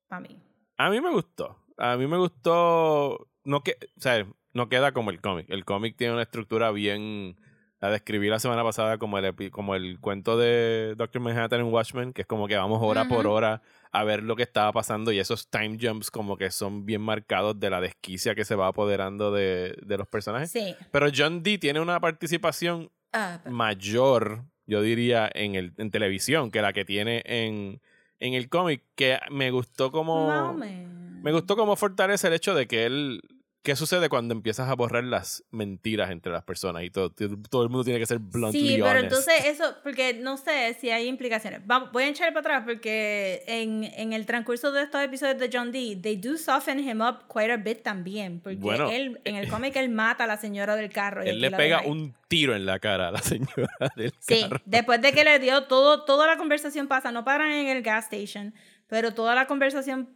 [0.07, 0.39] Para mí.
[0.77, 1.57] A mí me gustó.
[1.77, 3.27] A mí me gustó.
[3.43, 4.25] No, que, o sea,
[4.57, 5.45] no queda como el cómic.
[5.49, 7.37] El cómic tiene una estructura bien.
[7.79, 11.67] La describí la semana pasada como el, epi- como el cuento de Doctor Manhattan en
[11.71, 13.61] Watchmen, que es como que vamos hora por hora
[13.91, 17.59] a ver lo que estaba pasando y esos time jumps como que son bien marcados
[17.59, 20.49] de la desquicia que se va apoderando de, de los personajes.
[20.51, 20.75] Sí.
[20.91, 26.49] Pero John Dee tiene una participación Ah, pero- mayor, yo diría, en, el, en televisión
[26.49, 27.79] que la que tiene en,
[28.19, 30.53] en el cómic, que me gustó como...
[30.55, 30.97] Menos.
[31.23, 33.21] Me gustó como fortalece el hecho de que él...
[33.67, 37.09] ¿Qué sucede cuando empiezas a borrar las mentiras entre las personas y todo,
[37.49, 39.03] todo el mundo tiene que ser bluntly Sí, pero honest?
[39.03, 41.67] entonces eso, porque no sé si hay implicaciones.
[41.67, 45.49] Vamos, voy a echar para atrás porque en, en el transcurso de estos episodios de
[45.51, 48.39] John Dee, they do soften him up quite a bit también.
[48.39, 51.25] Porque Bueno, él, en el cómic, él mata a la señora del carro.
[51.25, 53.67] y Él le pega un tiro en la cara a la señora
[53.97, 54.61] del Sí, carro.
[54.63, 58.05] después de que le dio todo, toda la conversación pasa, no paran en el gas
[58.11, 58.53] station,
[58.87, 60.07] pero toda la conversación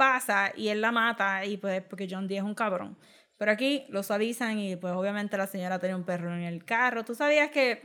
[0.00, 2.96] pasa y él la mata y pues porque John Dee es un cabrón.
[3.36, 7.04] Pero aquí lo suavizan y pues obviamente la señora tiene un perro en el carro.
[7.04, 7.82] ¿Tú sabías que,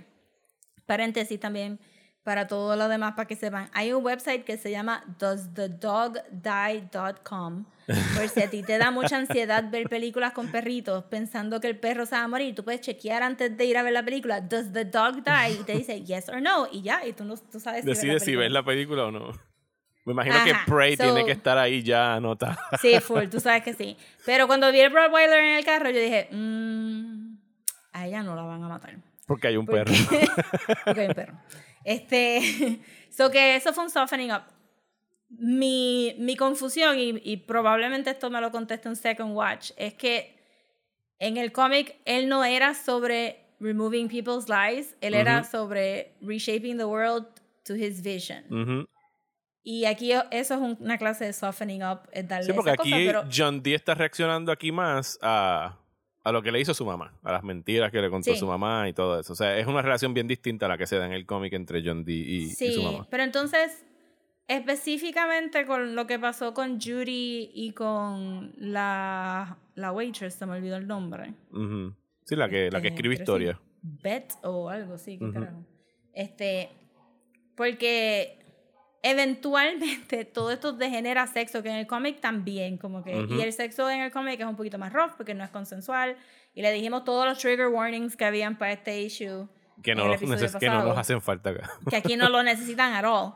[0.86, 1.78] paréntesis también,
[2.24, 7.66] para todo lo demás, para que sepan, hay un website que se llama doesthedogdie.com.
[8.16, 11.78] Por si a ti te da mucha ansiedad ver películas con perritos pensando que el
[11.78, 14.40] perro se va a morir, tú puedes chequear antes de ir a ver la película,
[14.40, 15.56] ¿Does the dog die?
[15.60, 18.04] Y te dice yes or no, y ya, y tú, no, tú sabes si ves
[18.04, 19.55] la si ves la película o no.
[20.06, 22.58] Me imagino Ajá, que Prey so- tiene que estar ahí ya anotada.
[22.82, 23.98] Sí, full, tú sabes que sí.
[24.26, 27.36] Pero cuando vi el Rottweiler en el carro, yo dije, mmm,
[27.94, 28.96] a ella no la van a matar.
[29.26, 29.94] Porque hay un Porque- perro.
[30.86, 31.34] Porque hay un perro.
[31.84, 32.80] Este,
[33.10, 34.44] so que eso fue un softening up.
[35.30, 40.36] Mi, mi confusión, y, y probablemente esto me lo contesta un second watch, es que
[41.18, 45.50] en el cómic él no era sobre removing people's lives, él era Ujú.
[45.50, 47.26] sobre reshaping the world
[47.66, 48.44] to his vision.
[48.52, 48.88] Ujú.
[49.68, 52.82] Y aquí eso es un- una clase de softening up, es darle Sí, porque esa
[52.84, 55.80] aquí cosa, pero John Dee está reaccionando aquí más a,
[56.24, 58.38] a lo que le hizo su mamá, a las mentiras que le contó Sí.
[58.40, 59.34] su mamá y todo eso.
[59.34, 61.52] O sea, es una relación bien distinta a la que se da en el cómic
[61.54, 63.08] entre John Dee y, y su Sí, mamá.
[63.10, 63.84] pero entonces,
[64.48, 70.78] específicamente con lo que pasó con Judy y con la, la waitress, se me olvidó
[70.78, 71.34] el nombre.
[71.52, 71.94] Ujú.
[72.24, 73.60] Sí, la que, la que Este, escribe pero sí, historia.
[73.82, 75.34] Beth o algo así, qué Ujú.
[75.34, 75.64] carajo.
[76.14, 76.70] Este,
[77.56, 78.45] porque
[79.12, 83.36] eventualmente todo esto degenera sexo, que en el cómic también, como que, Ujú.
[83.36, 86.18] y el sexo en el cómic es un poquito más rough porque no es consensual,
[86.54, 89.48] y le dijimos todos los trigger warnings que habían para este issue,
[89.84, 90.90] Que no, los neces- que no pasado.
[90.90, 91.70] nos hacen falta acá.
[91.90, 93.34] que aquí no lo necesitan at all,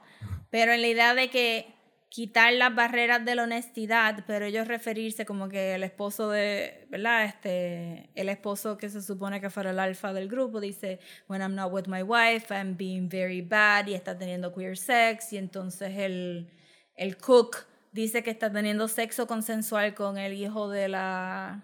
[0.50, 1.74] pero en la idea de que
[2.10, 7.26] quitar las barreras de la honestidad, pero ellos referirse como que el esposo de, ¿verdad?
[7.26, 11.54] Este, el esposo que se supone que fuera el alfa del grupo dice, when I'm
[11.56, 15.96] not with my wife, I'm being very bad y está teniendo queer sex y entonces
[15.98, 16.50] el,
[16.96, 21.64] el cook dice que está teniendo sexo consensual con el hijo de la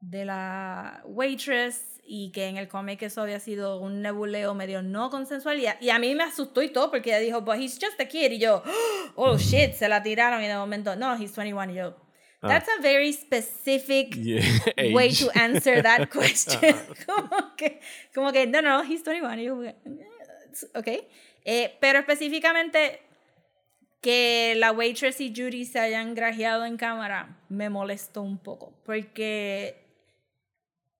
[0.00, 5.10] de la waitress y que en el cómic eso había sido un nebuleo medio no
[5.10, 7.78] consensual y a, y a mí me asustó y todo porque ella dijo, but he's
[7.80, 8.62] just a kid y yo,
[9.14, 11.96] oh shit, se la tiraron y de momento, no, he's 21 y yo,
[12.40, 14.42] that's a very specific Yeah,
[14.92, 16.74] way to answer that question.
[17.06, 17.80] como, que,
[18.14, 19.38] como que, no, no, he's 21.
[19.38, 19.62] Y yo,
[20.74, 20.88] ok.
[21.44, 23.00] Eh, pero específicamente
[24.00, 28.72] que la waitress y Judy se hayan grajeado en cámara me molestó un poco.
[28.84, 29.89] Porque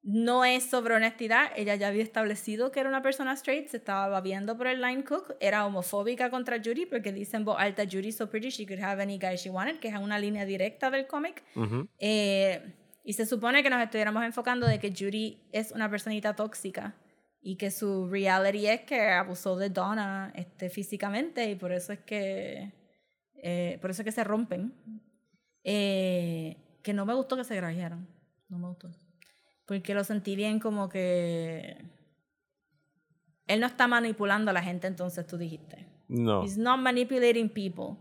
[0.02, 1.50] no es sobre honestidad.
[1.56, 5.04] Ella ya había establecido que era una persona straight, se estaba viendo por el line
[5.04, 5.34] cook.
[5.40, 9.02] Era homofóbica contra Judy porque dicen en voz alta, Judy's so pretty, she could have
[9.02, 11.42] any guy she wanted, que es una línea directa del cómic.
[11.98, 12.74] Eh,
[13.04, 16.94] y se supone que nos estuviéramos enfocando de que Judy es una personita tóxica
[17.42, 22.00] y que su reality es que abusó de Donna este, físicamente y por eso es
[22.00, 22.72] que
[23.42, 24.74] eh, por eso es que se rompen.
[25.64, 28.06] Eh, que no me gustó que se grajearan.
[28.48, 28.90] No me gustó.
[29.70, 31.76] Porque lo sentí bien como que
[33.46, 35.86] él no está manipulando a la gente, entonces tú dijiste.
[36.08, 36.42] No.
[36.42, 37.96] He's not manipulating people.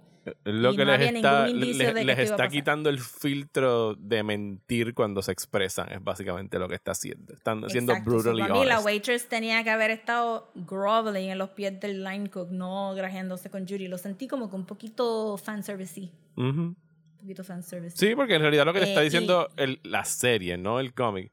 [0.45, 4.95] Lo y que no les está, les, que les está quitando el filtro de mentir
[4.95, 5.91] cuando se expresan.
[5.91, 7.33] Es básicamente lo que está haciendo.
[7.35, 8.09] Están siendo Exacto.
[8.09, 8.85] So, brutally para mí, la honest.
[8.87, 13.67] waitress tenía que haber estado groveling en los pies del line cook, no grajeándose con
[13.67, 13.87] Judy.
[13.87, 16.45] Lo sentí como que un poquito fanservice Ujú.
[16.61, 16.75] Un
[17.19, 20.03] poquito fanservice Sí, porque en realidad lo que le Eh, está y- diciendo el- la
[20.05, 21.31] serie, no el cómic,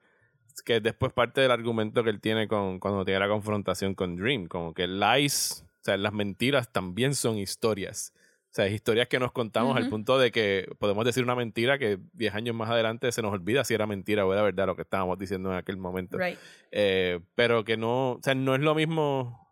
[0.62, 4.46] que después parte del argumento que él tiene con, cuando tiene la confrontación con Dream,
[4.46, 8.12] como que lies, o sea, las mentiras también son historias.
[8.50, 9.90] O sea, historias que nos contamos al Ujú.
[9.90, 13.64] punto de que podemos decir una mentira que 10 años más adelante se nos olvida
[13.64, 16.16] si era mentira o era verdad lo que estábamos diciendo en aquel momento.
[16.16, 16.38] Right.
[16.72, 19.46] Eh, pero que no, o sea, no es lo mismo.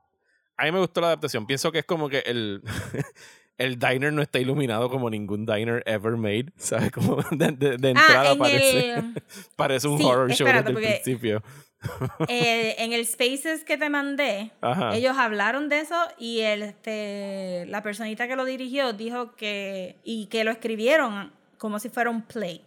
[0.57, 1.47] A mí me gustó la adaptación.
[1.47, 2.63] Pienso que es como que el,
[3.59, 6.53] el diner no está iluminado como ningún diner ever made.
[6.57, 6.91] ¿Sabes?
[6.91, 9.23] Como de, de- de entrada Ah, en parece, el,
[9.57, 11.43] parece un sí, horror show desde el principio.
[12.29, 14.95] eh, en el Spaces que te mandé, Ajá.
[14.97, 20.27] ellos hablaron de eso y el, este, la personita que lo dirigió dijo que, y
[20.27, 22.65] que lo escribieron como si fuera un play.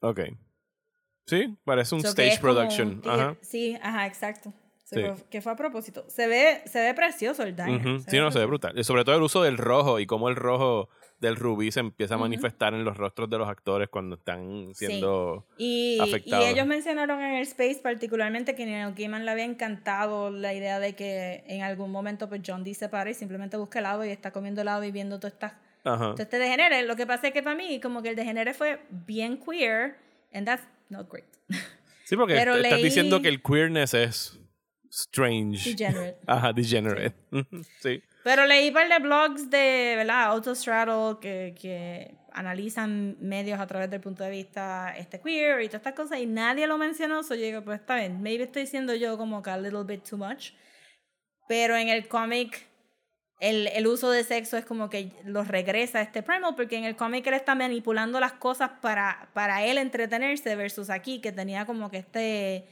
[0.00, 0.20] Ok.
[1.26, 3.02] Sí, parece un So stage production.
[3.04, 3.36] un Ajá.
[3.42, 4.52] Sí, ajá, exacto.
[4.96, 5.24] Sí.
[5.30, 6.04] que fue a propósito.
[6.08, 7.86] Se ve, se ve precioso el diner.
[7.86, 8.00] Ujú.
[8.00, 8.78] se Sí, no, se ve brutal.
[8.78, 10.88] Y sobre todo el uso del rojo y cómo el rojo
[11.20, 15.46] del rubí se empieza a manifestar en los rostros de los actores cuando están siendo...
[15.56, 16.46] Y, y afectado.
[16.46, 20.94] ellos mencionaron en el Space particularmente que Neil Gaiman le había encantado la idea de
[20.94, 24.30] que en algún momento pues John D se para y simplemente busca helado y está
[24.30, 26.12] comiendo helado y viendo todo, esta, Ajá.
[26.12, 26.84] todo este degenere.
[26.84, 29.96] Lo que pasa es que para mí como que el degenere fue bien queer
[30.32, 31.26] and that's not great.
[32.04, 34.38] Sí, porque Pero est- estás leí- diciendo que el queerness es
[34.90, 35.74] strange.
[35.74, 36.18] Degenerate.
[36.26, 37.14] Ajá, degenerate.
[37.80, 38.02] Sí.
[38.24, 40.24] Pero leí par de blogs de, ¿verdad?
[40.24, 45.80] Autostraddle que, que analizan medios a través del punto de vista este queer y todas
[45.80, 48.94] estas cosas y nadie lo mencionó, so yo digo, pues está bien, maybe estoy diciendo
[48.94, 50.52] yo como que a little bit too much,
[51.48, 52.68] pero en el cómic
[53.40, 56.84] el, el uso de sexo es como que los regresa a este primal porque en
[56.84, 61.64] el cómic él está manipulando las cosas para, para él entretenerse versus aquí que tenía
[61.64, 62.66] como que este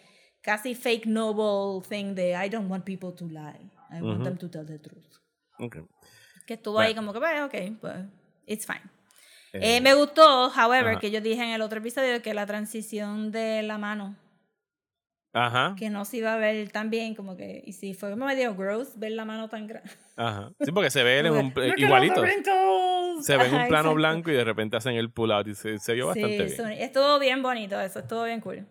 [0.47, 3.61] casi fake noble thing de I don't want people to lie,
[3.91, 4.25] I want Ujú.
[4.25, 5.19] them to tell the truth.
[5.59, 5.79] Ok.
[6.47, 6.87] Que estuvo Bueno.
[6.89, 7.95] ahí como que, pues, ok, pues,
[8.47, 8.81] it's fine.
[9.53, 11.01] Eh, Eh, me gustó, however, ajá.
[11.01, 14.15] que yo dije en el otro episodio que la transición de la mano,
[15.33, 15.75] Ajá.
[15.77, 18.55] que no se iba a ver tan bien, como que, y sí, fue como medio
[18.55, 19.91] gross ver la mano tan grande.
[20.17, 20.53] Ajá.
[20.61, 22.23] Sí, porque se ve en un, pl- igualito.
[23.23, 25.79] Se ve en un plano blanco y de repente hacen el pull out y se,
[25.79, 26.49] se vio bastante bien.
[26.57, 28.65] Sí, estuvo bien bonito eso, estuvo bien cool.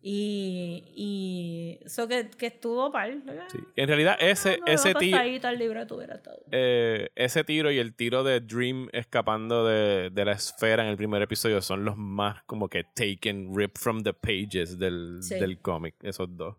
[0.00, 3.12] Y, y eso que, que estuvo par.
[3.50, 3.58] Sí.
[3.74, 6.38] En realidad, ese, ese, ti- el libreto hubiera estado.
[6.52, 10.96] eh, ese tiro y el tiro de Dream escapando de, de la esfera en el
[10.96, 15.34] primer episodio son los más como que taken, ripped from the pages del, Sí.
[15.34, 16.56] del cómic, esos dos.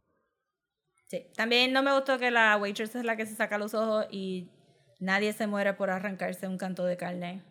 [1.08, 1.26] Sí.
[1.36, 4.50] También no me gustó que la waitress es la que se saca los ojos y
[5.00, 7.42] nadie se muere por arrancarse un canto de carne.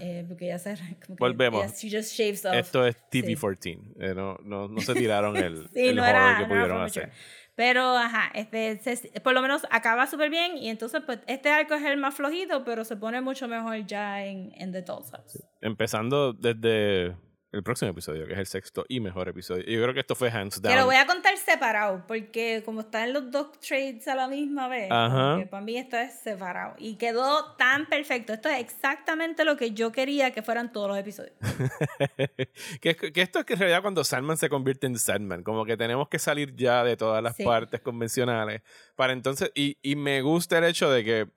[0.00, 0.74] Eh, porque ya se.
[1.06, 1.64] Como que Volvemos.
[1.72, 2.54] just shaves off.
[2.54, 3.22] Esto es Sí.
[3.22, 3.80] TV-14.
[4.00, 6.76] Eh, no, no, no se tiraron el, Sí, el no horror era, que no pudieron
[6.78, 7.12] for hacer.
[7.56, 11.74] Pero, ajá, este, se- por lo menos acaba súper bien y entonces, pues, este arco
[11.74, 15.42] es el más flojito, pero se pone mucho mejor ya en, en The Doll's House.
[15.60, 17.16] Empezando desde
[17.52, 19.64] el próximo episodio, que es el sexto y mejor episodio.
[19.66, 20.72] Y yo creo que esto fue hands down.
[20.72, 24.68] Que lo voy a contar separado, porque como están los dos trades a la misma
[24.68, 26.74] vez, para mí esto es separado.
[26.78, 28.32] Y quedó tan perfecto.
[28.32, 31.34] Esto es exactamente lo que yo quería que fueran todos los episodios.
[32.80, 35.76] que, que esto es que en realidad cuando Sandman se convierte en Sandman, como que
[35.76, 37.44] tenemos que salir ya de todas las Sí.
[37.44, 38.62] partes convencionales
[38.94, 41.28] para entonces, y, y me gusta el hecho de que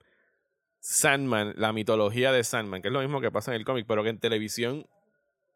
[0.80, 4.02] Sandman, la mitología de Sandman, que es lo mismo que pasa en el cómic, pero
[4.02, 4.86] que en televisión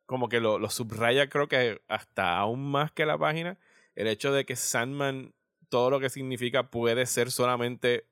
[0.08, 3.58] como que lo, lo subraya creo que hasta aún más que la página,
[3.94, 5.34] el hecho de que Sandman,
[5.68, 8.06] todo lo que significa puede ser solamente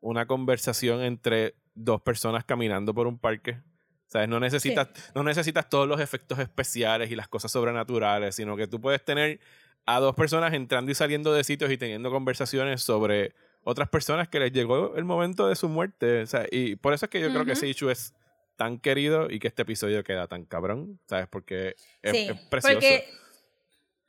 [0.00, 3.60] una conversación entre dos personas caminando por un parque.
[4.08, 4.28] ¿Sabes?
[4.28, 8.80] No necesitas, no necesitas todos los efectos especiales y las cosas sobrenaturales, sino que tú
[8.80, 9.38] puedes tener
[9.84, 14.40] a dos personas entrando y saliendo de sitios y teniendo conversaciones sobre otras personas que
[14.40, 16.22] les llegó el momento de su muerte.
[16.22, 18.14] O sea, y por eso es que yo creo que ese issue es
[18.56, 21.26] tan querido y que este episodio queda tan cabrón, ¿sabes?
[21.28, 22.74] Porque es, sí, es precioso.
[22.76, 23.08] porque...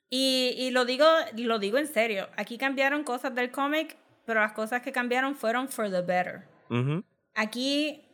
[0.09, 1.05] Y, y lo, digo,
[1.35, 2.29] lo digo en serio.
[2.37, 6.43] Aquí cambiaron cosas del cómic, pero las cosas que cambiaron fueron for the better.
[6.69, 7.03] Ujú.
[7.35, 8.05] Aquí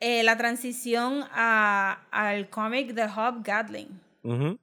[0.00, 4.58] eh, la transición a, al cómic de Hob Gatling Ujú.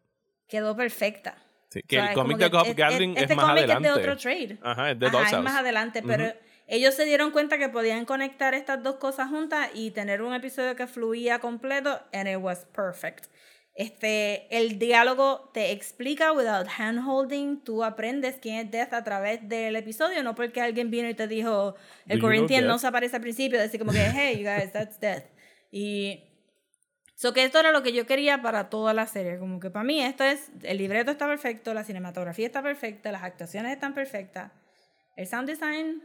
[0.47, 1.37] quedó perfecta.
[1.69, 3.45] Sí, O que sea, el es cómic de que Gob es- Gatling este es más
[3.45, 3.87] cómic adelante.
[3.89, 4.57] es de otro trade.
[4.61, 6.33] Ajá, es de Ajá, es más adelante, pero
[6.67, 10.75] ellos se dieron cuenta que podían conectar estas dos cosas juntas y tener un episodio
[10.75, 13.27] que fluía completo, and it was perfect.
[13.75, 19.75] Este, el diálogo te explica without handholding, tú aprendes quién es Death a través del
[19.75, 21.75] episodio, no porque alguien vino y te dijo,
[22.07, 25.23] el Corinthian no se aparece al principio, decir como que, hey, you guys, that's Death.
[25.71, 26.23] Y
[27.15, 29.37] So que esto era lo que yo quería para toda la serie.
[29.37, 33.23] Como que para mí esto es, el libreto está perfecto, la cinematografía está perfecta, las
[33.23, 34.51] actuaciones están perfectas,
[35.15, 36.03] el sound design,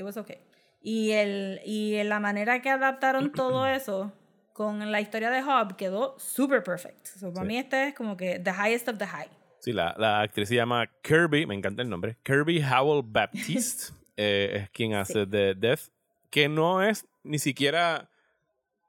[0.00, 0.38] it was okay.
[0.82, 4.12] Y, el, y la manera que adaptaron todo eso
[4.52, 7.06] con la historia de Hobb quedó super perfect.
[7.06, 7.48] So para Sí.
[7.48, 9.28] mí este es como que the highest of the high.
[9.60, 14.62] Sí, la, la actriz se llama Kirby, me encanta el nombre, Kirby Howell Baptiste, eh,
[14.62, 15.90] es quien hace de Death,
[16.30, 18.08] que no es ni siquiera,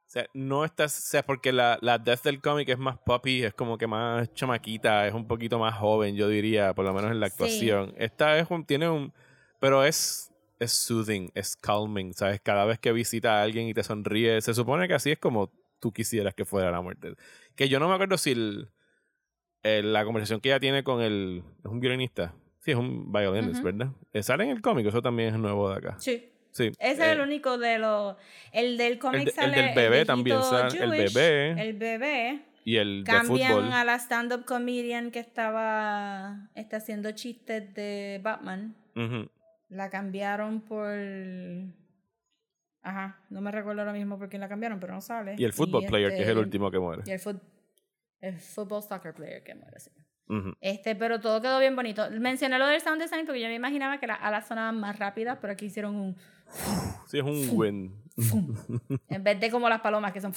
[0.07, 3.43] o sea, no está, o sea, porque la, la Death del cómic es más puppy,
[3.43, 7.11] es como que más chamaquita, es un poquito más joven, yo diría, por lo menos
[7.11, 7.33] en la Sí.
[7.33, 7.93] actuación.
[7.97, 9.11] Esta es un, tiene un,
[9.59, 10.30] pero es,
[10.61, 12.39] es soothing, es calming, ¿sabes?
[12.41, 15.51] Cada vez que visita a alguien y te sonríe, se supone que así es como
[15.79, 17.15] tú quisieras que fuera la muerte.
[17.55, 18.69] Que yo no me acuerdo si el,
[19.63, 21.43] el- la conversación que ella tiene con el.
[21.59, 22.33] ¿Es un violinista?
[22.59, 23.63] Sí, es un violinist, Ujú.
[23.63, 23.87] ¿verdad?
[24.13, 25.95] Eh, sale en el cómic, eso también es nuevo de acá.
[25.99, 26.27] Sí.
[26.51, 26.65] Sí.
[26.79, 28.17] Ese es eh, el único de los...
[28.51, 31.51] El del cómic el de- el sale del bebé también sale, el bebé.
[31.61, 32.41] El bebé.
[32.65, 33.71] Y el de Cambian fútbol.
[33.73, 38.75] a la stand-up comedian que estaba está haciendo chistes de Batman.
[38.95, 39.29] Ujú.
[39.71, 40.87] La cambiaron por.
[42.83, 45.35] Ajá, no me recuerdo ahora mismo por quién la cambiaron, pero no sale.
[45.37, 47.03] Y el football player, que es el este- último que muere.
[47.05, 47.41] Y el, fut-
[48.19, 49.91] el football soccer player que muere, sí.
[50.61, 52.09] Este, pero todo quedó bien bonito.
[52.11, 55.37] Mencioné lo del sound design porque yo me imaginaba que las alas sonaban más rápidas,
[55.41, 56.15] pero aquí hicieron un.
[57.07, 58.01] Sí, es un win.
[59.09, 60.31] En vez de como las palomas que son.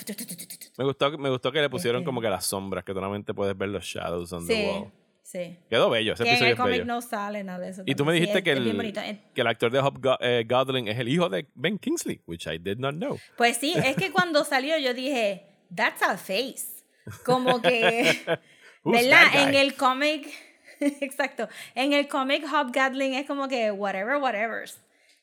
[0.78, 3.56] Me gustó, me gustó que le pusieron Este- como que las sombras, que solamente puedes
[3.56, 4.92] ver los shadows on the Sí, wall.
[5.24, 5.58] Sí.
[5.68, 7.82] Quedó bello, ese Que en episodio el es cómic no sale nada de eso.
[7.86, 8.12] Y tú me.
[8.12, 8.80] Sí, dijiste es- que el.
[8.96, 12.58] Eh, que el actor de Hop Godling es el hijo de Ben Kingsley, which I
[12.58, 13.18] did not know.
[13.36, 15.44] Pues sí, es que cuando salió yo dije,
[15.74, 16.84] that's a face.
[17.24, 18.20] Como que,
[18.84, 19.24] ¿verdad?
[19.34, 20.28] En el cómic,
[20.80, 24.64] exacto, en el cómic Hop Gatling es como que whatever, whatever.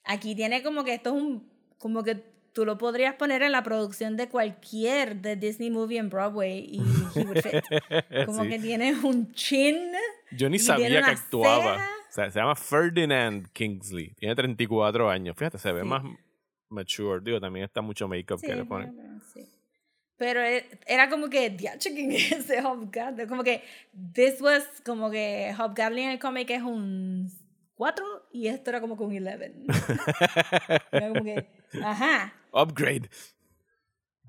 [0.03, 2.23] Aquí tiene como que esto es un, como que
[2.53, 6.81] tú lo podrías poner en la producción de cualquier de Disney movie en Broadway y
[7.15, 7.63] he would fit.
[8.25, 8.49] Como Sí.
[8.49, 9.91] que tiene un chin.
[10.31, 11.75] Yo ni sabía que actuaba.
[12.09, 14.13] O sea, se llama Ferdinand Kingsley.
[14.15, 15.35] Tiene 34 años.
[15.37, 15.87] Fíjate, se ve Sí.
[15.87, 16.03] más
[16.69, 17.21] mature.
[17.23, 18.93] Digo, también está mucho make-up Sí, que le ponen.
[20.17, 23.27] pero- e- era como que, diache, ¿quién es ese Hobgoblin?
[23.27, 23.63] Como que,
[24.13, 27.31] this was, como que Hobgoblin en el cómic es un
[27.75, 29.53] 4 y esto era como que un 11.
[30.91, 31.47] era como que,
[31.83, 33.09] ajá, Upgrade.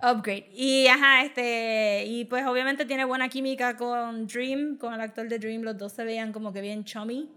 [0.01, 0.49] upgrade.
[0.53, 5.39] Y ajá, este, y pues obviamente tiene buena química con Dream, con el actor de
[5.39, 7.31] Dream, los dos se veían como que bien chummy.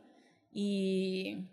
[0.52, 1.50] Y.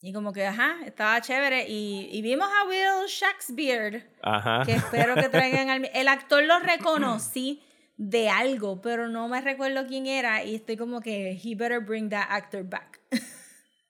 [0.00, 1.68] Y como que, ajá, estaba chévere.
[1.68, 4.62] Y, y vimos a Will Shakespeare Ajá.
[4.64, 5.90] que espero que traigan al...
[5.94, 7.60] El actor lo reconocí
[7.96, 12.08] de algo, pero no me recuerdo quién era y estoy como que he better bring
[12.10, 13.00] that actor back.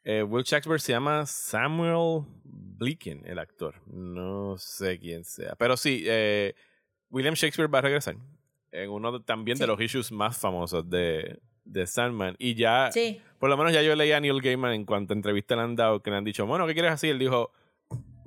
[0.04, 2.24] Eh, Will Shakespeare se llama Samuel
[2.78, 3.74] Bleakin, el actor.
[3.86, 5.54] No sé quién sea.
[5.56, 6.54] Pero sí, eh,
[7.10, 8.16] William Shakespeare va a regresar
[8.72, 12.36] en uno de- también de los issues más famosos de, de Sandman.
[12.38, 13.20] Y ya, Sí.
[13.38, 15.76] por lo menos ya yo leí a Neil Gaiman en cuanto a entrevista le han
[15.76, 17.08] dado, que le han dicho, bueno, ¿qué quieres así?
[17.08, 17.52] Él dijo,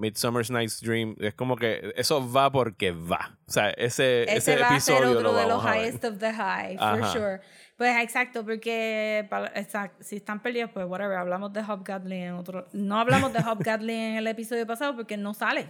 [0.01, 1.15] Midsummer's Night's Dream.
[1.19, 3.37] Es como que eso va porque va.
[3.47, 6.17] O sea, ese, Ese, ese va a ser episodio otro lo de los highest of
[6.17, 7.11] the high, for Ajá.
[7.13, 7.41] sure.
[7.77, 12.67] Pues exacto, porque pa- exact- si están perdidos, pues whatever, hablamos de Hobgoblin en otro...
[12.73, 15.67] No hablamos de Hobgoblin en el episodio pasado porque no sale.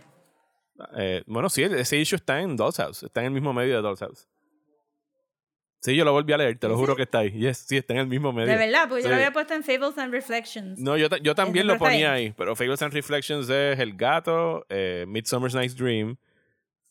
[0.98, 3.04] Eh, bueno, sí, ese issue está en Doll's House.
[3.04, 4.28] Está en el mismo medio de Doll's House.
[5.82, 7.32] Sí, yo lo volví a leer, te lo juro que está ahí.
[7.32, 8.48] Yes, sí, está en el mismo medio.
[8.52, 10.78] De verdad, porque yo lo había puesto en Fables and Reflections.
[10.80, 12.34] No, yo, yo también lo ponía ahí.
[12.38, 16.18] pero Fables and Reflections es El Gato, eh, Midsummer's Night's Dream.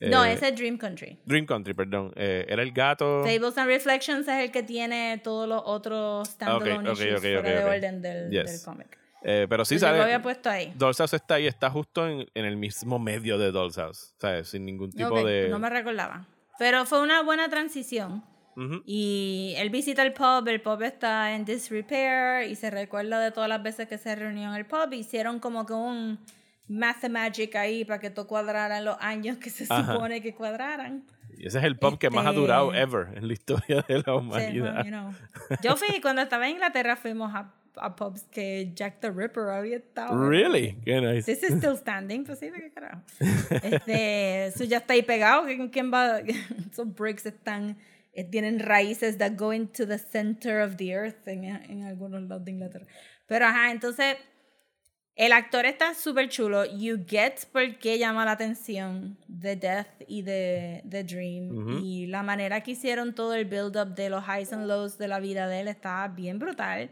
[0.00, 1.20] no, eh, ese es Dream Country.
[1.24, 2.12] Dream Country, perdón.
[2.16, 3.22] Eh, era El Gato.
[3.22, 8.02] Fables and Reflections es el que tiene todos los otros standalone fuera ok, de orden
[8.02, 8.50] del, Yes.
[8.50, 8.98] del cómic.
[9.22, 9.98] eh, pero sí yo sale.
[9.98, 10.72] lo había puesto ahí.
[10.74, 14.14] Doll's House está ahí, está justo en, en el mismo medio de Doll's House.
[14.18, 14.48] ¿Sabes?
[14.48, 15.48] Sin ningún tipo de.
[15.48, 16.26] No me recordaba.
[16.58, 18.24] Pero fue una buena transición.
[18.56, 18.82] Ujú.
[18.85, 23.48] Y él visita el pub, el pub está en disrepair y se recuerda de todas
[23.48, 24.93] las veces que se reunió en el pub.
[24.93, 26.18] Hicieron como que un
[26.68, 29.93] mathemagic ahí para que todo cuadrara en los años que se Ajá.
[29.94, 31.05] supone que cuadraran.
[31.36, 33.94] Y ese es el pub que más ha Este- durado ever en la historia de
[33.98, 34.74] la Sí, humanidad.
[34.77, 35.12] well, you know.
[35.62, 39.77] Yo fui, cuando estaba en Inglaterra, fuimos a, a pubs que Jack the Ripper había
[39.78, 40.28] estado.
[40.28, 40.77] Really?
[40.85, 41.32] Qué nice.
[41.35, 43.01] This is still standing, pues sí, ¿qué carajo?
[43.62, 45.44] Este, eso ya está ahí pegado.
[45.47, 46.18] ¿Quién, quién va?
[46.70, 47.77] Esos bricks están,
[48.12, 52.44] eh, tienen raíces that go into the center of the earth en, en algunos lados
[52.44, 52.86] de Inglaterra.
[53.26, 54.16] Pero ajá, entonces,
[55.14, 56.64] el actor está súper chulo.
[56.64, 61.50] You get por qué llama la atención The Death y The, the Dream.
[61.50, 61.78] Ujú.
[61.84, 65.20] Y la manera que hicieron todo el build-up de los highs and lows de la
[65.20, 66.90] vida de él está bien brutal.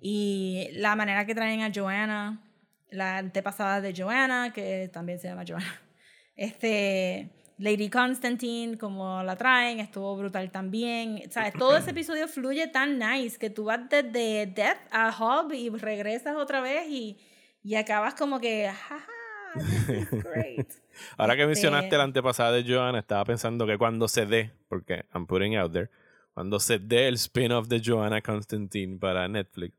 [0.00, 2.42] Y la manera que traen a Joanna,
[2.90, 5.80] la antepasada de Joanna, que también se llama Joanna.
[6.34, 7.28] Este,
[7.62, 11.30] Lady Constantine, como la traen, estuvo brutal también.
[11.30, 11.52] ¿Sabes?
[11.54, 16.34] Todo ese episodio fluye tan nice que tú vas desde Death a Hob y regresas
[16.36, 17.18] otra vez y,
[17.62, 19.06] y acabas como que, jaja,
[19.54, 20.68] this is great.
[21.16, 25.04] Ahora que Este- mencionaste la antepasada de Joanna, estaba pensando que cuando se dé, porque
[25.14, 25.88] I'm putting out there,
[26.34, 29.76] cuando se dé el spin-off de Joanna Constantine para Netflix,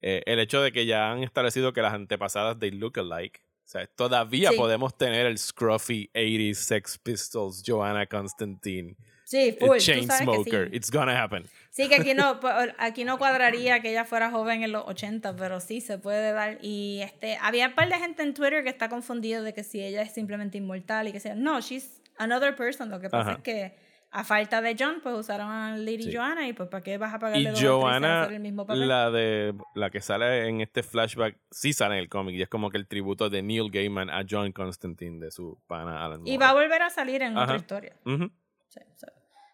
[0.00, 3.68] eh, el hecho de que ya han establecido que las antepasadas they look alike, o
[3.68, 4.56] sea, todavía Sí.
[4.56, 8.94] podemos tener el scruffy 80s Sex Pistols Joanna Constantine
[9.24, 9.78] Sí, full.
[9.78, 10.70] Chainsmoker.
[10.70, 10.76] sí.
[10.76, 11.44] It's gonna happen.
[11.70, 12.38] Sí, que aquí no,
[12.78, 16.58] aquí no cuadraría que ella fuera joven en los 80, pero sí se puede dar.
[16.62, 19.82] Y este, había un par de gente en Twitter que está confundido de que si
[19.82, 21.34] ella es simplemente inmortal y que sea.
[21.34, 22.88] No, she's another person.
[22.88, 23.38] Lo que pasa Ajá.
[23.38, 23.74] es que
[24.18, 26.12] a falta de John, pues usaron a Lady Sí.
[26.14, 28.88] Joanna y pues ¿para qué vas a Y pagarle dos Joanna, hacer el mismo papel?
[28.88, 32.48] la de la que sale en este flashback, sí sale en el cómic y es
[32.48, 36.30] como que el tributo de Neil Gaiman a John Constantine de su pana Alan Y
[36.32, 36.38] Moore.
[36.38, 37.44] va a volver a salir en Ajá.
[37.44, 37.96] otra historia.
[38.06, 38.30] Ujú.
[38.68, 39.06] Sí, so,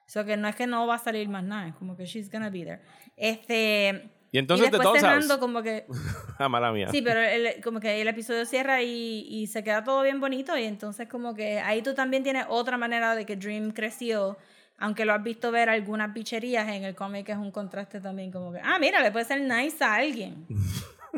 [0.07, 2.31] so que no es que no va a salir más nada, es como que she's
[2.31, 2.83] gonna be there.
[3.17, 5.87] Este, Y entonces y de después cerrando como que
[6.39, 6.89] Ah, mala mía.
[6.91, 10.57] Sí, pero el, como que el episodio cierra y, y se queda todo bien bonito
[10.57, 14.39] y entonces como que ahí tú también tienes otra manera de que Dream creció,
[14.79, 18.53] aunque lo has visto ver algunas bicherías en el cómic es un contraste también como
[18.53, 20.47] que, ah, mira, le puede ser nice a alguien.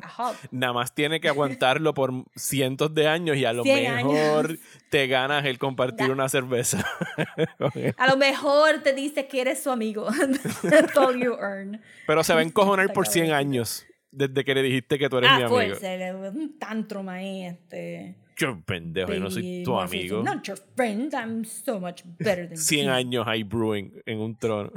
[0.02, 0.32] A.
[0.50, 4.58] Nada más tiene que aguantarlo por cientos de años y a lo 100 mejor años.
[4.90, 6.84] te ganas el compartir Da- una cerveza.
[7.96, 10.08] A lo mejor te dice que eres su amigo.
[10.68, 11.80] That's all you earn.
[12.08, 13.38] Pero se va a encojonar por 100 cabrón.
[13.38, 15.54] años desde que le dijiste que tú eres mi Ah, amigo.
[15.54, 18.16] pues, se le- un tantrum ahí, este...
[18.36, 20.22] Yo, pendejo, yo no soy tu amigo.
[20.22, 22.90] Not your friend, I'm so much better than 100 you.
[22.90, 24.72] años ahí brewing en un trono.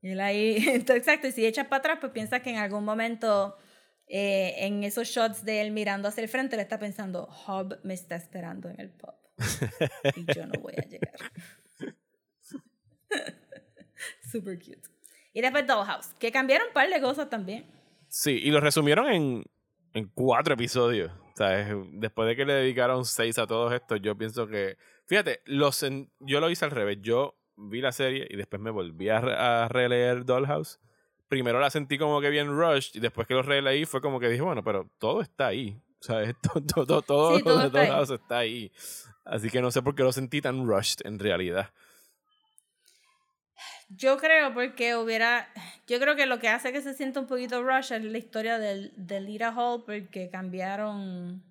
[0.00, 2.84] Y él ahí, entonces, exacto, y si echas para atrás, pues piensas que en algún
[2.84, 3.56] momento,
[4.06, 7.94] eh, en esos shots de él mirando hacia el frente, le está pensando, Hub me
[7.94, 9.14] está esperando en el pub.
[10.16, 11.14] Y yo no voy a llegar.
[14.30, 14.88] Super cute.
[15.32, 17.66] Y después Dollhouse, que cambiaron un par de cosas también.
[18.08, 19.44] Sí, y lo resumieron en,
[19.94, 21.10] en cuatro episodios.
[21.12, 24.76] O sea, es- después de que le dedicaron seis a todos estos, yo pienso que.
[25.06, 26.98] Fíjate, los en- yo lo hice al revés.
[27.00, 30.80] Yo vi la serie y después me volví a, re- a releer Dollhouse.
[31.28, 34.28] Primero la sentí como que bien rushed y después que lo releí fue como que
[34.28, 35.80] dije, bueno, pero todo está ahí.
[36.00, 38.02] Esto- todo, todo, todo Sí, todo de está ahí.
[38.14, 38.72] Está ahí.
[39.24, 41.70] Así que no sé por qué lo sentí tan rushed en realidad.
[43.90, 45.48] Yo creo porque hubiera,
[45.86, 48.58] yo creo que lo que hace que se sienta un poquito rush es la historia
[48.58, 51.42] del, del Lita Hall porque cambiaron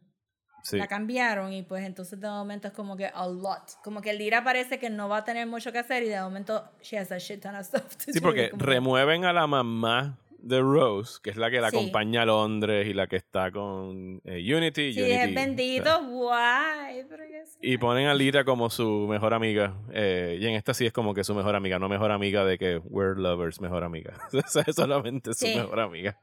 [0.63, 0.75] Sí.
[0.77, 3.81] la cambiaron y pues entonces de momento es como que a lot.
[3.83, 6.69] Como que Lira parece que no va a tener mucho que hacer y de momento
[6.81, 10.17] she has a shit ton of stuff to Sí, do, porque remueven a la mamá
[10.39, 11.77] de Rose, que es la que la Sí.
[11.77, 14.93] acompaña a Londres y la que está con eh, Unity.
[14.93, 17.03] Sí, Unity, es bendito, guay.
[17.09, 17.23] Pero.
[17.61, 19.73] Y ponen a Lira como su mejor amiga.
[19.91, 22.57] eh, y en esta sí es como que su mejor amiga, no mejor amiga de
[22.57, 24.13] que we're lovers, mejor amiga.
[24.67, 25.55] Es solamente su Sí.
[25.55, 26.17] mejor amiga.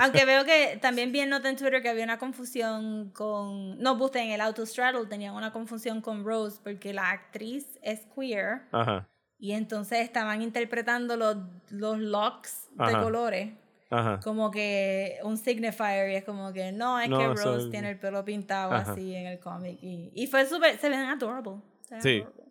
[0.00, 3.78] Aunque veo que también vi en nota en Twitter que había una confusión con.
[3.78, 8.62] No, Buste, en el Autostraddle tenían una confusión con Rose porque la actriz es queer
[8.72, 9.08] Ajá,
[9.42, 11.36] y entonces estaban interpretando los,
[11.70, 13.52] los locks de colores
[13.90, 14.20] ajá.
[14.22, 17.98] como que un signifier y es como que no, es No, que Rose tiene el
[17.98, 18.92] pelo pintado Ajá.
[18.92, 20.78] así en el cómic y, y fue súper.
[20.78, 21.56] Se ven adorable.
[21.88, 22.16] se ven Sí.
[22.20, 22.42] adorable.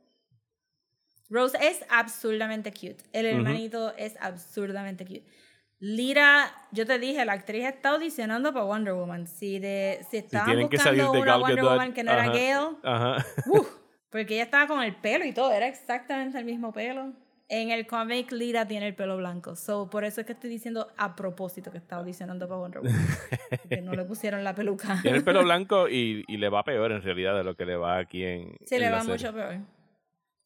[1.29, 2.97] Rose es absurdamente cute.
[3.13, 5.23] El hermanito es absurdamente cute.
[5.79, 9.27] Lira, yo te dije, la actriz está audicionando para Wonder Woman.
[9.27, 12.25] Si, de, si estaban tienen que salir buscando de una Wonder Woman que no era.
[12.27, 13.25] Gale, Ajá.
[14.11, 17.13] porque ella estaba con el pelo y todo, era exactamente el mismo pelo.
[17.47, 19.55] En el cómic, Lira tiene el pelo blanco.
[19.57, 23.07] So, por eso es que estoy diciendo a propósito que está audicionando para Wonder Woman.
[23.67, 24.99] Que no le pusieron la peluca.
[25.01, 27.75] Tiene el pelo blanco y, y le va peor en realidad de lo que le
[27.75, 28.55] va aquí en.
[28.65, 29.15] Sí, en le la va serie.
[29.15, 29.57] mucho peor.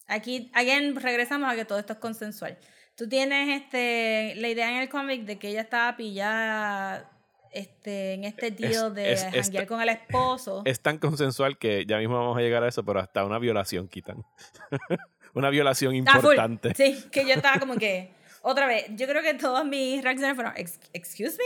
[0.07, 2.57] Aquí, again, regresamos a que todo esto es consensual.
[2.95, 7.11] Tú tienes este, la idea en el cómic de que ella estaba pillada
[7.56, 10.61] este, en este deal de es- es- janguear con el esposo.
[10.65, 13.88] Es tan consensual que ya mismo vamos a llegar a eso, pero hasta una violación
[13.88, 14.23] quitan.
[15.34, 16.73] una violación Ah, importante.
[16.76, 18.11] Sí, que yo estaba como que,
[18.41, 21.38] otra vez, yo creo que todas mis reacciones fueron, "Ex- excuse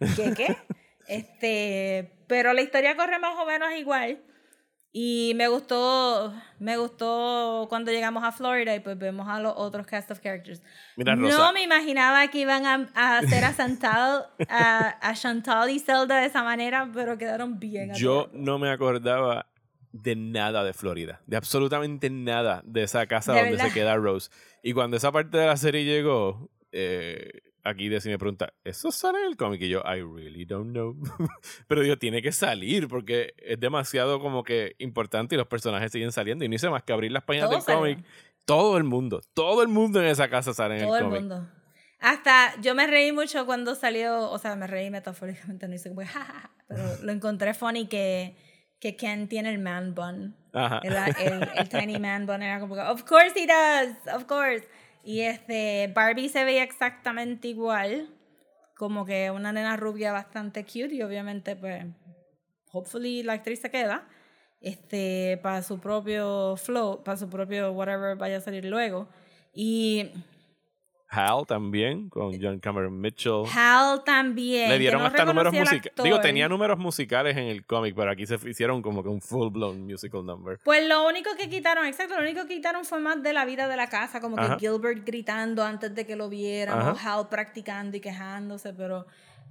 [0.00, 0.56] me, ¿qué qué?
[1.08, 4.20] este, pero la historia corre más o menos igual.
[4.94, 9.86] Y me gustó, me gustó cuando llegamos a Florida y pues vemos a los otros
[9.86, 10.60] cast of characters.
[10.96, 15.78] Mira, no me imaginaba que iban a, a hacer a Chantal, a, a Chantal y
[15.78, 17.94] Zelda de esa manera, pero quedaron bien.
[17.94, 19.46] Yo no me acordaba
[19.92, 24.30] de nada de Florida, de absolutamente nada de esa casa De donde se queda Rose.
[24.62, 29.20] Y cuando esa parte de la serie llegó, eh, aquí Desi me pregunta, ¿eso sale
[29.20, 29.60] en el cómic?
[29.62, 30.96] Y yo, I really don't know.
[31.68, 36.12] Pero digo, tiene que salir porque es demasiado como que importante y los personajes siguen
[36.12, 36.44] saliendo.
[36.44, 38.04] Y no hice más que abrir las páginas Todo del cómic.
[38.44, 41.20] Todo el mundo, todo el mundo en esa casa sale en Todo el el cómic.
[41.20, 41.48] mundo.
[42.00, 46.00] Hasta yo me reí mucho cuando salió, o sea, me reí metafóricamente, no hice como,
[46.04, 48.34] jajaja, pero lo encontré funny que,
[48.80, 50.34] que Ken tiene el man bun.
[50.52, 50.80] Ajá.
[50.82, 54.66] El, el, el tiny man bun era como, of course he does, of course.
[55.04, 58.08] Y este, Barbie se veía exactamente igual,
[58.76, 61.84] como que una nena rubia bastante cute y obviamente pues,
[62.72, 64.08] hopefully la actriz se queda,
[64.60, 69.08] este, para su propio flow, para su propio whatever vaya a salir luego.
[69.52, 70.10] Y
[71.14, 73.44] Hal también, con John Cameron Mitchell.
[73.54, 74.70] Hal también.
[74.70, 75.92] Le dieron no hasta números musicales.
[76.02, 79.50] Digo, tenía números musicales en el cómic, pero aquí se hicieron como que un full
[79.50, 80.58] blown musical number.
[80.64, 83.68] Pues lo único que quitaron, exacto, lo único que quitaron fue más de la vida
[83.68, 84.56] de la casa, como Ajá.
[84.56, 89.06] que Gilbert gritando antes de que lo vieran, o Hal practicando y quejándose, pero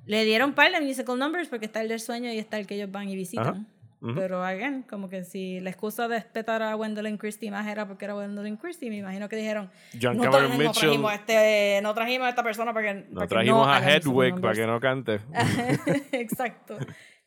[0.07, 2.65] le dieron un par de musical numbers porque está el del sueño y está el
[2.65, 3.47] que ellos van y visitan.
[3.47, 3.65] Ajá.
[4.15, 8.05] Pero, again, como que si la excusa de respetar a Gwendolyn Christie más era porque
[8.05, 9.69] era Gwendolyn Christie, me imagino que dijeron,
[10.01, 10.73] John no, Cameron tra- no Mitchell.
[10.89, 14.65] trajimos, este, no trajimos a esta persona para que Nos trajimos a Hedwig para que
[14.65, 15.19] no cante.
[16.13, 16.77] Exacto.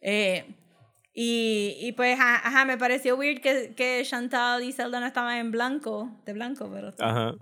[0.01, 0.45] Eh,
[1.13, 5.53] y, y pues, ajá, me pareció weird que, que Chantal y Zelda no estaban en
[5.53, 7.35] blanco, de blanco, pero, Ajá.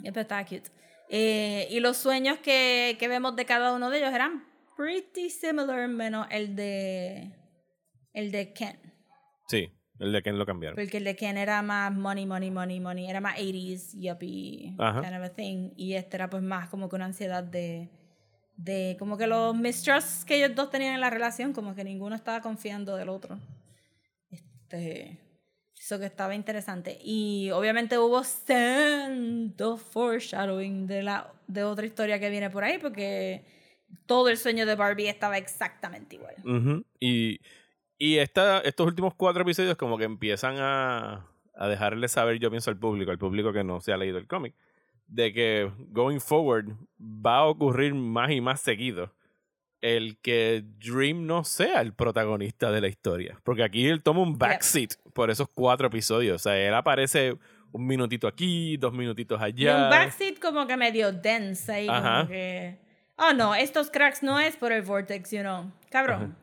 [0.00, 0.70] pero estaba cute.
[1.08, 4.44] Eh, y los sueños que, que vemos de cada uno de ellos eran
[4.76, 7.32] pretty similar, menos el de,
[8.18, 8.78] el de Ken.
[9.48, 10.76] Sí, el de Ken lo cambiaron.
[10.76, 13.08] Porque el de Ken era más money, money, money, money.
[13.08, 15.02] Era más 80s, yuppie, Ajá.
[15.02, 15.70] kind of a thing.
[15.76, 17.88] Y este era pues más como que una ansiedad de,
[18.56, 22.16] de como que los mistrusts que ellos dos tenían en la relación, como que ninguno
[22.16, 23.38] estaba confiando del otro.
[24.30, 25.18] Este,
[25.78, 26.98] eso que estaba interesante.
[27.02, 33.44] Y obviamente hubo tanto foreshadowing de, la, de otra historia que viene por ahí, porque
[34.06, 36.34] todo el sueño de Barbie estaba exactamente igual.
[36.44, 36.84] Ujú.
[37.00, 37.40] Y,
[37.98, 42.70] y esta, estos últimos cuatro episodios como que empiezan a, a dejarle saber, yo pienso,
[42.70, 44.54] al público, al público que no se ha leído el cómic,
[45.06, 46.68] de que going forward
[47.00, 49.12] va a ocurrir más y más seguido
[49.80, 53.38] el que Dream no sea el protagonista de la historia.
[53.44, 56.36] Porque aquí él toma un backseat por esos cuatro episodios.
[56.36, 57.36] O sea, él aparece
[57.70, 59.84] un minutito aquí, dos minutitos Y allá.
[59.84, 62.18] un backseat como que medio dense ahí, Ajá.
[62.18, 62.78] como que...
[63.16, 65.70] Oh, no, estos cracks no es por el Vortex, you know.
[65.90, 66.36] Cabrón.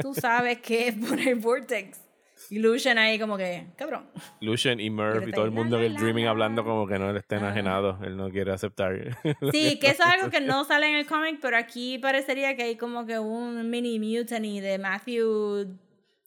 [0.00, 2.04] Tú sabes que es por el Vortex.
[2.50, 4.06] Illusion ahí como que, cabrón.
[4.40, 6.30] Lucian y Murph y todo el mundo en el Dreaming la.
[6.30, 9.16] hablando como que no él está enajenado, él no quiere aceptar.
[9.52, 12.64] Sí, que eso es algo que no sale en el cómic, pero aquí parecería que
[12.64, 15.78] hay como que un mini mutiny de Matthew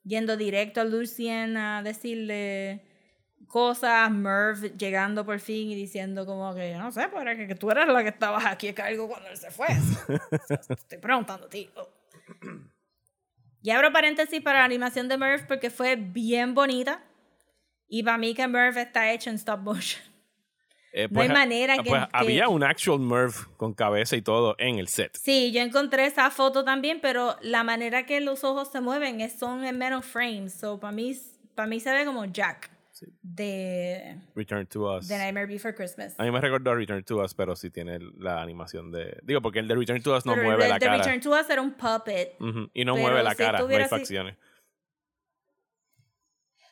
[0.04, 2.82] yendo directo a Lucien a decirle
[3.48, 7.70] cosas, Merv llegando por fin y diciendo como que, no sé, pero que, que tú
[7.70, 9.68] eras la que estabas aquí a cargo cuando él se fue.
[10.48, 11.70] Te estoy preguntando a ti.
[11.76, 11.88] Oh.
[13.62, 17.04] Y abro paréntesis para la animación de Merv porque fue bien bonita.
[17.90, 20.02] Y para mí que Merv está hecho en stop motion.
[20.94, 24.16] Eh, No hay ah, manera ah, que- pues, que- había un actual Merv con cabeza
[24.16, 25.16] y todo en el set.
[25.22, 29.38] Sí, yo encontré esa foto también, pero la manera que los ojos se mueven es,
[29.38, 30.54] son en menos frames.
[30.54, 31.16] So, para mí,
[31.56, 32.72] para mí se ve como Jack
[33.22, 35.08] de, Return to Us.
[35.08, 36.16] de Nightmare Before Christmas.
[36.20, 39.20] A mí me recordó a Return to Us, pero sí tiene la animación de.
[39.24, 40.98] Digo, porque el de Return to Us no Pero mueve el la de cara.
[40.98, 42.36] Return to Us era un puppet.
[42.74, 44.36] Y no mueve la si cara, no hay así- facciones.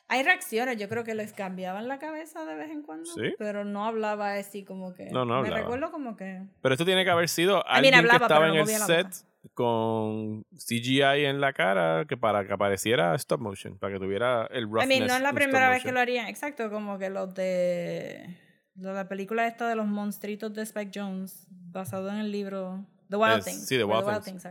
[0.08, 3.06] Hay reacciones, yo creo que les cambiaban la cabeza de vez en cuando.
[3.12, 3.34] ¿Sí?
[3.38, 5.06] Pero no hablaba así como que.
[5.06, 5.62] No, no Me hablaba.
[5.62, 6.42] recuerdo como que.
[6.62, 8.66] Pero esto tiene que haber sido I mean, alguien hablaba, que estaba en no el
[8.68, 9.25] set boca.
[9.54, 14.64] Con CGI en la cara que para que apareciera stop motion, para que tuviera el
[14.64, 16.26] I roughness mean, no es la primera vez que lo harían.
[16.26, 18.36] Exacto, como que los de.
[18.74, 23.38] la película esta de los monstruitos de Spike Jones, basado en el libro The Wild
[23.38, 23.66] Es- Things.
[23.66, 24.48] Sí, or Wild, Things.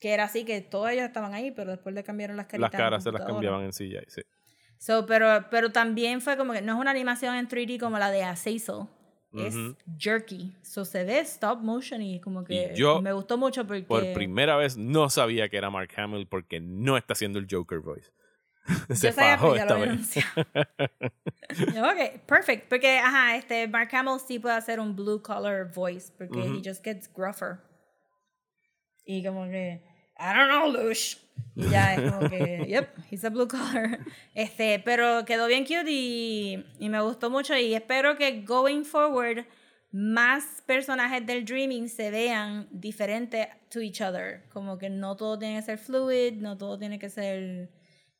[0.00, 2.72] Que era así, que todos ellos estaban ahí, pero después le cambiaron las caritas.
[2.72, 4.22] Las caras se las cambiaban en CGI, sí.
[4.78, 8.10] So, pero, pero también fue como que no es una animación en 3D como la
[8.10, 8.86] de Azazel.
[9.36, 9.54] Es
[9.98, 10.54] jerky.
[10.62, 13.82] So se ve stop motion y como que Y yo, me gustó mucho porque.
[13.84, 17.80] Por primera vez no sabía que era Mark Hamill porque no está haciendo el Joker
[17.80, 18.10] voice.
[18.94, 20.16] Se Yo fajó esta vez.
[21.76, 22.68] ok, perfect.
[22.68, 26.82] Porque, ajá, este Mark Hamill sí puede hacer un blue collar voice porque he just
[26.82, 27.58] gets gruffer.
[29.04, 29.82] Y como que,
[30.18, 31.16] I don't know, Lush.
[31.56, 34.00] Y ya es como que, yep, he's a blue collar.
[34.34, 39.46] Este, pero quedó bien cute y, y me gustó mucho y espero que going forward
[39.92, 44.42] más personajes del Dreaming se vean diferentes to each other.
[44.52, 47.70] Como que no todo tiene que ser fluid, no todo tiene que ser...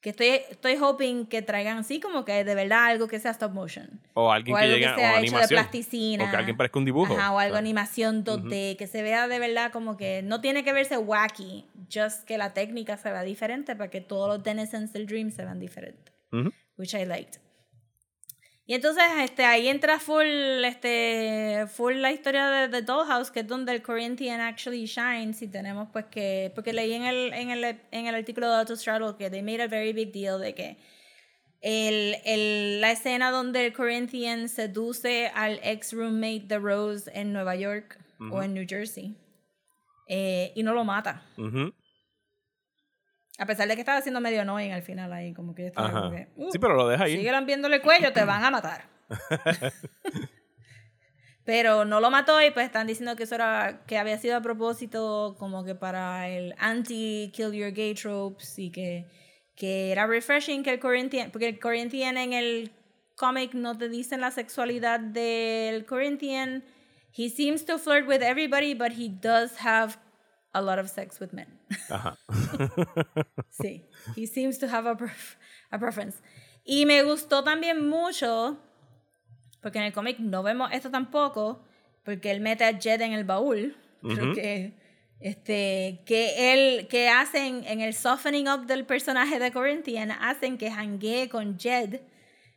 [0.04, 3.54] Que estoy, estoy hoping que traigan así como que de verdad algo que sea stop
[3.54, 3.88] motion.
[4.12, 5.48] O alguien o que algo llegue que o sea hecho de animación.
[5.48, 6.24] plasticina.
[6.24, 7.14] O que alguien parezca un dibujo.
[7.14, 10.62] Ajá, o algo sea, animación 2D, que se vea de verdad como que no tiene
[10.62, 14.92] que verse wacky, just que la técnica se vea diferente para que todos los denizens
[14.92, 16.12] del Dream se vean diferentes.
[16.32, 16.52] Ujú.
[16.76, 17.38] Which I liked.
[18.66, 20.24] Y entonces este, ahí entra full,
[20.64, 25.42] este, full la historia de The Dollhouse, que es donde el Corinthian actually shines.
[25.42, 29.16] Y tenemos pues que, porque leí en el, en el, en el artículo de Autostraddle
[29.18, 30.78] que they made a very big deal de que
[31.60, 37.56] el, el, la escena donde el Corinthian seduce al ex roommate de Rose en Nueva
[37.56, 37.98] York
[38.30, 39.14] o en New Jersey
[40.08, 41.22] eh, y no lo mata.
[43.38, 45.88] A pesar de que estaba siendo medio annoying al final ahí, como que yo estaba
[45.88, 46.00] Ajá.
[46.02, 47.16] como que, "Uh, Sí, pero lo deja ahí.
[47.16, 48.84] Sigue lambiéndole el cuello, te van a matar.
[51.44, 54.40] Pero no lo mató y pues están diciendo que eso era que había sido a
[54.40, 59.04] propósito como que para el anti kill your gay tropes y que,
[59.54, 62.72] que era refreshing que el Corinthian, porque el Corinthian en el
[63.14, 66.64] cómic no te dicen la sexualidad del Corinthian.
[67.16, 69.98] He seems to flirt with everybody, but he does have
[70.54, 71.46] a lot of sex with men.
[71.90, 72.16] Ajá.
[73.50, 73.84] Sí,
[74.16, 75.36] he seems to have a, pref-
[75.70, 76.20] a preference.
[76.64, 78.58] Y me gustó también mucho,
[79.62, 81.62] porque en el cómic no vemos esto tampoco,
[82.04, 83.76] porque él mete a Jed en el baúl.
[84.02, 84.34] Creo Ujú.
[84.34, 84.72] que,
[85.20, 90.70] este, que él, que hacen en el softening up del personaje de Corinthian, hacen que
[90.70, 92.00] hanguee con Jed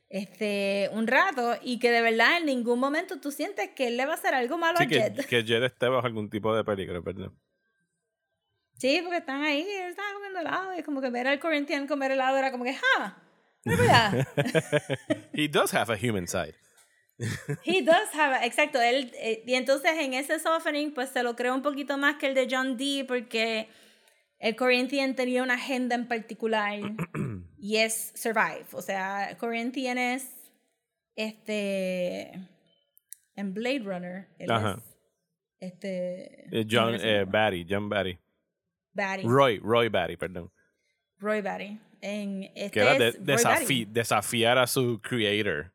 [0.10, 4.06] este, un rato y que de verdad en ningún momento tú sientes que él le
[4.06, 5.26] va a hacer algo malo Sí, a que, Jed.
[5.26, 7.30] que Jed esté bajo algún tipo de peligro, ¿verdad?
[8.78, 12.12] Sí, porque están ahí, él estaba comiendo helado y como que ver al Corinthian comer
[12.12, 12.76] helado era como que,
[13.66, 14.28] allá.
[15.34, 16.54] He does have a human side.
[17.66, 21.36] He does have, a- exacto, él, eh, y entonces en ese softening pues se lo
[21.36, 23.68] creo un poquito más que el de John Dee porque
[24.40, 26.80] el Corinthian tenía una agenda en particular
[27.58, 30.30] y es survive, o sea, Corinthian es
[31.16, 32.32] este
[33.36, 34.78] en Blade Runner, él Ajá.
[35.60, 37.26] es este Eh, John ¿cómo se eh?
[37.26, 38.18] Batty, John Batty.
[38.98, 40.52] Batty, Roy, Roy Batty, perdón.
[41.20, 41.80] Roy Batty.
[42.02, 43.86] En este Que era de- es desafi- Batty.
[43.86, 45.72] desafiar a su creator.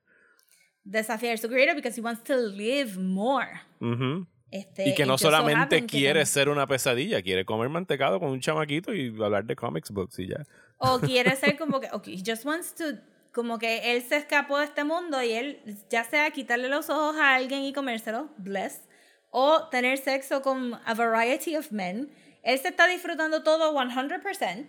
[0.85, 3.49] Desafiar su creator because he wants to live more.
[3.81, 4.27] Ujú.
[4.51, 8.21] Este, Y que no so solamente que quiere tam- ser una pesadilla, quiere comer mantecado
[8.21, 10.45] con un chamaquito y hablar de comics books y ya.
[10.79, 12.85] O quiere ser como que, ok, he just wants to,
[13.33, 17.17] como que él se escapó de este mundo y él, ya sea quitarle los ojos
[17.17, 18.83] a alguien y comérselo, bless,
[19.31, 22.11] o tener sexo con a variety of men,
[22.43, 24.67] él se está disfrutando todo 100%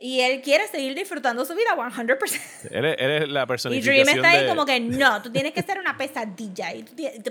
[0.00, 2.68] y él quiere seguir disfrutando su vida 100%.
[2.72, 4.48] Eres, eres la Y Dream personificación está ahí de...
[4.48, 6.74] como que, no, tú tienes que ser una pesadilla.
[6.74, 7.22] Y tienes-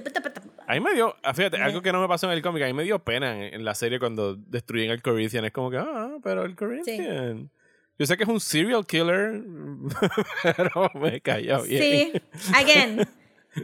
[0.68, 2.68] A mí me dio, ah, fíjate, algo que no me pasó en el cómic, a
[2.68, 5.44] mí me dio pena en, en la serie cuando destruyen al Corinthian.
[5.44, 7.50] Es como que, ah, pero el Corinthian.
[8.00, 9.44] Yo sé que es un serial killer,
[10.44, 11.82] pero me cayó bien.
[11.84, 12.14] Sí,
[12.56, 13.08] again,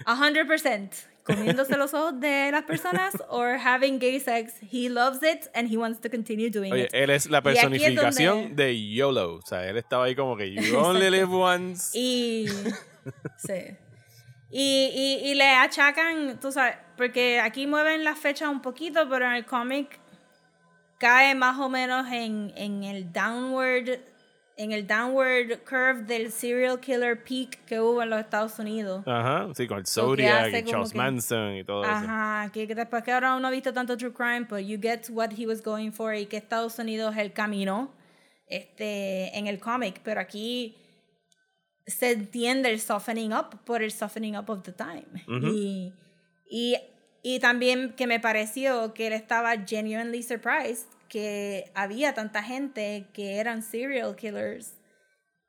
[0.05, 0.89] 100%.
[1.27, 4.53] Comiéndose los ojos de las personas or having gay sex.
[4.61, 6.93] He loves it and he wants to continue doing Oye, it.
[6.93, 9.35] él es la aquí es personificación donde- de YOLO.
[9.35, 11.91] O sea, él estaba ahí como que you only live once.
[11.97, 12.47] Y.
[13.37, 13.75] sí.
[14.49, 14.91] Y,
[15.21, 19.33] y, y le achacan, tú sabes, porque aquí mueven la fecha un poquito, pero en
[19.33, 19.99] el cómic
[20.99, 23.99] cae más o menos en, en el downward
[24.59, 29.03] en el downward curve del serial killer peak que hubo en los Estados Unidos.
[29.07, 31.91] Ajá, sí, con el Zodiac y Charles que- Manson y todo eso.
[31.93, 35.29] Ajá, que, después que ahora uno ha visto tanto true crime, pues you get what
[35.37, 37.93] he was going for y que Estados Unidos es el camino
[38.47, 40.75] este, en el cómic, pero aquí
[41.85, 45.05] se entiende el softening up por el softening up of the time.
[45.27, 45.47] Ujú.
[45.53, 45.93] y,
[46.49, 46.75] y,
[47.21, 53.37] y también que me pareció que él estaba genuinely surprised que había tanta gente que
[53.37, 54.77] eran serial killers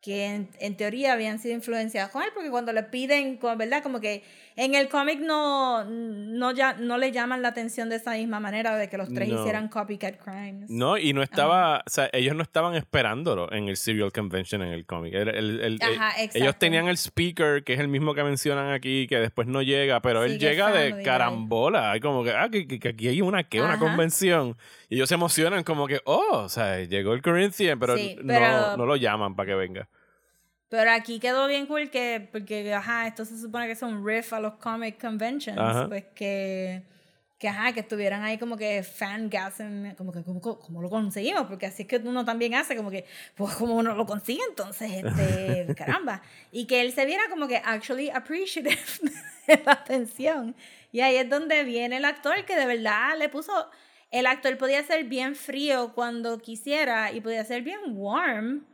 [0.01, 3.83] que en, teoría habían sido influenciados con porque cuando le piden, ¿verdad?
[3.83, 4.23] Como que
[4.59, 8.77] en el cómic no, no, ya, no le llaman la atención de esa misma manera
[8.77, 9.41] de que los tres No.
[9.41, 10.69] hicieran copycat crimes.
[10.69, 14.73] No, y no estaba, o sea, ellos no estaban esperándolo en el Serial Convention en
[14.73, 15.15] el cómic.
[15.15, 16.39] El- el- el- Ajá, exacto.
[16.39, 20.03] ellos tenían el speaker, que es el mismo que mencionan aquí, que después no llega,
[20.03, 21.93] pero él que llega de carambola.
[21.93, 23.61] Hay como que, ah, que, que- que aquí hay una, ¿qué?
[23.63, 24.57] Una convención.
[24.89, 28.27] Y ellos se emocionan como que, oh, o sea, llegó el Corinthian, pero, Sí, no,
[28.27, 29.89] pero- no lo llaman para que venga.
[30.69, 34.33] Pero aquí quedó bien cool que, porque, ajá, esto se supone que es un riff
[34.35, 35.89] a los comic conventions, Ajá.
[35.89, 36.83] pues que,
[37.39, 41.47] que, ajá, que estuvieran ahí como que fangasm, como que, ¿cómo, cómo lo conseguimos?
[41.47, 44.91] Porque así es que uno también hace, como que, pues, ¿cómo uno lo consigue entonces?
[44.93, 46.21] Este, caramba.
[46.53, 48.77] Y que él se viera como que actually appreciative
[49.47, 50.55] de la atención.
[50.93, 53.71] Y ahí es donde viene el actor que de verdad le puso,
[54.11, 58.67] el actor podía ser bien frío cuando quisiera y podía ser bien warm.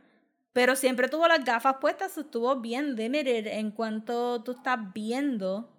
[0.55, 5.69] Pero siempre tuvo las gafas puestas, estuvo bien limited en cuanto tú estás viendo.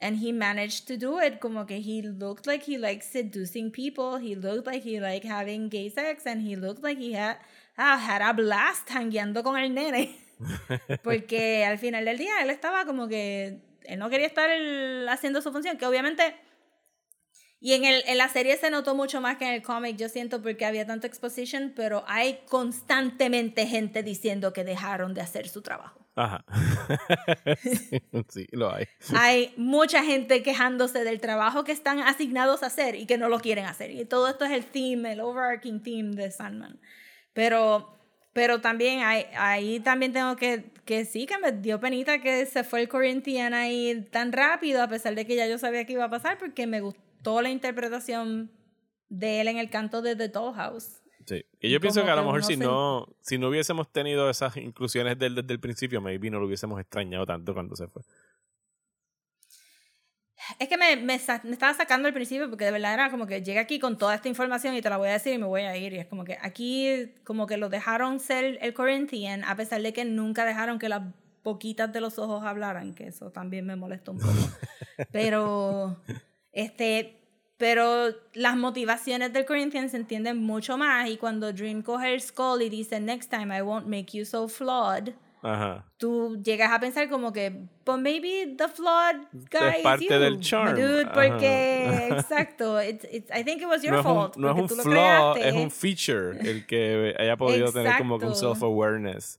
[0.00, 1.40] And he managed to do it.
[1.40, 4.20] Como que he looked like he liked seducing people.
[4.20, 6.24] He looked like he liked having gay sex.
[6.24, 7.38] And he looked like he had,
[7.76, 10.14] ah, had a blast hangueando con el nene.
[11.02, 15.42] Porque al final del día él estaba como que él no quería estar el- haciendo
[15.42, 15.78] su función.
[15.78, 16.36] Que obviamente
[17.58, 20.08] y en, el, en la serie se notó mucho más que en el cómic, yo
[20.08, 25.62] siento, porque había tanto exposition, pero hay constantemente gente diciendo que dejaron de hacer su
[25.62, 26.06] trabajo.
[26.16, 26.44] Ajá.
[27.62, 28.86] sí, sí, lo hay.
[29.14, 33.38] Hay mucha gente quejándose del trabajo que están asignados a hacer y que no lo
[33.38, 33.90] quieren hacer.
[33.90, 36.80] Y todo esto es el theme, el overarching theme de Sandman.
[37.34, 37.98] Pero,
[38.32, 42.64] pero también hay, ahí también tengo que, que sí, que me dio penita que se
[42.64, 46.04] fue el Corinthian ahí tan rápido, a pesar de que ya yo sabía que iba
[46.04, 47.05] a pasar, porque me gustó
[47.42, 48.50] la interpretación
[49.08, 51.02] de él en el canto de The Dollhouse.
[51.26, 51.44] Sí.
[51.60, 54.56] Y yo pienso que a lo mejor si se- no, si no hubiésemos tenido esas
[54.56, 58.02] inclusiones del- desde el principio, maybe no lo hubiésemos extrañado tanto cuando se fue.
[60.60, 61.04] Es que me, me,
[61.44, 64.14] me estaba sacando al principio porque de verdad era como que llega aquí con toda
[64.14, 65.92] esta información y te la voy a decir y me voy a ir.
[65.94, 69.92] Y es como que aquí como que lo dejaron ser el Corinthian a pesar de
[69.92, 71.02] que nunca dejaron que las
[71.42, 74.32] boquitas de los ojos hablaran, que eso también me molestó un poco.
[75.12, 75.96] Pero,
[76.56, 77.12] este,
[77.58, 82.62] pero las motivaciones del Corinthian se entienden mucho más y cuando Dream coge el skull
[82.62, 85.10] y dice, next time I won't make you so flawed,
[85.42, 85.84] Ajá.
[85.98, 87.50] tú llegas a pensar como que,
[87.84, 89.16] but maybe the flawed
[89.50, 90.74] guy Es parte is you, del charm.
[90.74, 91.12] dude, Ajá.
[91.14, 94.36] porque, exacto, it's, it's, I think it was your no es fault.
[94.36, 98.24] un, no es un flaw, es un feature el que haya podido tener como que
[98.26, 98.54] un Exacto.
[98.54, 99.38] self-awareness.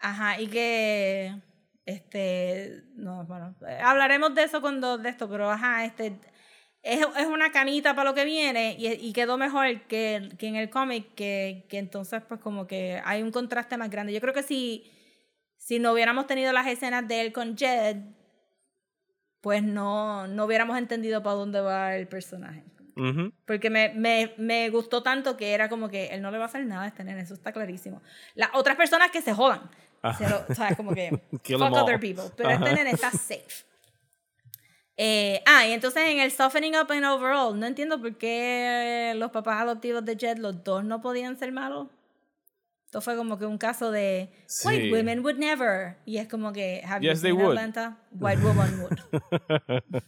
[0.00, 1.34] Ajá, y que,
[1.86, 6.18] este, no, bueno, hablaremos de eso cuando, de esto, pero ajá, este,
[6.84, 10.56] es, es una camita para lo que viene y, y quedó mejor que, que en
[10.56, 14.12] el cómic, que, que entonces pues como que hay un contraste más grande.
[14.12, 14.90] Yo creo que si,
[15.56, 17.96] si no hubiéramos tenido las escenas de él con Jed,
[19.40, 22.64] pues no, no hubiéramos entendido para dónde va el personaje.
[22.96, 23.32] Ujú.
[23.44, 26.46] Porque me, me, me gustó tanto que era como que él no le va a
[26.46, 28.02] hacer nada a este nene, eso está clarísimo.
[28.34, 29.68] Las otras personas que se jodan.
[30.18, 31.10] Se lo- o sea, como que
[31.42, 32.24] Kill fuck other people.
[32.36, 32.58] Pero Ajá.
[32.64, 33.64] este nene está safe.
[34.96, 39.30] Eh, ah, y entonces en el softening up and overall, no entiendo por qué los
[39.32, 41.88] papás adoptivos de Jed, los dos no podían ser malos.
[42.84, 44.68] Esto fue como que un caso de Sí.
[44.68, 45.96] white women would never.
[46.04, 47.40] Y es como que have Yes, you.
[47.48, 47.98] Atlanta?
[48.12, 48.98] White woman would.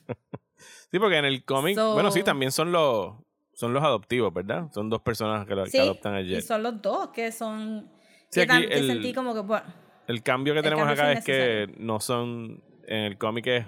[0.91, 3.15] Sí, porque en el cómic, So- bueno, sí, también son los
[3.55, 4.71] son los adoptivos, ¿verdad?
[4.73, 6.43] Son dos personas que, adoptan a y Jet.
[6.43, 7.91] son los dos que son...
[8.31, 9.41] Sí, que, aquí tam- que el- sentí como que...
[9.41, 9.65] bueno,
[10.07, 13.67] El cambio que tenemos cambio acá es que no son en el cómic es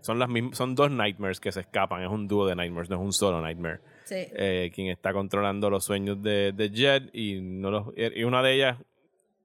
[0.00, 2.96] son las mismas son dos nightmares que se escapan, es un dúo de nightmares, no
[2.96, 3.80] es un solo nightmare.
[4.04, 4.14] sí.
[4.32, 8.54] Eh, quien está controlando los sueños de, de Jet y no los y una de
[8.54, 8.76] ellas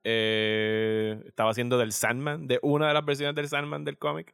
[0.03, 4.33] eh, estaba haciendo del Sandman, de una de las versiones del Sandman del cómic.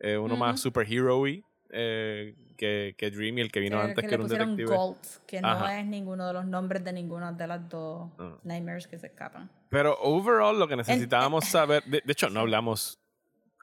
[0.00, 4.08] Eh, uno más superhero-y eh, que, que Dream y el que vino Que- antes que
[4.08, 4.76] que, era un detective.
[4.76, 4.96] Gold,
[5.26, 5.78] que no Ajá.
[5.80, 8.36] es ninguno de los nombres de ninguna de las dos Ah.
[8.42, 9.48] Nightmares que se escapan.
[9.68, 12.98] Pero overall lo que necesitábamos saber, de, de hecho no hablamos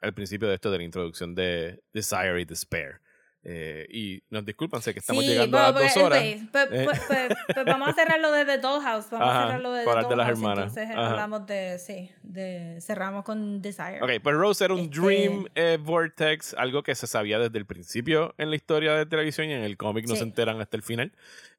[0.02, 3.00] al principio de esto de la introducción de Desire y Despair.
[3.42, 6.18] Eh, y nos disculpan, sé que estamos sí, llegando pero- a dos pero, horas.
[6.20, 6.48] pues- Eh.
[6.52, 9.08] pues- pues- pues vamos a cerrarlo de The Dollhouse.
[9.10, 10.76] Vamos Ajá, a cerrarlo de The para hablar de las Dollhouse, hermanas.
[10.76, 11.10] Entonces Ajá.
[11.10, 14.02] hablamos de, sí, de, cerramos con Desire.
[14.02, 17.64] Ok, pues Rose era un Este- Dream eh, Vortex, algo que se sabía desde el
[17.64, 20.18] principio en la historia de televisión y en el cómic no Sí.
[20.18, 21.10] se enteran hasta el final.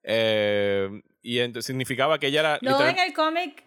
[0.04, 2.60] Eh, y entonces significaba que ella era...
[2.62, 3.64] No, literal- en el cómic,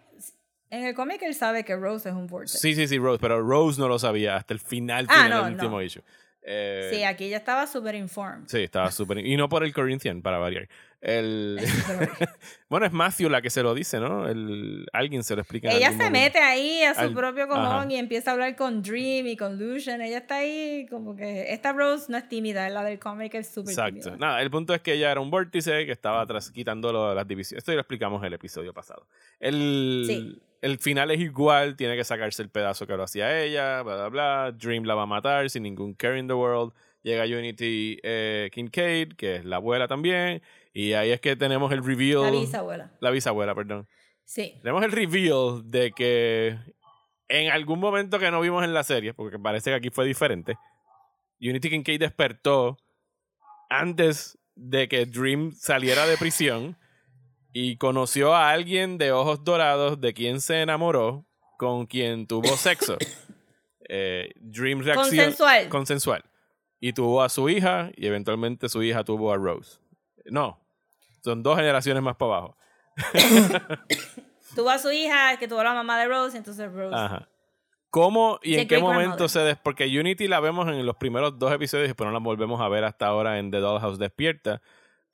[0.75, 2.59] en el cómic él sabe que Rose es un vortex.
[2.59, 5.43] Sí, sí, sí, Rose, pero Rose no lo sabía hasta el final, Ah, final no,
[5.45, 5.81] del último no.
[5.81, 6.03] issue.
[6.47, 8.47] Eh, Sí, aquí ella estaba súper informed.
[8.47, 9.17] Sí, estaba súper.
[9.25, 10.67] Y no por el Corinthian, para variar.
[11.01, 11.59] El...
[12.69, 14.27] bueno, es Matthew la que se lo dice, ¿no?
[14.27, 14.85] El...
[14.93, 15.69] Alguien se lo explica.
[15.71, 16.11] Ella se momento.
[16.19, 19.57] mete ahí a su Al- propio cojón y empieza a hablar con Dream y con
[19.57, 20.01] Lucian.
[20.01, 21.51] Ella está ahí como que...
[21.53, 23.99] Esta Rose no es tímida, la del cómic es súper Exacto.
[24.11, 24.17] tímida.
[24.17, 27.59] Nada, el punto es que ella era un vórtice que estaba atrás quitando las divisiones.
[27.61, 29.07] Esto ya lo explicamos en el episodio pasado.
[29.39, 30.41] El, Sí.
[30.65, 34.09] El final es igual, tiene que sacarse el pedazo que lo hacía ella, bla, bla,
[34.09, 34.51] bla.
[34.51, 36.73] Dream la va a matar sin ningún care in the world.
[37.03, 40.41] Llega Unity eh, Kincaid, que es la abuela también.
[40.73, 42.23] Y ahí es que tenemos el reveal.
[42.23, 42.91] La bisabuela.
[42.99, 43.87] La bisabuela, perdón.
[44.23, 44.55] Sí.
[44.63, 46.57] Tenemos el reveal de que
[47.27, 50.57] en algún momento que no vimos en la serie, porque parece que aquí fue diferente,
[51.39, 52.77] Unity Kincaid despertó
[53.69, 56.75] antes de que Dream saliera de prisión
[57.57, 61.25] y conoció a alguien de ojos dorados de quien se enamoró,
[61.57, 62.97] con quien tuvo sexo.
[63.87, 65.09] Eh, Dream reaccionó.
[65.09, 65.69] Consensual.
[65.69, 66.23] Consensual.
[66.79, 69.77] Y tuvo a su hija y eventualmente su hija tuvo a Rose.
[70.25, 70.59] No,
[71.23, 72.57] son dos generaciones más para abajo.
[74.55, 76.95] Tuvo a su hija, que tuvo a la mamá de Rose, y entonces Rose.
[76.95, 77.29] Ajá.
[77.91, 79.57] ¿Cómo y Sí, en qué momento se des...
[79.57, 82.67] Porque Unity la vemos en los primeros dos episodios y después no la volvemos a
[82.69, 84.63] ver hasta ahora en The Dollhouse Despierta.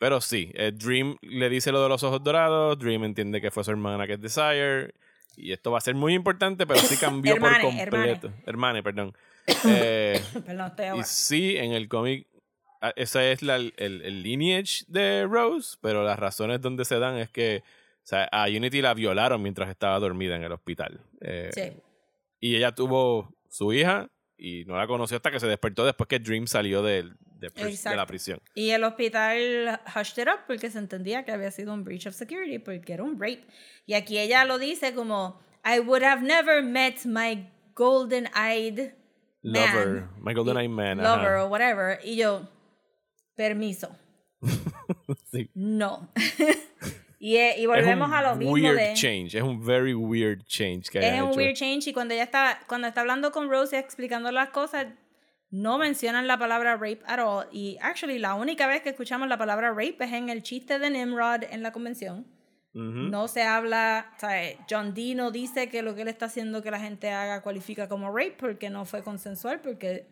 [0.01, 3.63] Pero sí, eh, Dream le dice lo de los ojos dorados, Dream entiende que fue
[3.63, 4.95] su hermana que es Desire.
[5.37, 8.31] Y esto va a ser muy importante, pero sí cambió por Hermane, completo.
[8.47, 9.15] Hermane, perdón.
[9.67, 12.25] Eh, Perdón, y sí, en el cómic,
[12.81, 17.17] ah, esa es la, el, el lineage de Rose, pero las razones donde se dan
[17.17, 17.61] es que
[18.03, 20.99] o sea, a Unity la violaron mientras estaba dormida en el hospital.
[21.21, 21.73] Eh, Sí.
[22.39, 26.17] y ella tuvo su hija y no la conoció hasta que se despertó después que
[26.17, 27.49] Dream salió del- de,
[27.89, 28.39] de la prisión.
[28.55, 32.13] Y el hospital hushed it up porque se entendía que había sido un breach of
[32.15, 33.43] security porque era un rape.
[33.85, 38.93] Y aquí ella lo dice como, I would have never met my golden eyed
[39.43, 40.99] Lover, my golden y- eye man.
[40.99, 41.15] ajá.
[41.17, 41.99] Lover o whatever.
[42.03, 42.47] Y yo,
[43.35, 43.95] permiso.
[45.31, 45.49] Sí.
[45.53, 46.09] No.
[47.19, 48.93] y, eh, y volvemos es un a lo mismo weird de...
[48.95, 51.37] change, es un very weird change que Es un hecho.
[51.37, 54.87] weird change y cuando ella está, cuando está hablando con Rose y explicando las cosas,
[55.51, 57.45] no mencionan la palabra rape at all.
[57.51, 60.89] Y actually la única vez que escuchamos la palabra rape es en el chiste de
[60.89, 62.25] Nimrod en la convención.
[62.73, 66.63] No se habla, o sea, John Dee no dice que lo que él está haciendo
[66.63, 70.07] que la gente haga cualifica como rape porque no fue consensual, porque,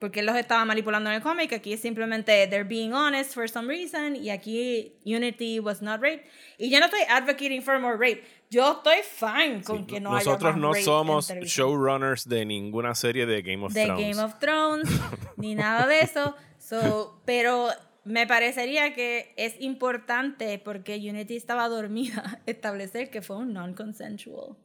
[0.00, 1.52] porque él los estaba manipulando en el cómic.
[1.52, 6.24] Aquí es simplemente they're being honest for some reason y aquí Unity was not rape.
[6.58, 8.24] Y yo no estoy advocating for more rape.
[8.50, 12.94] Yo estoy fine con Sí, que no Nosotros haya más no somos showrunners de ninguna
[12.94, 14.16] serie de Game of de Thrones.
[14.16, 14.88] Game of Thrones
[15.36, 16.36] ni nada de eso.
[16.58, 17.68] So, pero
[18.04, 24.56] me parecería que es importante porque Unity estaba dormida establecer que fue un non-consensual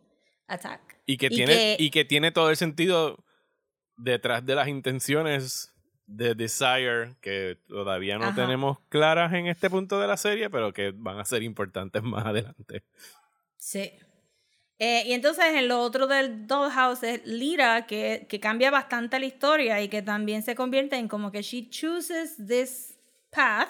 [0.48, 0.82] attack.
[1.06, 3.24] Y que, Y tiene, que- y que tiene todo el sentido
[3.98, 5.74] detrás de las intenciones
[6.08, 8.36] de Desire que todavía no Ajá.
[8.36, 12.26] tenemos claras en este punto de la serie, pero que van a ser importantes más
[12.26, 12.84] adelante.
[13.62, 13.92] Sí.
[14.80, 19.28] Eh, y entonces en lo otro del Dollhouse es Lira, que, que cambia bastante la
[19.28, 22.98] historia y que también se convierte en como que she chooses this
[23.30, 23.70] path.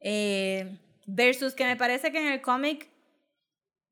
[0.00, 0.76] Eh,
[1.06, 2.88] versus que me parece que en el cómic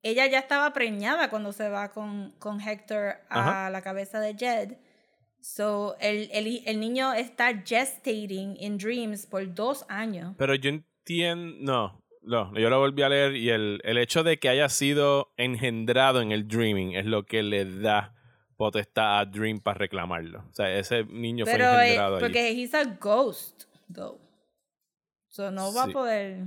[0.03, 3.70] ella ya estaba preñada cuando se va con, con Hector a Ajá.
[3.70, 4.79] la cabeza de Jed.
[5.41, 10.35] So, el, el, el niño está gestating in dreams por dos años.
[10.37, 11.57] Pero yo entiendo.
[11.61, 15.33] No, no, yo lo volví a leer y el, el hecho de que haya sido
[15.37, 18.15] engendrado en el Dreaming es lo que le da
[18.57, 20.45] potestad a Dream para reclamarlo.
[20.51, 22.25] O sea, ese niño Pero fue engendrado allí.
[22.25, 24.21] porque he's a ghost, though.
[25.29, 25.91] So, no va Sí.
[25.91, 26.45] a poder.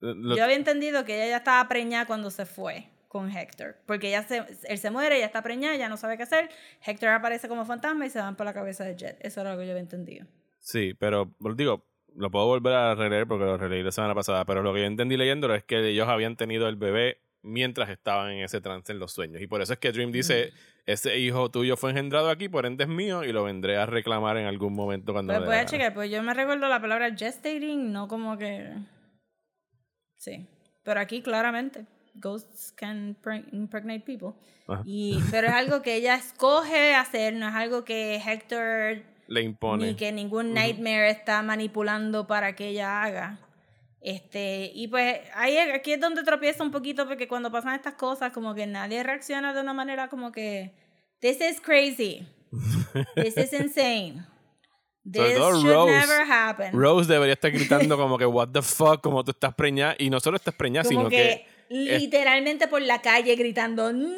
[0.00, 3.76] Lo- Yo había entendido que ella ya estaba preñada cuando se fue con Hector.
[3.86, 6.48] Porque ella se, él se muere, ella está preñada, ya no sabe qué hacer.
[6.86, 9.18] Hector aparece como fantasma y se van por la cabeza de Jet.
[9.20, 10.26] Eso era lo que yo había entendido.
[10.58, 11.84] Sí, pero digo,
[12.16, 14.86] lo puedo volver a releer porque lo releí la semana pasada, pero lo que yo
[14.86, 18.98] entendí leyéndolo es que ellos habían tenido el bebé mientras estaban en ese trance en
[18.98, 19.40] los sueños.
[19.40, 20.52] Y por eso es que Dream dice,
[20.86, 24.36] ese hijo tuyo fue engendrado aquí, por ende es mío, y lo vendré a reclamar
[24.36, 25.68] en algún momento cuando Pues voy a gana".
[25.70, 28.74] checar, pues yo me recuerdo la palabra gestating, no como que.
[30.18, 30.46] Sí.
[30.82, 34.32] Pero aquí claramente, ghosts can pre- impregnate people.
[34.68, 34.82] Ajá.
[34.84, 39.86] Y, pero es algo que ella escoge hacer, no es algo que Hector Le impone.
[39.86, 43.38] ni que ningún nightmare está manipulando para que ella haga.
[44.00, 48.32] Este, y pues ahí aquí es donde tropieza un poquito porque cuando pasan estas cosas
[48.32, 50.74] como que nadie reacciona de una manera como que
[51.20, 52.26] this is crazy.
[53.14, 54.26] This is insane.
[55.10, 55.90] This should Rose.
[55.92, 56.72] never happen.
[56.78, 59.94] Rose debería estar gritando como que what the fuck, como tú estás preñada.
[59.98, 64.08] Y no solo estás preñada, como sino que, literalmente por la calle gritando no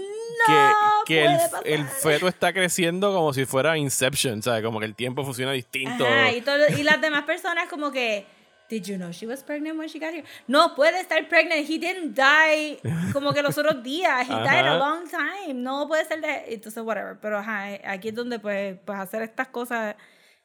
[0.47, 0.73] que,
[1.07, 1.63] que el, puede pasar".
[1.69, 4.65] el feto está creciendo como si fuera Inception, ¿sabes?
[4.65, 6.05] Como que el tiempo funciona distinto.
[6.07, 8.27] Ajá, y, todo- y las demás personas como que,
[8.69, 10.25] did you know she was pregnant when she got here?
[10.49, 11.69] No, puede estar pregnant.
[11.69, 12.79] He didn't die
[13.13, 14.23] como que los otros días.
[14.27, 14.79] He died a Ajá.
[14.79, 15.55] long time.
[15.55, 16.45] No puede ser de...
[16.55, 17.19] Entonces, whatever.
[17.21, 19.95] Pero ajá, aquí es donde pues, pues hacer estas cosas,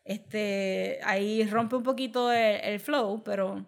[0.06, 3.66] este, ahí rompe un poquito el, el flow, pero...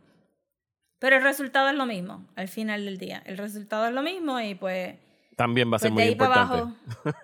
[1.00, 3.24] Pero el resultado es lo mismo, al final del día.
[3.26, 4.96] El resultado es lo mismo y pues...
[5.38, 6.74] También va a ser Pues muy importante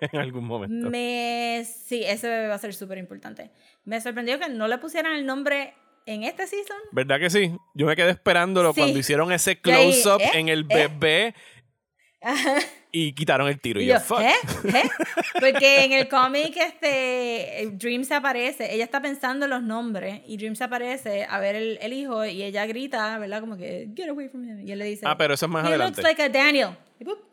[0.00, 0.88] en algún momento.
[0.88, 3.50] Me, sí, ese bebé va a ser súper importante.
[3.84, 5.74] Me sorprendió que no le pusieran el nombre
[6.06, 6.78] en este season.
[6.92, 7.54] ¿Verdad que sí?
[7.74, 8.80] Yo me quedé esperándolo Sí.
[8.80, 10.30] cuando hicieron ese close-up ¿eh?
[10.34, 10.88] en el ¿eh?
[10.88, 11.34] bebé
[12.98, 13.80] y quitaron el tiro.
[13.80, 14.20] Y, Y yo, fuck.
[14.20, 14.32] ¿eh?
[14.64, 14.82] ¿eh?
[15.40, 20.36] Porque en el cómic, este, Dream se aparece, ella está pensando en los nombres y
[20.36, 23.40] Dream se aparece a ver el, el hijo y ella grita, ¿verdad?
[23.40, 24.66] Como que, get away from him.
[24.66, 26.00] Y él le dice, Ah, pero eso es más he adelante.
[26.02, 26.70] looks like a Daniel.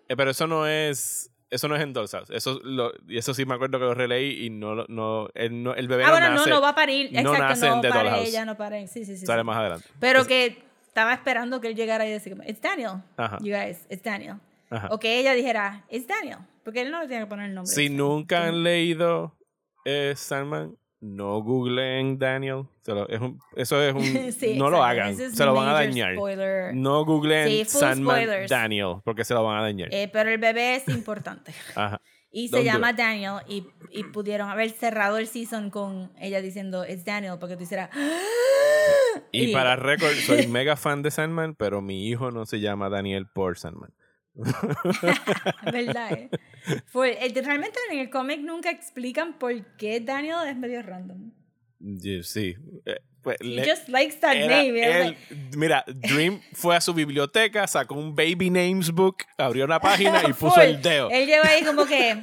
[0.10, 1.30] Eh, pero eso no es.
[1.50, 2.30] Eso no es en Doll's House.
[2.32, 5.88] Eso, lo, eso sí me acuerdo que lo releí y no, no, el, no- el
[5.88, 6.50] bebé Ah, no bueno, nace.
[6.50, 7.12] no, no va a parir.
[7.14, 8.28] no Exacto, nace en no Dollhouse.
[8.28, 8.88] ella, no pare.
[8.88, 9.26] Sí, sí, sí.
[9.28, 9.46] Sale sí.
[9.46, 9.86] más adelante.
[10.00, 13.04] Pero Es- que estaba esperando que él llegara y decir, it's Daniel.
[13.18, 13.38] Ajá.
[13.42, 14.38] You guys, it's Daniel.
[14.76, 14.88] Ajá.
[14.92, 16.40] O que ella dijera, it's Daniel.
[16.64, 17.74] Porque él no le tiene que poner el nombre.
[17.74, 19.36] Si nunca han leído
[19.86, 22.64] eh, Sandman, no googleen Daniel.
[22.82, 24.04] Se lo- es un- eso es un.
[24.32, 25.10] Sí, no lo hagan.
[25.20, 26.16] Es Se lo van a dañar.
[26.16, 26.74] spoiler.
[26.74, 28.50] No googleen Sí, Sandman spoilers.
[28.50, 29.90] Daniel, porque se lo van a dañar.
[29.94, 31.54] Eh, pero el bebé es importante.
[31.76, 32.00] Ajá.
[32.32, 32.94] Y se llama.
[32.94, 37.64] Daniel y, y pudieron haber cerrado el season con ella diciendo, it's Daniel, porque tú
[37.64, 37.90] hicieras...
[39.32, 42.90] Y, Y- para récord, soy mega fan de Sandman, pero mi hijo no se llama
[42.90, 43.94] Daniel por Sandman.
[45.72, 46.12] ¿Verdad?
[46.14, 46.30] eh?
[46.88, 51.32] Fue- eh, realmente en el cómic nunca explican por qué Daniel es medio random.
[52.24, 52.56] Sí.
[52.86, 54.82] Eh, pues, He just likes that name.
[54.82, 55.18] él-
[55.58, 60.34] mira, Dream fue a su biblioteca, sacó un Baby Names Book, abrió una página y
[60.34, 61.10] puso el dedo.
[61.10, 62.22] Él llegó ahí como que,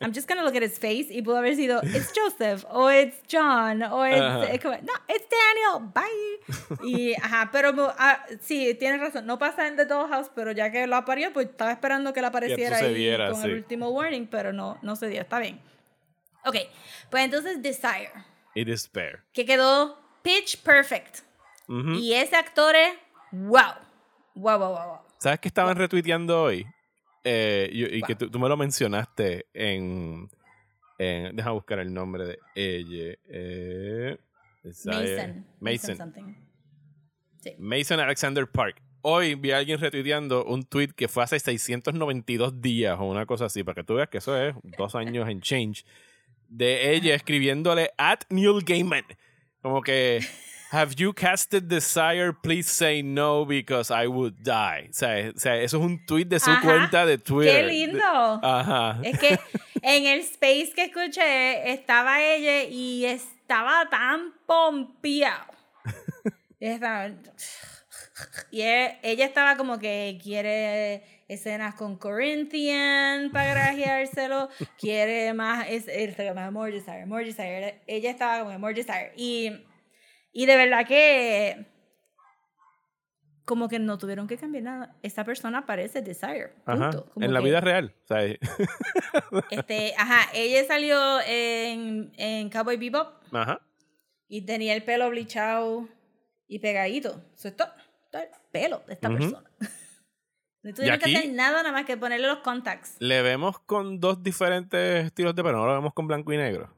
[0.00, 3.22] I'm just gonna look at his face y pudo haber sido, it's Joseph, o it's
[3.28, 4.80] John, o it's, Ajá.
[4.82, 6.84] no, it's Daniel, bye.
[6.84, 10.86] Y, ajá, pero ah, sí, tienes razón, no pasa en The Dollhouse, pero ya que
[10.86, 13.48] lo aparió, pues estaba esperando que él apareciera ahí sucediera, con sí.
[13.48, 15.60] el último warning, pero no, no se dio, está bien.
[16.44, 16.56] Ok,
[17.08, 18.10] pues entonces Desire,
[18.54, 19.20] Y Despair.
[19.32, 21.20] que quedó pitch perfect.
[21.68, 21.92] Ujú.
[21.92, 22.94] Y ese actor es,
[23.30, 23.74] wow,
[24.34, 24.98] wow, wow, wow, wow.
[25.18, 26.66] ¿Sabes qué estaban retuiteando hoy?
[27.24, 30.28] Eh, y y que tú, tú me lo mencionaste en,
[30.98, 33.16] en- Deja buscar el nombre de ella.
[33.28, 34.16] eh,
[34.84, 35.46] Mason.
[35.60, 36.14] Mason.
[37.40, 37.54] Sí.
[37.58, 38.80] Mason Alexander Park.
[39.02, 43.46] Hoy vi a alguien retuiteando un tweet que fue hace 692 días o una cosa
[43.46, 45.84] así, para que tú veas que eso es dos años en change,
[46.48, 49.04] de ella escribiéndole at Neil Gaiman.
[49.60, 50.20] Como que,
[50.74, 52.32] have you casted Desire?
[52.32, 54.88] Please say no because I would die.
[54.90, 56.60] O sea, o sea, eso es un tweet de su Ajá.
[56.62, 57.64] cuenta de Twitter.
[57.64, 58.40] ¡Qué lindo!
[58.42, 58.98] Ajá.
[59.02, 59.38] Es que
[59.82, 65.44] en el space que escuché estaba ella y estaba tan pompeado.
[66.60, 67.10] Estaba-
[68.50, 74.48] Y e- ella estaba como que quiere escenas con Corinthian para grajeárselo,
[74.78, 77.80] quiere más, es, es- más More Desire, More Desire.
[77.86, 79.12] Ella estaba como que More Desire.
[79.16, 79.50] Y,
[80.34, 81.66] y de verdad que
[83.44, 84.96] como que no tuvieron que cambiar nada.
[85.02, 86.54] Esta persona parece Desire.
[86.64, 86.90] Ajá.
[86.90, 87.10] Punto.
[87.12, 87.94] Como En la que- vida real.
[88.04, 88.20] Sea,
[89.50, 93.60] este, ajá, ella salió en, en Cowboy Bebop ajá.
[94.28, 95.88] y tenía el pelo blichado
[96.46, 97.22] y pegadito.
[97.34, 97.68] Eso es todo,
[98.10, 99.18] todo el pelo de esta Ujú.
[99.18, 99.50] persona.
[100.62, 102.96] No tuvieron que hacer nada nada más que ponerle los contacts.
[102.98, 106.73] Le vemos con dos diferentes estilos de pelo, no lo vemos con blanco y negro.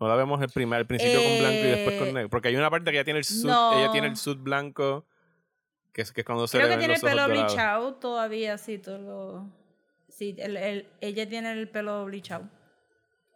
[0.00, 2.30] No la vemos el primer, al principio con blanco y después Eh, con negro.
[2.30, 3.78] Porque hay una parte que ella tiene el suit, no.
[3.78, 5.06] ella tiene el suit blanco,
[5.92, 8.58] que es, que es cuando se Creo le que tiene los el pelo blichado todavía,
[8.58, 9.50] sí, todo lo...
[10.08, 12.48] Sí, el- el- ella tiene el pelo blichado.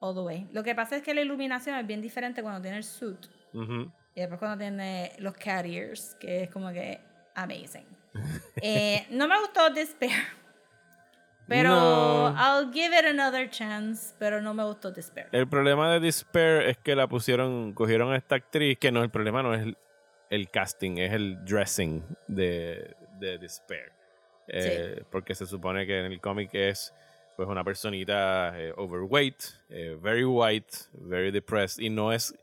[0.00, 0.48] All the way.
[0.52, 3.26] Lo que pasa es que la iluminación es bien diferente cuando tiene el suit.
[3.54, 3.90] Ujú.
[4.14, 7.00] Y después cuando tiene los cat ears, que es como que
[7.34, 7.86] amazing.
[8.60, 10.12] Eh, no me gustó Despair.
[11.48, 12.28] Pero No.
[12.36, 15.28] I'll give it another chance, pero no me gustó Despair.
[15.32, 19.10] El problema de Despair es que la pusieron, cogieron a esta actriz, que no, el
[19.10, 19.76] problema no es el,
[20.30, 23.92] el casting, es el dressing de, de Despair.
[24.48, 26.92] Eh, Porque se supone que en el cómic es
[27.36, 32.34] pues una personita eh, overweight, eh, very white, very depressed, y no es,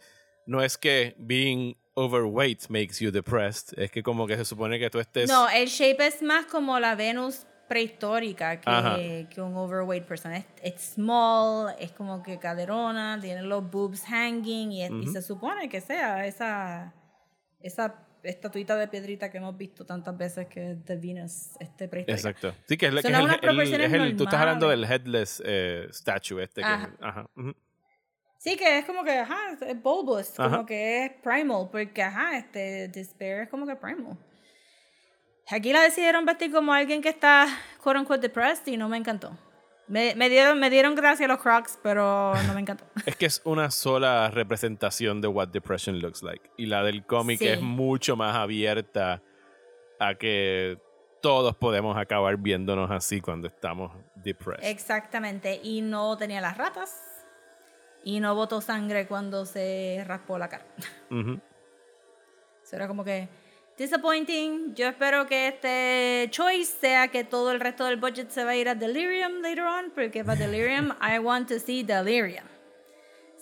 [0.45, 4.89] no es que being overweight makes you depressed, es que como que se supone que
[4.89, 5.29] tú estés...
[5.29, 10.33] No, el shape es más como la Venus prehistórica que, que un overweight person.
[10.33, 15.21] Es, es small, es como que caderona, tiene los boobs hanging y, es- y se
[15.21, 16.93] supone que sea esa,
[17.61, 22.29] esa estatuita de piedrita que hemos visto tantas veces que es de Venus este prehistórica.
[22.29, 22.53] Exacto.
[22.67, 25.41] Sí, que es, la- que es el, el- es el- tú estás hablando del headless
[25.45, 26.59] eh, statue este.
[26.61, 26.89] Que, Ajá.
[26.99, 27.53] ajá, ujú.
[28.37, 29.37] Sí, que es como que, ajá,
[29.67, 30.49] es bulbous, Ajá.
[30.49, 34.17] como que es primal, porque, ajá, este despair es como que primal.
[35.51, 37.47] Aquí la decidieron vestir como alguien que está,
[37.81, 39.31] quote unquote, depressed y no me encantó.
[39.87, 42.85] Me, me dieron, me dieron gracia los crocs, pero no me encantó.
[43.07, 46.47] Es que es una sola representación de what depression looks like.
[46.57, 47.47] Y la del cómic Sí.
[47.47, 49.23] es mucho más abierta
[49.99, 50.77] a que
[51.21, 54.63] todos podemos acabar viéndonos así cuando estamos depressed.
[54.69, 56.95] Exactamente, y no tenía las ratas.
[58.03, 60.65] Y no botó sangre cuando se raspó la cara.
[61.09, 61.39] Ujú.
[62.63, 63.27] Eso era como que
[63.79, 64.75] disappointing.
[64.75, 68.55] Yo espero que este choice sea que todo el resto del budget se va a
[68.55, 72.45] ir a Delirium later on, porque para Delirium I want to see Delirium.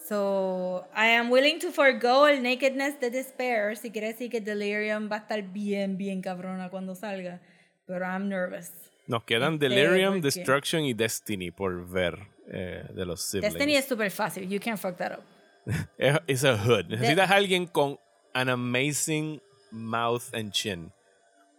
[0.07, 5.09] So I am willing to forego el nakedness de Despair si quiere decir que Delirium
[5.11, 7.41] va a estar bien, bien cabrona cuando salga.
[7.85, 8.71] Pero I'm nervous.
[9.07, 12.17] Nos quedan Este, Delirium, porque- Destruction y Destiny por ver
[12.49, 13.53] eh, de los siblings.
[13.53, 14.47] Destiny es súper fácil.
[14.47, 15.23] You can't fuck that up.
[16.27, 16.85] Es a hood.
[16.85, 17.99] Necesitas alguien con
[18.33, 19.41] an amazing
[19.71, 20.91] mouth and chin.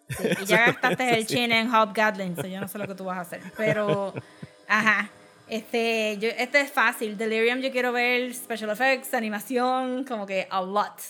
[0.08, 3.04] Sí, y ya gastaste el chin en Hobgoblin, so yo no sé lo que tú
[3.04, 3.40] vas a hacer.
[3.56, 4.14] Pero,
[4.68, 5.10] ajá.
[5.48, 7.16] Este, yo, este es fácil.
[7.16, 11.00] Delirium yo quiero ver special effects, animación, como que a lot.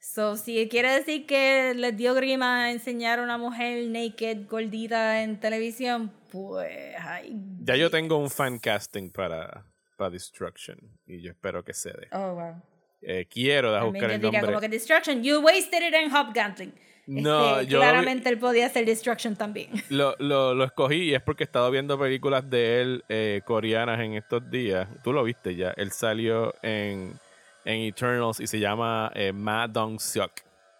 [0.00, 5.38] So, si quiere decir que les dio grima enseñar a una mujer naked, gordita en
[5.38, 7.38] televisión, pues, ay.
[7.60, 9.66] Ya yo tengo un fan casting para,
[9.98, 12.08] para Destruction y yo espero que se dé.
[12.12, 12.62] Oh, wow.
[13.02, 14.54] Eh, quiero También buscar yo el diría nombre.
[14.54, 16.74] como que Destruction, you wasted it en Hobgoblin.
[17.06, 19.70] No, Este, yo- Claramente él podía hacer Destruction también.
[19.88, 23.98] Lo, lo, lo escogí y es porque he estado viendo películas de él eh, coreanas
[24.00, 24.86] en estos días.
[25.02, 25.72] Tú lo viste ya.
[25.76, 27.18] Él salió en,
[27.64, 30.30] en Eternals y se llama eh, Ma Dong-seok.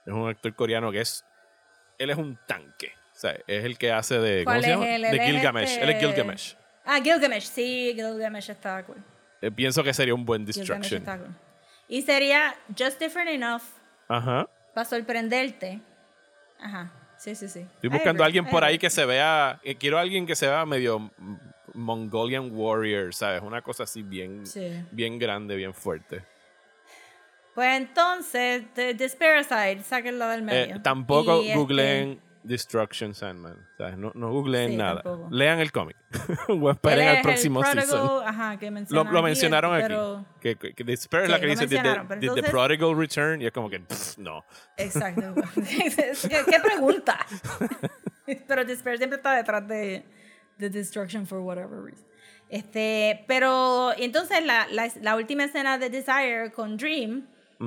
[0.06, 1.24] Es un actor coreano que es...
[1.98, 2.92] Él es un tanque.
[3.14, 4.44] O sea, es el que hace de...
[4.44, 4.88] ¿Cómo ¿Cuál se llama?
[4.88, 5.02] él?
[5.02, 5.78] De Gilgamesh.
[5.78, 6.55] Él es este- Gilgamesh.
[6.84, 8.97] Ah, Gilgamesh, sí, Gilgamesh está cool.
[9.42, 10.98] Eh, pienso que sería un buen Gilgamesh Destruction.
[11.01, 11.34] está cool.
[11.91, 13.62] Y sería just different enough
[14.09, 14.49] Ajá.
[14.75, 15.81] para sorprenderte.
[16.61, 17.61] Ajá, sí, sí, sí.
[17.75, 19.59] Estoy buscando a alguien por ahí que se vea...
[19.65, 21.11] eh, quiero a alguien que se vea medio
[21.75, 23.43] Mongolian Warrior, ¿sabes?
[23.43, 24.71] Una cosa así bien, Sí.
[24.93, 26.23] bien grande, bien fuerte.
[27.55, 30.83] Pues entonces, The Despairicide, sáquenlo del Eh, medio.
[30.83, 33.67] tampoco Y, este, googleen Destruction Sandman.
[33.77, 33.97] ¿sabes?
[33.99, 35.03] No, no googleen Sí, nada.
[35.03, 35.29] tampoco.
[35.31, 35.97] Lean el cómic.
[36.49, 38.23] o esperen es al próximo prodigal, season.
[38.27, 39.83] Ajá, que Lo, lo mencionaron aquí.
[39.83, 42.97] pero- Que, que, que Despair es la que dice did the, did the entonces- Prodigal
[42.97, 43.43] Return.
[43.43, 44.45] Y es como que, pff, no.
[44.77, 45.35] Exacto.
[45.55, 47.19] ¿Qué, qué pregunta?
[48.49, 50.05] pero Despair siempre está detrás de,
[50.59, 52.07] de Destruction for whatever reason.
[52.49, 57.27] Este, pero entonces la, la, la última escena de Desire con Dream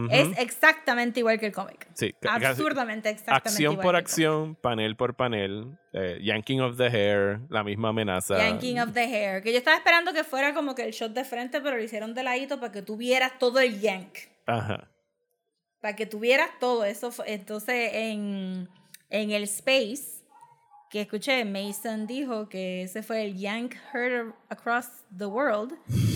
[0.09, 1.87] es exactamente igual que el cómic.
[1.93, 7.39] Sí, Absurdamente exactamente Acción igual por acción, panel por panel, eh, yanking of the hair,
[7.49, 8.37] la misma amenaza.
[8.37, 9.43] Yanking of the Hair.
[9.43, 12.13] Que yo estaba esperando que fuera como que el shot de frente, pero lo hicieron
[12.15, 14.17] de ladito para que tuvieras todo el yank.
[14.47, 14.89] Ajá.
[15.79, 17.11] para que tuvieras todo eso.
[17.25, 18.69] Entonces, en,
[19.09, 20.23] en el Space,
[20.89, 24.87] que escuché, Mason dijo que ese fue el Yank Heard Across
[25.17, 25.73] the World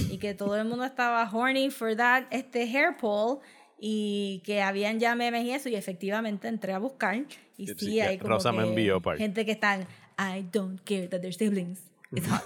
[0.10, 3.40] y que todo el mundo estaba horny for that este hair pull
[3.80, 7.16] y que habían ya memes y eso y efectivamente entré a buscar
[7.58, 9.18] y Sí, sí, hay como Rosa me que envió par.
[9.18, 9.82] gente que están
[10.20, 11.80] I don't care that they're siblings
[12.12, 12.44] it's hot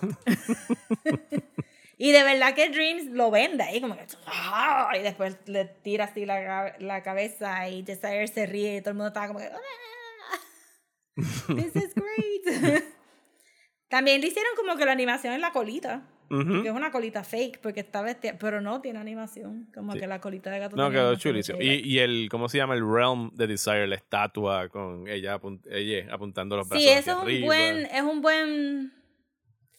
[1.97, 4.07] Y de verdad que Dreams lo vende ahí, como que.
[4.25, 4.89] ¡ah!
[4.99, 8.95] Y después le tira así la, la cabeza y Desire se ríe y todo el
[8.95, 9.45] mundo estaba como que.
[9.45, 10.39] "Ah,
[11.55, 12.83] This is great.
[13.87, 16.01] También le hicieron como que la animación en la colita.
[16.63, 18.35] Que es una colita fake porque está vestida.
[18.39, 19.67] Pero no tiene animación.
[19.73, 19.99] Como Sí.
[19.99, 20.75] que la colita de gato.
[20.77, 21.59] No, quedó chulísimo.
[21.61, 22.73] Y, y el, ¿cómo se llama?
[22.75, 26.99] El realm de Desire, la estatua con ella, apun- ella apuntando los brazos Sí, hacia
[26.99, 27.45] eso es un arriba.
[27.45, 28.93] buen, es un buen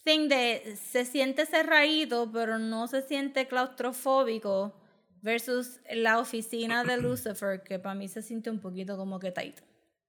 [0.03, 4.73] thing de se siente cerradito, pero no se siente claustrofóbico
[5.21, 9.59] versus la oficina de Lucifer, que para mí se siente un poquito como que tight.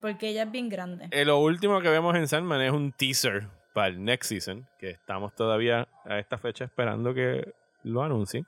[0.01, 1.09] Porque ella es bien grande.
[1.13, 4.91] Eh, lo último que vemos en Sandman es un teaser para el next season, que
[4.91, 7.53] estamos todavía a esta fecha esperando que
[7.83, 8.47] lo anuncien,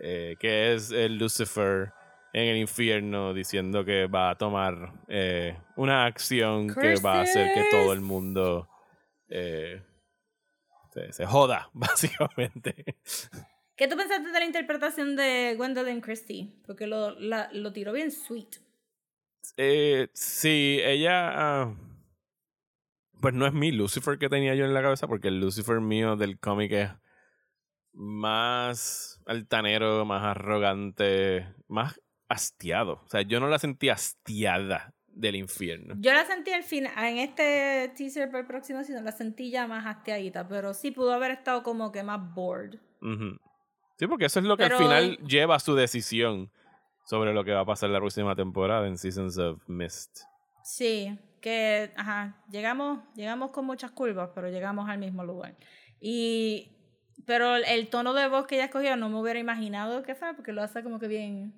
[0.00, 1.92] eh, que es el Lucifer
[2.34, 7.54] en el infierno diciendo que va a tomar eh, una acción que va a hacer
[7.54, 8.68] que todo el mundo
[9.30, 9.82] eh,
[10.92, 12.84] se, se joda, básicamente.
[13.76, 16.50] ¿Qué tú pensaste de la interpretación de Gwendolyn Christie?
[16.66, 18.56] Porque lo, la- lo tiró bien sweet.
[19.56, 21.30] Eh, sí, ella.
[21.62, 21.74] ah,
[23.20, 26.16] pues no es mi Lucifer que tenía yo en la cabeza, porque el Lucifer mío
[26.16, 26.90] del cómic es
[27.92, 33.00] más altanero, más arrogante, más hastiado.
[33.04, 35.94] O sea, yo no la sentí hastiada del infierno.
[35.98, 39.66] Yo la sentí al final, en este teaser para el próximo season, la sentí ya
[39.66, 42.74] más hastiadita, pero sí pudo haber estado como que más bored.
[43.98, 46.50] Sí, porque eso es lo que Pero- al final lleva a su decisión
[47.06, 50.18] sobre lo que va a pasar la próxima temporada en Seasons of Mist.
[50.64, 55.54] Sí, que, ajá, llegamos, llegamos con muchas curvas, pero llegamos al mismo lugar.
[56.00, 56.72] Y,
[57.24, 60.52] pero el tono de voz que ella escogió no me hubiera imaginado que fuera, porque
[60.52, 61.54] lo hace como que bien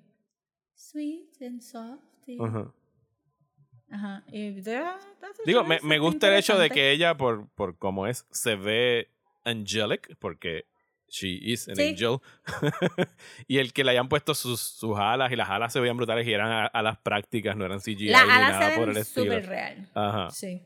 [0.75, 2.03] sweet and soft.
[2.27, 2.71] y- Ajá.
[3.91, 4.25] Ajá.
[4.31, 4.99] Y, yeah,
[5.47, 9.09] Digo, me, me gusta el hecho de que ella, por, por como es, se ve
[9.47, 10.67] angelic, porque
[11.09, 11.89] she is an Sí.
[11.91, 12.19] angel.
[13.47, 16.27] y el que le hayan puesto sus, sus alas y las alas se veían brutales
[16.27, 18.95] y eran a- alas prácticas, no eran CGI Las ni alas nada se por el
[18.95, 19.25] ven estilo.
[19.27, 19.89] súper real.
[19.95, 20.31] Ajá.
[20.31, 20.63] Sí.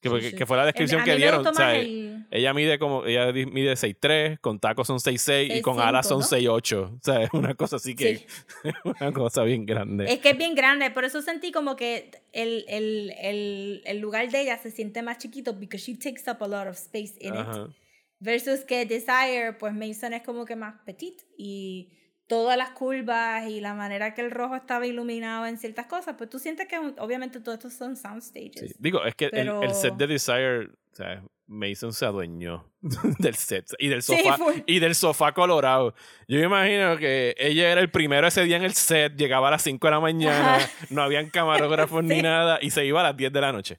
[0.00, 0.36] Que, sí, sí.
[0.36, 1.46] que fue la descripción A que mí me dieron.
[1.46, 5.76] o sea, el- Ella mide como, ella mide 6'3, con tacos son 6'6 y con
[5.78, 6.26] 6'5", alas son ¿no?
[6.26, 6.76] 6'8.
[6.96, 8.26] O sea, es una cosa así que, Sí.
[8.84, 10.04] una cosa bien grande.
[10.12, 14.28] Es que es bien grande, por eso sentí como que el, el, el, el lugar
[14.30, 17.34] de ella se siente más chiquito because she takes up a lot of space in
[17.34, 17.74] it.
[18.24, 21.92] Versus que Desire, pues Mason es como que más petit y
[22.26, 26.30] todas las curvas y la manera que el rojo estaba iluminado en ciertas cosas, pues
[26.30, 28.60] tú sientes que obviamente todo esto son sound stages.
[28.70, 28.74] Sí.
[28.78, 32.72] Digo, es que el- el, set de Desire, o sea, Mason se adueñó
[33.18, 34.62] del set y del Sí, sofá fue.
[34.66, 35.94] y del sofá colorado.
[36.28, 39.50] Yo me imagino que ella era el primero ese día en el set, llegaba a
[39.52, 40.68] las 5 de la mañana, Ajá.
[40.90, 42.22] no habían camarógrafos ni Sí.
[42.22, 43.78] nada y se iba a las 10 de la noche.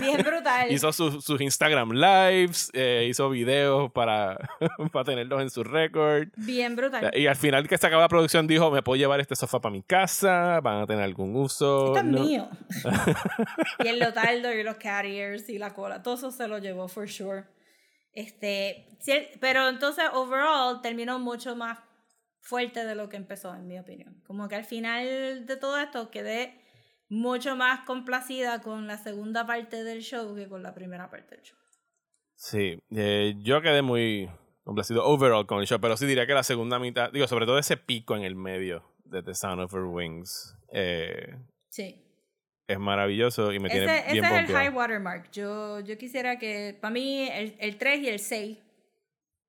[0.00, 0.70] Bien brutal.
[0.72, 4.36] Hizo sus, sus Instagram lives, eh, hizo videos para,
[4.92, 6.28] para tenerlos en su récord.
[6.36, 7.10] Bien brutal.
[7.14, 9.72] Y al final que se acaba la producción dijo, me puedo llevar este sofá para
[9.72, 11.94] mi casa, van a tener algún uso.
[11.94, 12.20] Esto es ¿no?
[12.24, 12.48] mío.
[13.84, 17.08] y el lotaldo y los carriers y la cola, todo eso se lo llevó for
[17.08, 17.44] sure.
[18.12, 18.86] Este,
[19.40, 21.78] pero entonces overall terminó mucho más
[22.40, 24.22] fuerte de lo que empezó, en mi opinión.
[24.26, 26.60] Como que al final de todo esto quedé
[27.08, 31.44] mucho más complacida con la segunda parte del show que con la primera parte del
[31.44, 31.58] show.
[32.34, 34.30] Sí, eh, yo quedé muy
[34.64, 37.58] complacido overall con el show, pero sí diría que la segunda mitad, digo, sobre todo
[37.58, 41.36] ese pico en el medio de The Sound of Her Wings, eh,
[41.70, 42.02] Sí.
[42.72, 44.58] Es maravilloso y me Ese, tiene ese bien es el pompeado.
[44.64, 45.30] high watermark.
[45.32, 48.58] Yo, yo quisiera que, para mí, el, el 3 y el 6.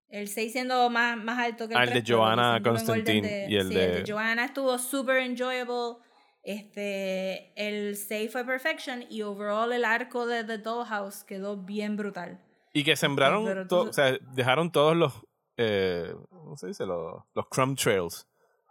[0.10, 3.56] El 6 siendo más, más alto que el Ah, el de 3, Joanna Constantine y
[3.56, 5.98] el sí, de- Joanna estuvo super enjoyable.
[6.44, 12.40] Este, el 6 fue perfection y overall el arco de The Dollhouse quedó bien brutal.
[12.74, 15.14] Y que sembraron, entonces- o sea, dejaron todos los,
[15.58, 16.86] eh, ¿cómo se dice?
[16.86, 18.28] Los, los crumb trails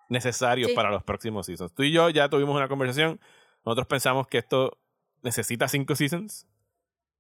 [0.09, 0.75] necesarios Sí.
[0.77, 1.73] para los próximos seasons.
[1.75, 3.21] Tú y yo ya tuvimos una conversación.
[3.71, 4.77] Nosotros pensamos que esto
[5.23, 6.47] necesita cinco seasons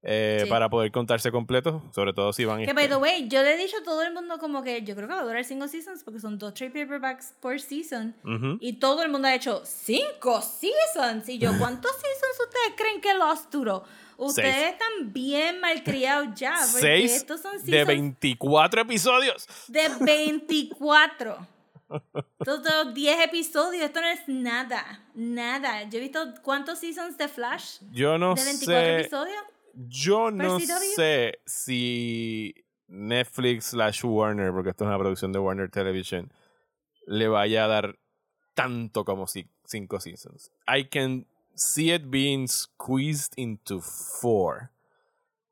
[0.02, 0.48] eh, Sí.
[0.48, 3.56] para poder contarse completo, sobre todo si van Que by the way, yo le he
[3.58, 6.02] dicho a todo el mundo como que yo creo que va a durar 5 seasons
[6.04, 8.14] porque son dos trade paperbacks por season.
[8.24, 8.56] Ujú.
[8.60, 11.28] Y todo el mundo ha hecho cinco seasons.
[11.28, 13.84] Y yo, ¿cuántos seasons ustedes creen que Lost duró?
[14.16, 14.66] Ustedes Seis.
[14.72, 16.52] están bien malcriados ya.
[16.72, 19.46] Porque Seis estos son de seasons 24 episodios.
[19.68, 21.46] de 24.
[22.44, 23.82] Todos 10 episodios.
[23.84, 25.04] Esto no es nada.
[25.14, 25.88] Nada.
[25.88, 29.00] Yo he visto cuántos seasons de Flash Yo no de 24 sé.
[29.00, 29.42] episodios.
[29.74, 30.66] Yo no CW?
[30.96, 32.54] sé si
[32.88, 36.32] Netflix slash Warner, porque esto es una producción de Warner Television,
[37.06, 37.98] le vaya a dar
[38.54, 40.50] tanto como cinco seasons.
[40.66, 44.70] I can see it being squeezed into four.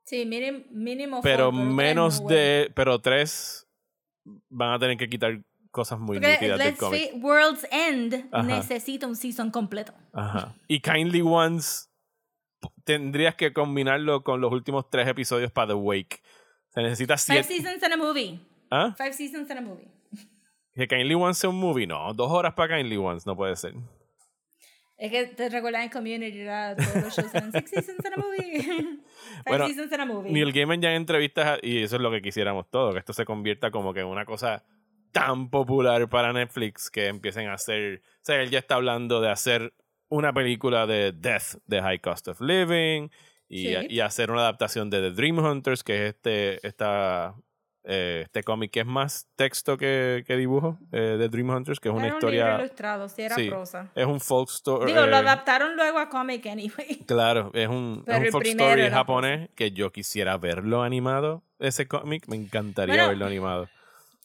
[0.04, 1.20] Sí, mínimo.
[1.22, 2.72] Pero four, tres menos no de.
[2.74, 3.66] Pero tres
[4.48, 7.10] van a tener que quitar cosas muy Porque nítidas del let's cómic.
[7.12, 8.42] face- World's End Ajá.
[8.42, 9.92] necesita un season completo.
[10.12, 10.54] Ajá.
[10.66, 11.90] Y Kindly Ones
[12.84, 16.22] tendrías que combinarlo con los últimos tres episodios para The Wake.
[16.74, 17.62] Se necesita Five siete.
[17.62, 18.40] seasons and a movie.
[18.70, 18.94] ¿Ah?
[18.96, 19.88] Five seasons and a movie.
[20.74, 21.86] Que Kindly Ones sea un movie.
[21.86, 23.74] No, dos horas para Kindly Ones no puede ser.
[24.96, 28.16] Es que te recuerdas en Community, era todos los shows eran six seasons and a
[28.16, 28.62] movie.
[28.62, 28.98] Five
[29.46, 30.32] Bueno, seasons and a movie.
[30.32, 33.24] Neil Gaiman ya en entrevistas, y eso es lo que quisiéramos todos, que esto se
[33.24, 34.64] convierta como que en una cosa
[35.12, 38.02] tan popular para Netflix que empiecen a hacer.
[38.04, 39.72] O sea, él ya está hablando de hacer
[40.08, 43.08] una película de Death, de High Cost of Living,
[43.48, 43.76] y, Sí.
[43.90, 47.34] y hacer una adaptación de The Dream Hunters, que es este, esta,
[47.84, 51.88] eh, este cómic que es más texto que, que dibujo, eh, The Dream Hunters, que
[51.88, 53.90] es una un libro historia, ilustrado, sí, era sí, prosa.
[53.94, 54.92] es un folk story.
[54.92, 57.02] Digo, lo adaptaron luego a cómic anyway.
[57.06, 61.88] Claro, es un, es un folk story era japonés que yo quisiera verlo animado, ese
[61.88, 63.68] cómic, me encantaría Bueno, verlo animado.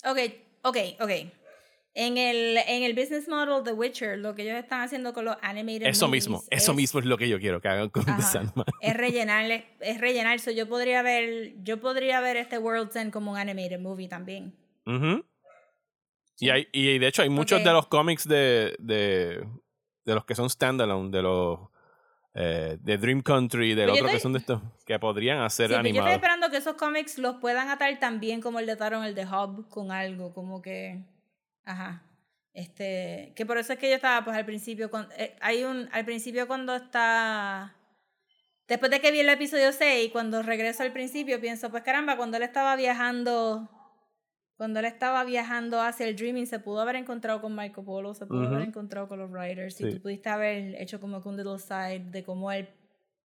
[0.06, 0.18] Ok,
[0.64, 1.10] ok, ok.
[1.96, 5.36] En el, en el business model de Witcher, lo que ellos están haciendo con los
[5.44, 8.04] animated Eso movies mismo, eso es- mismo es lo que yo quiero que hagan con
[8.04, 8.22] The Ajá.
[8.24, 8.66] Sandman.
[8.82, 9.46] es rellenar,
[9.80, 10.40] es rellenar.
[10.40, 14.56] So yo podría ver, yo podría ver este World's End como un animated movie también.
[14.88, 15.24] Ujú.
[16.40, 19.48] y, hay, y de hecho hay muchos de los cómics de, de,
[20.04, 21.60] de los que son standalone, de los
[22.36, 25.40] eh, de Dream Country, del Pues yo otro que estoy- son de estos, que podrían
[25.42, 26.16] hacer Sí, pero yo estoy animados.
[26.16, 29.70] esperando que esos cómics los puedan atar también como el de ataron el de Hub
[29.70, 31.00] con algo, como que,
[31.64, 32.02] ajá,
[32.54, 35.90] este, que por eso es que yo estaba, pues al principio, con, eh, hay un,
[35.92, 37.76] al principio cuando está,
[38.68, 42.38] después de que vi el episodio 6, cuando regreso al principio, pienso, pues caramba, cuando
[42.38, 43.70] él estaba viajando,
[44.58, 48.26] cuando él estaba viajando hacia el Dreaming, se pudo haber encontrado con Marco Polo, se
[48.26, 51.60] pudo haber encontrado con los Writers, y tú pudiste haber hecho como que un little
[51.60, 52.70] side de cómo él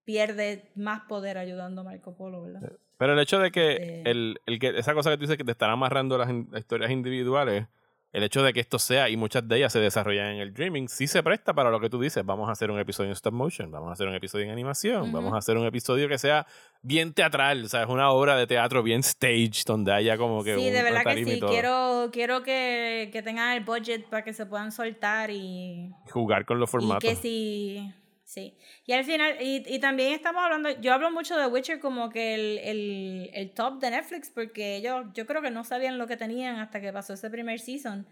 [0.05, 2.73] pierde más poder ayudando a Marco Polo, ¿verdad?
[2.97, 5.45] Pero el hecho de que, Este- el, el que esa cosa que tú dices que
[5.45, 7.67] te están amarrando las, las historias individuales,
[8.13, 10.89] el hecho de que esto sea y muchas de ellas se desarrollan en el Dreaming,
[10.89, 12.25] sí se presta para lo que tú dices.
[12.25, 15.13] Vamos a hacer un episodio en stop motion, vamos a hacer un episodio en animación,
[15.13, 16.47] vamos a hacer un episodio que sea
[16.83, 20.55] bien teatral, o sea, es una obra de teatro bien stage, donde haya como que
[20.55, 21.41] Sí, un, de verdad que y sí.
[21.41, 26.59] Quiero, quiero que, que tengan el budget para que se puedan soltar y, Jugar con
[26.59, 27.09] los y formatos.
[27.09, 27.93] que sí.
[28.29, 28.55] Sí.
[28.85, 32.35] Y al final, y, y también estamos hablando, yo hablo mucho de Witcher como que
[32.35, 36.19] el, el, el top de Netflix, porque ellos, yo creo que no sabían lo que
[36.19, 38.07] tenían hasta que pasó ese primer season.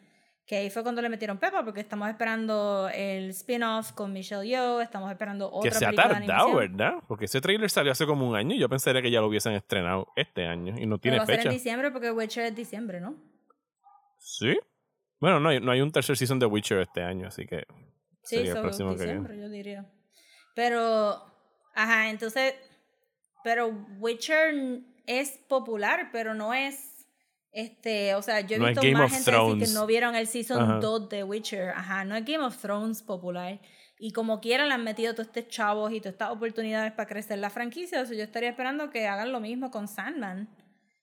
[0.46, 4.80] Que ahí fue cuando le metieron pepa, porque estamos esperando el spin-off con Michelle Yeoh,
[4.80, 6.54] estamos esperando otra que se ha tardado.
[6.54, 6.94] ¿verdad?
[7.06, 9.52] Porque ese trailer salió hace como un año y yo pensaría que ya lo hubiesen
[9.52, 11.48] estrenado este año y no Pero tiene va a ser fecha.
[11.50, 13.16] en diciembre porque Witcher es diciembre, ¿no?
[14.18, 14.56] Sí.
[15.20, 17.66] Bueno, no hay, no hay un tercer season de Witcher este año, así que
[18.22, 19.84] Sí, sería el próximo que diciembre, yo diría.
[20.56, 21.22] Pero,
[21.74, 22.54] ajá, entonces,
[23.44, 23.68] pero
[24.00, 24.54] Witcher
[25.06, 27.06] es popular, pero no es,
[27.52, 30.62] este, o sea, yo he No visto más gente decir que no vieron el season
[30.62, 30.78] Ajá.
[30.80, 33.60] 2 de Witcher, ajá, no es Game of Thrones popular.
[33.98, 37.38] Y como quiera le han metido todos estos chavos y todas estas oportunidades para crecer
[37.38, 40.48] la franquicia, o sea, yo estaría esperando que hagan lo mismo con Sandman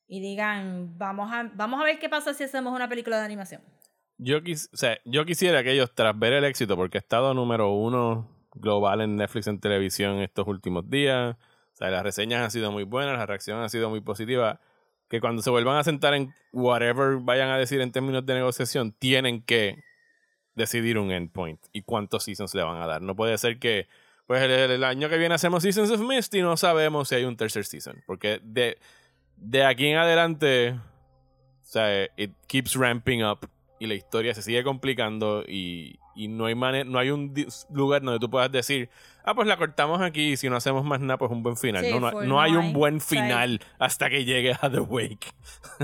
[0.07, 3.61] y digan, vamos a, vamos a ver qué pasa si hacemos una película de animación.
[4.17, 7.33] Yo, quis- o sea, yo quisiera que ellos, tras ver el éxito, porque ha estado
[7.35, 11.35] número uno global en Netflix en televisión estos últimos días,
[11.73, 14.59] o sea, las reseñas han sido muy buenas, la reacción ha sido muy positiva,
[15.09, 18.91] que cuando se vuelvan a sentar en whatever vayan a decir en términos de negociación,
[18.93, 19.83] tienen que
[20.55, 23.01] decidir un endpoint y cuántos seasons le van a dar.
[23.01, 23.87] No puede ser que,
[24.27, 27.25] pues el, el año que viene hacemos Seasons of Mist y no sabemos si hay
[27.25, 28.77] un tercer season, porque de,
[29.35, 33.49] de aquí en adelante, o sea, it keeps ramping up
[33.83, 37.33] y la historia se sigue complicando y, y no hay mane- no hay un
[37.71, 38.89] lugar donde tú puedas decir,
[39.25, 41.83] ah, pues la cortamos aquí y si no hacemos más nada, pues un buen final.
[41.83, 42.73] Sí, no, no, no no hay un hay.
[42.73, 45.33] buen final hasta que llegue a The Wake.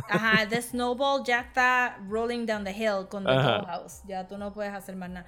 [0.10, 3.32] Ajá, The Snowball ya está rolling down the hill con The.
[3.34, 4.02] Dollhouse.
[4.08, 5.26] Ya tú no puedes hacer más nada.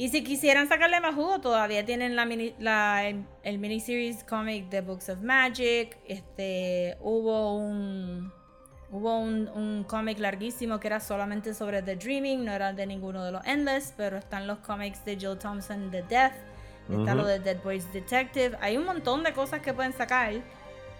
[0.00, 4.68] Y si quisieran sacarle más jugo, todavía tienen la mini, la, el, el miniseries comic
[4.68, 5.98] de Books of Magic.
[6.06, 8.32] Este, hubo un
[8.90, 13.22] hubo un, un cómic larguísimo que era solamente sobre The Dreaming, no era de ninguno
[13.24, 16.32] de los Endless, pero están los cómics de Jill Thompson de Death,
[16.90, 18.56] está lo de Dead Boys Detective.
[18.60, 20.32] Hay un montón de cosas que pueden sacar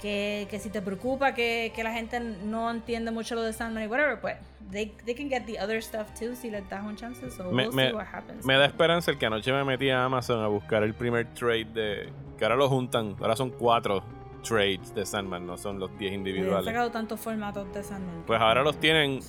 [0.02, 3.84] que, que si te preocupa que, que la gente no entiende mucho lo de Sandman
[3.84, 4.36] y whatever, pues
[4.70, 7.28] they, they can get the other stuff too si les das un chance.
[7.30, 8.44] So Me, we'll me- see what happens.
[8.44, 11.64] me da esperanza el que anoche me metí a Amazon a buscar el primer trade
[11.72, 12.12] de...
[12.36, 14.04] Que ahora lo juntan, ahora son cuatro
[14.42, 16.64] trades de Sandman, no son los 10 Han individuales.
[16.64, 18.24] sacado tantos formatos de Sandman.
[18.26, 19.20] Pues ahora los tienen,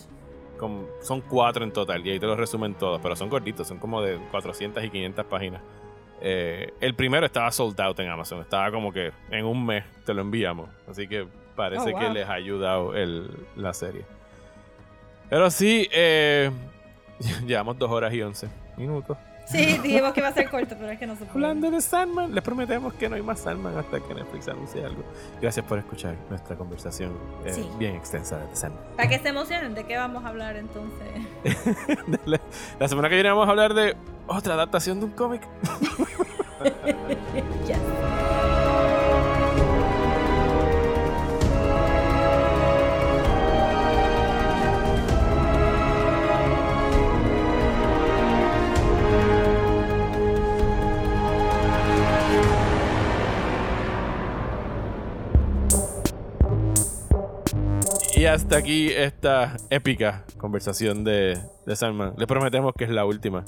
[0.58, 3.78] con, son cuatro en total, y ahí te los resumen todos, pero son cortitos, son
[3.80, 5.62] como de 400 y 500 páginas.
[6.22, 10.14] Eh, el primero estaba sold out en Amazon, estaba como que en un mes te
[10.14, 11.26] lo enviamos, así que
[11.56, 14.04] parece Oh, que les ha ayudado el, la serie.
[15.30, 16.50] Pero sí, eh,
[17.46, 19.18] llevamos dos horas y 11 minutos.
[19.50, 21.32] Sí, dijimos que iba a ser corto, pero es que no se puede.
[21.34, 25.04] Hablando de Sandman, les prometemos que no hay más Sandman hasta que Netflix anuncie algo.
[25.42, 27.68] Gracias por escuchar nuestra conversación eh, Sí.
[27.80, 28.84] bien extensa de Sandman.
[28.96, 31.08] Para que se emocionen, ¿de qué vamos a hablar entonces?
[32.26, 32.40] la,
[32.80, 33.96] la semana que viene vamos a hablar de
[34.28, 35.42] otra adaptación de un cómic.
[37.68, 38.59] Yes.
[58.20, 62.16] Y hasta aquí esta épica conversación de, de Sandman.
[62.18, 63.46] Les prometemos que es la última.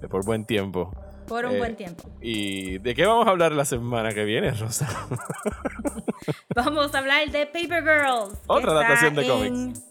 [0.00, 0.90] eh, por buen tiempo.
[1.28, 2.08] Por un Eh, buen tiempo.
[2.22, 4.88] ¿Y de qué vamos a hablar la semana que viene, Rosa?
[6.54, 8.38] Vamos a hablar de Paper Girls.
[8.46, 9.82] Otra adaptación de cómics.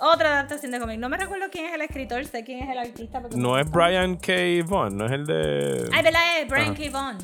[0.00, 0.98] Otra adaptación de cómics.
[0.98, 3.20] No me recuerdo quién es el escritor, sé quién es el artista.
[3.36, 3.70] No es.
[3.70, 4.32] Brian K.
[4.66, 5.88] Vaughan, no es el de.
[5.92, 6.40] Ay, ¿verdad?
[6.40, 6.82] Es Brian Ajá.
[6.82, 6.90] K.
[6.90, 7.18] Vaughan.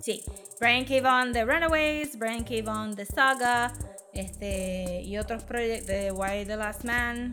[0.00, 0.22] Sí.
[0.60, 0.94] Brian K.
[1.02, 2.54] Vaughan de Runaways, Brian K.
[2.64, 3.72] Vaughan de Saga,
[4.14, 7.32] este, y otros proyectos de Why the Last Man.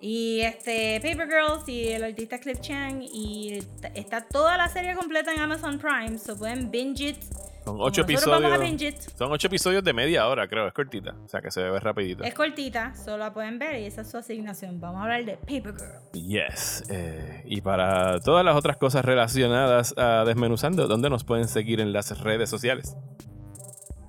[0.00, 3.02] Y este, Paper Girls y el artista Cliff Chang.
[3.02, 3.62] Y
[3.94, 7.16] está toda la serie completa en Amazon Prime, so pueden binge it.
[7.64, 9.08] Son ocho episodios.
[9.16, 10.66] Son ocho episodios de media hora, creo.
[10.66, 11.14] Es cortita.
[11.24, 12.24] O sea que se ve rapidito.
[12.24, 14.80] Es cortita, solo la pueden ver y esa es su asignación.
[14.80, 16.12] Vamos a hablar de Paper Girl.
[16.12, 16.84] Yes.
[16.90, 21.92] eh, y para todas las otras cosas relacionadas a Desmenuzando, ¿dónde nos pueden seguir en
[21.92, 22.96] las redes sociales?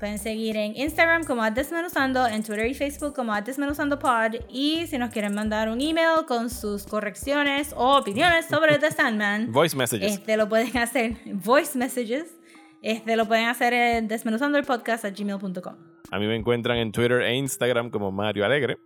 [0.03, 5.11] Pueden seguir en Instagram como Desmenuzando, en Twitter y Facebook como @desmenuzandopod y si nos
[5.11, 10.15] quieren mandar un email con sus correcciones o opiniones sobre The Sandman, Voice messages.
[10.15, 12.37] este lo pueden hacer voice messages.
[12.81, 15.75] Este lo pueden hacer en desmenuzando el podcast a gmail.com.
[16.11, 18.79] A mí me encuentran en Twitter e Instagram como Mario Alegre.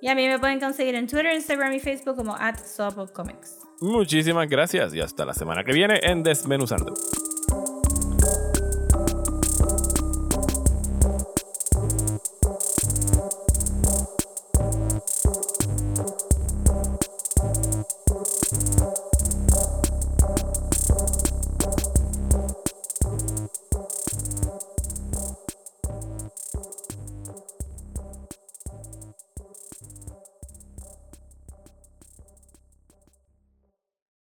[0.00, 2.60] Y a mí me pueden conseguir en Twitter, Instagram y Facebook como at
[3.12, 3.58] Comics.
[3.80, 6.94] Muchísimas gracias y hasta la semana que viene en Desmenuzando.